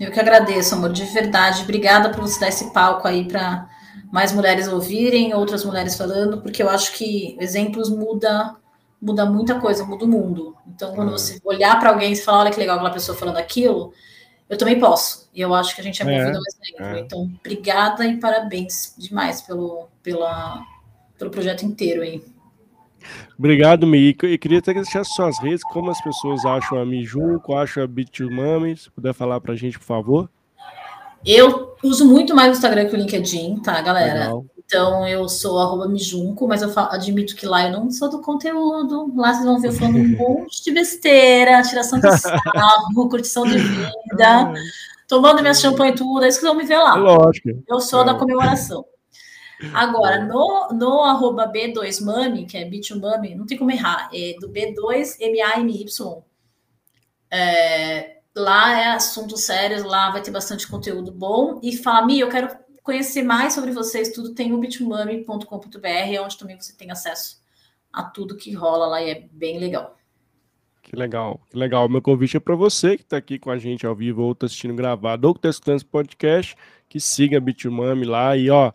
Eu 0.00 0.10
que 0.10 0.18
agradeço, 0.18 0.74
amor, 0.74 0.92
de 0.92 1.04
verdade. 1.04 1.62
Obrigada 1.62 2.10
por 2.10 2.22
você 2.22 2.40
dar 2.40 2.48
esse 2.48 2.72
palco 2.72 3.06
aí 3.06 3.28
para 3.28 3.68
mais 4.12 4.32
mulheres 4.32 4.68
ouvirem, 4.68 5.34
outras 5.34 5.64
mulheres 5.64 5.96
falando, 5.96 6.40
porque 6.40 6.62
eu 6.62 6.68
acho 6.68 6.92
que 6.92 7.36
exemplos 7.40 7.88
muda 7.88 8.56
muda 9.00 9.26
muita 9.26 9.60
coisa, 9.60 9.84
muda 9.84 10.06
o 10.06 10.08
mundo. 10.08 10.56
Então, 10.66 10.94
quando 10.94 11.10
é. 11.10 11.12
você 11.12 11.38
olhar 11.44 11.78
para 11.78 11.90
alguém 11.90 12.12
e 12.12 12.16
falar, 12.16 12.40
olha 12.40 12.50
que 12.50 12.58
legal 12.58 12.76
aquela 12.76 12.90
pessoa 12.90 13.16
falando 13.16 13.36
aquilo, 13.36 13.92
eu 14.48 14.56
também 14.56 14.80
posso. 14.80 15.28
E 15.34 15.42
eu 15.42 15.54
acho 15.54 15.74
que 15.74 15.80
a 15.82 15.84
gente 15.84 16.00
é 16.00 16.04
movido 16.04 16.30
é, 16.30 16.36
ao 16.36 16.42
exemplo. 16.42 16.96
É. 16.96 17.00
Então, 17.00 17.30
obrigada 17.38 18.06
e 18.06 18.18
parabéns 18.18 18.94
demais 18.96 19.42
pelo, 19.42 19.88
pela, 20.02 20.62
pelo 21.18 21.30
projeto 21.30 21.66
inteiro 21.66 22.00
aí. 22.00 22.22
Obrigado, 23.38 23.86
Mi. 23.86 24.16
E 24.22 24.38
queria 24.38 24.58
até 24.58 24.72
deixar 24.72 25.04
suas 25.04 25.38
redes, 25.38 25.62
como 25.64 25.90
as 25.90 26.02
pessoas 26.02 26.44
acham 26.46 26.78
a 26.78 26.86
Mi 26.86 27.04
Junco, 27.04 27.54
acham 27.54 27.84
a 27.84 27.88
Bit2Mami, 27.88 28.76
se 28.76 28.90
puder 28.90 29.12
falar 29.12 29.40
para 29.40 29.52
a 29.52 29.56
gente, 29.56 29.78
por 29.78 29.84
favor. 29.84 30.30
Eu 31.24 31.76
uso 31.82 32.04
muito 32.04 32.34
mais 32.34 32.50
o 32.50 32.52
Instagram 32.52 32.86
que 32.86 32.94
o 32.94 32.98
LinkedIn, 32.98 33.60
tá, 33.60 33.80
galera? 33.80 34.20
Legal. 34.20 34.46
Então, 34.66 35.06
eu 35.06 35.28
sou 35.28 35.58
arroba 35.58 35.86
Mijunco, 35.86 36.48
mas 36.48 36.62
eu 36.62 36.70
falo, 36.70 36.92
admito 36.92 37.36
que 37.36 37.46
lá 37.46 37.68
eu 37.68 37.72
não 37.72 37.90
sou 37.90 38.10
do 38.10 38.20
conteúdo. 38.20 39.12
Lá 39.14 39.32
vocês 39.32 39.44
vão 39.44 39.60
ver 39.60 39.68
eu 39.68 39.72
falando 39.72 39.98
um 39.98 40.08
monte 40.16 40.64
de 40.64 40.72
besteira, 40.72 41.62
tiração 41.62 42.00
de 42.00 42.18
sarro, 42.18 43.08
curtição 43.08 43.44
de 43.44 43.58
vida, 43.58 44.52
tomando 45.06 45.42
minha 45.42 45.54
champanhe 45.54 45.92
e 45.92 45.94
tudo. 45.94 46.24
É 46.24 46.28
isso 46.28 46.40
que 46.40 46.46
vão 46.46 46.54
me 46.54 46.64
ver 46.64 46.78
lá. 46.78 46.94
Lógico. 46.94 47.50
Eu 47.68 47.80
sou 47.80 48.02
é. 48.02 48.06
da 48.06 48.14
comemoração. 48.14 48.84
Agora, 49.72 50.24
no, 50.24 50.68
no 50.72 51.02
arroba 51.02 51.50
B2Mami, 51.50 52.46
que 52.46 52.56
é 52.56 52.68
Bit2Mami, 52.68 53.36
não 53.36 53.46
tem 53.46 53.56
como 53.56 53.70
errar, 53.70 54.10
é 54.12 54.34
do 54.40 54.48
B2MAMY. 54.48 55.86
É, 57.30 58.16
lá 58.36 58.78
é 58.78 58.88
assuntos 58.92 59.44
sérios, 59.44 59.84
lá 59.84 60.10
vai 60.10 60.22
ter 60.22 60.30
bastante 60.30 60.66
conteúdo 60.66 61.12
bom. 61.12 61.60
E 61.62 61.76
fala, 61.76 62.04
Mi, 62.04 62.20
eu 62.20 62.28
quero 62.28 62.48
conhecer 62.82 63.22
mais 63.22 63.54
sobre 63.54 63.70
vocês, 63.70 64.12
tudo 64.12 64.34
tem 64.34 64.52
o 64.52 64.58
bitmami.com.br, 64.58 65.86
é 65.86 66.20
onde 66.20 66.36
também 66.36 66.60
você 66.60 66.72
tem 66.74 66.90
acesso 66.90 67.42
a 67.92 68.02
tudo 68.02 68.36
que 68.36 68.52
rola 68.52 68.86
lá 68.86 69.02
e 69.02 69.10
é 69.10 69.28
bem 69.32 69.58
legal. 69.58 69.96
Que 70.82 70.94
legal, 70.94 71.40
que 71.48 71.56
legal. 71.56 71.88
Meu 71.88 72.02
convite 72.02 72.36
é 72.36 72.40
para 72.40 72.54
você 72.54 72.96
que 72.96 73.02
está 73.02 73.16
aqui 73.16 73.38
com 73.38 73.50
a 73.50 73.56
gente 73.56 73.86
ao 73.86 73.94
vivo 73.94 74.22
ou 74.22 74.32
está 74.32 74.46
assistindo 74.46 74.74
gravado 74.74 75.26
ou 75.26 75.32
que 75.32 75.38
está 75.38 75.48
escutando 75.48 75.76
esse 75.76 75.84
podcast, 75.86 76.54
que 76.88 77.00
siga 77.00 77.38
a 77.38 77.40
Bitmami 77.40 78.04
lá 78.04 78.36
e 78.36 78.50
ó, 78.50 78.70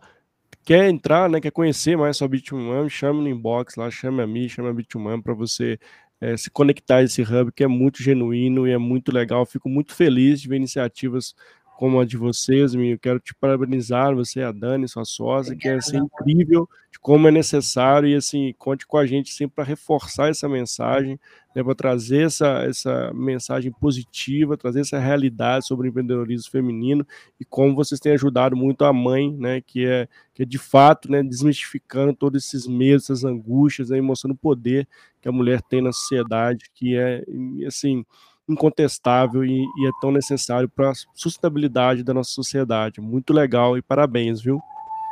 quer 0.64 0.88
entrar, 0.88 1.30
né, 1.30 1.40
quer 1.40 1.52
conhecer 1.52 1.96
mais 1.96 2.16
sobre 2.16 2.38
a 2.38 2.40
Bitmami, 2.40 2.90
chame 2.90 3.20
no 3.20 3.28
inbox 3.28 3.76
lá, 3.76 3.88
chame 3.90 4.22
a 4.22 4.26
mim, 4.26 4.48
chame 4.48 4.68
a 4.68 4.72
Bitmami 4.72 5.22
para 5.22 5.34
você 5.34 5.78
é, 6.20 6.36
se 6.36 6.50
conectar 6.50 6.96
a 6.96 7.02
esse 7.02 7.22
hub 7.22 7.50
que 7.52 7.64
é 7.64 7.66
muito 7.66 8.02
genuíno 8.02 8.68
e 8.68 8.72
é 8.72 8.78
muito 8.78 9.12
legal. 9.12 9.46
Fico 9.46 9.68
muito 9.68 9.94
feliz 9.94 10.40
de 10.40 10.48
ver 10.48 10.56
iniciativas 10.56 11.34
como 11.80 11.98
a 11.98 12.04
de 12.04 12.18
vocês, 12.18 12.74
eu 12.74 12.98
quero 12.98 13.18
te 13.18 13.34
parabenizar, 13.34 14.14
você, 14.14 14.42
a 14.42 14.52
Dani, 14.52 14.86
sua 14.86 15.06
sócia, 15.06 15.56
que 15.56 15.66
é 15.66 15.76
assim, 15.76 15.96
incrível 15.96 16.68
de 16.92 16.98
como 17.00 17.26
é 17.26 17.30
necessário. 17.30 18.06
E 18.06 18.14
assim, 18.14 18.54
conte 18.58 18.86
com 18.86 18.98
a 18.98 19.06
gente 19.06 19.32
sempre 19.32 19.54
para 19.54 19.64
reforçar 19.64 20.28
essa 20.28 20.46
mensagem, 20.46 21.18
né, 21.56 21.64
para 21.64 21.74
trazer 21.74 22.26
essa, 22.26 22.64
essa 22.68 23.10
mensagem 23.14 23.72
positiva, 23.72 24.58
trazer 24.58 24.80
essa 24.80 24.98
realidade 24.98 25.66
sobre 25.66 25.86
o 25.86 25.88
empreendedorismo 25.88 26.50
feminino 26.50 27.06
e 27.40 27.46
como 27.46 27.74
vocês 27.74 27.98
têm 27.98 28.12
ajudado 28.12 28.54
muito 28.54 28.84
a 28.84 28.92
mãe, 28.92 29.32
né, 29.32 29.62
que 29.62 29.86
é, 29.86 30.06
que 30.34 30.42
é 30.42 30.44
de 30.44 30.58
fato, 30.58 31.10
né, 31.10 31.22
desmistificando 31.22 32.12
todos 32.12 32.44
esses 32.44 32.66
medos, 32.66 33.04
essas 33.04 33.24
angústias, 33.24 33.88
né, 33.88 34.02
mostrando 34.02 34.34
o 34.34 34.36
poder 34.36 34.86
que 35.20 35.28
a 35.28 35.32
mulher 35.32 35.60
tem 35.62 35.82
na 35.82 35.92
sociedade, 35.92 36.64
que 36.74 36.96
é, 36.96 37.22
assim, 37.66 38.04
incontestável 38.48 39.44
e, 39.44 39.62
e 39.62 39.86
é 39.86 39.90
tão 40.00 40.10
necessário 40.10 40.68
para 40.68 40.90
a 40.90 40.94
sustentabilidade 41.14 42.02
da 42.02 42.14
nossa 42.14 42.30
sociedade. 42.30 43.00
Muito 43.00 43.32
legal 43.32 43.76
e 43.76 43.82
parabéns, 43.82 44.40
viu? 44.40 44.60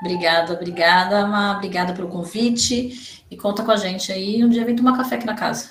Obrigada, 0.00 0.52
obrigada, 0.52 1.18
Ama. 1.20 1.56
Obrigada 1.56 1.92
pelo 1.92 2.08
convite. 2.08 3.24
E 3.30 3.36
conta 3.36 3.64
com 3.64 3.70
a 3.70 3.76
gente 3.76 4.12
aí. 4.12 4.44
Um 4.44 4.48
dia 4.48 4.64
vem 4.64 4.76
tomar 4.76 4.96
café 4.96 5.16
aqui 5.16 5.26
na 5.26 5.34
casa. 5.34 5.70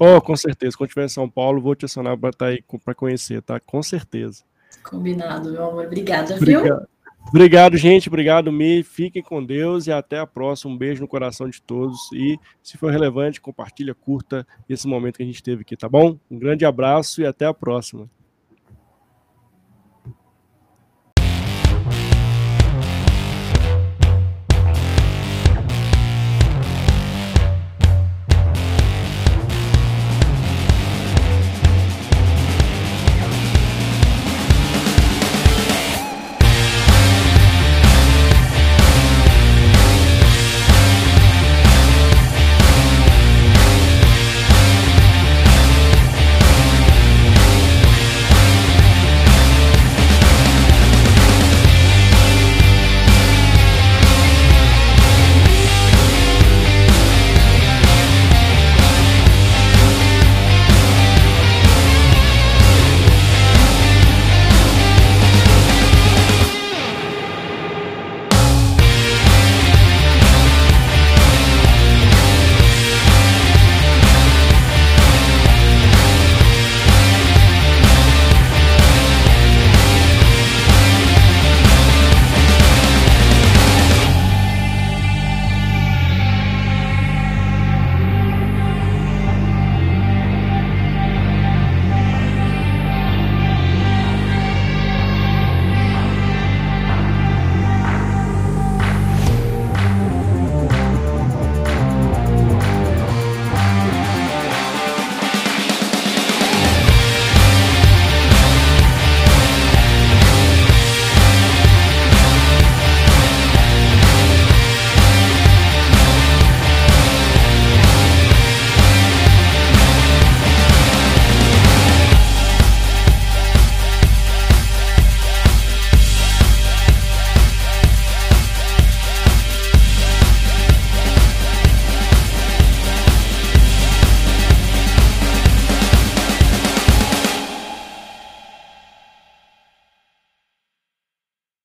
Oh, 0.00 0.20
com 0.20 0.36
certeza. 0.36 0.76
Quando 0.76 0.88
estiver 0.88 1.06
em 1.06 1.08
São 1.08 1.28
Paulo, 1.28 1.60
vou 1.60 1.74
te 1.74 1.84
acionar 1.84 2.18
para 2.18 2.30
estar 2.30 2.46
tá 2.46 2.50
aí 2.50 2.62
para 2.84 2.94
conhecer, 2.94 3.42
tá? 3.42 3.60
Com 3.60 3.82
certeza. 3.82 4.42
Combinado, 4.82 5.50
meu 5.50 5.68
amor. 5.68 5.86
Obrigada, 5.86 6.36
viu? 6.36 6.62
Obrigado. 7.28 7.76
Gente. 7.76 8.08
Obrigado, 8.08 8.52
Mi. 8.52 8.82
Fiquem 8.82 9.22
com 9.22 9.44
Deus 9.44 9.86
e 9.86 9.92
até 9.92 10.18
a 10.18 10.26
próxima. 10.26 10.72
Um 10.72 10.78
beijo 10.78 11.02
no 11.02 11.08
coração 11.08 11.48
de 11.48 11.60
todos. 11.60 11.98
E, 12.12 12.38
se 12.62 12.76
for 12.76 12.90
relevante, 12.90 13.40
compartilha, 13.40 13.94
curta 13.94 14.46
esse 14.68 14.86
momento 14.86 15.16
que 15.16 15.22
a 15.22 15.26
gente 15.26 15.42
teve 15.42 15.62
aqui, 15.62 15.76
tá 15.76 15.88
bom? 15.88 16.18
Um 16.30 16.38
grande 16.38 16.64
abraço 16.64 17.20
e 17.20 17.26
até 17.26 17.46
a 17.46 17.54
próxima. 17.54 18.08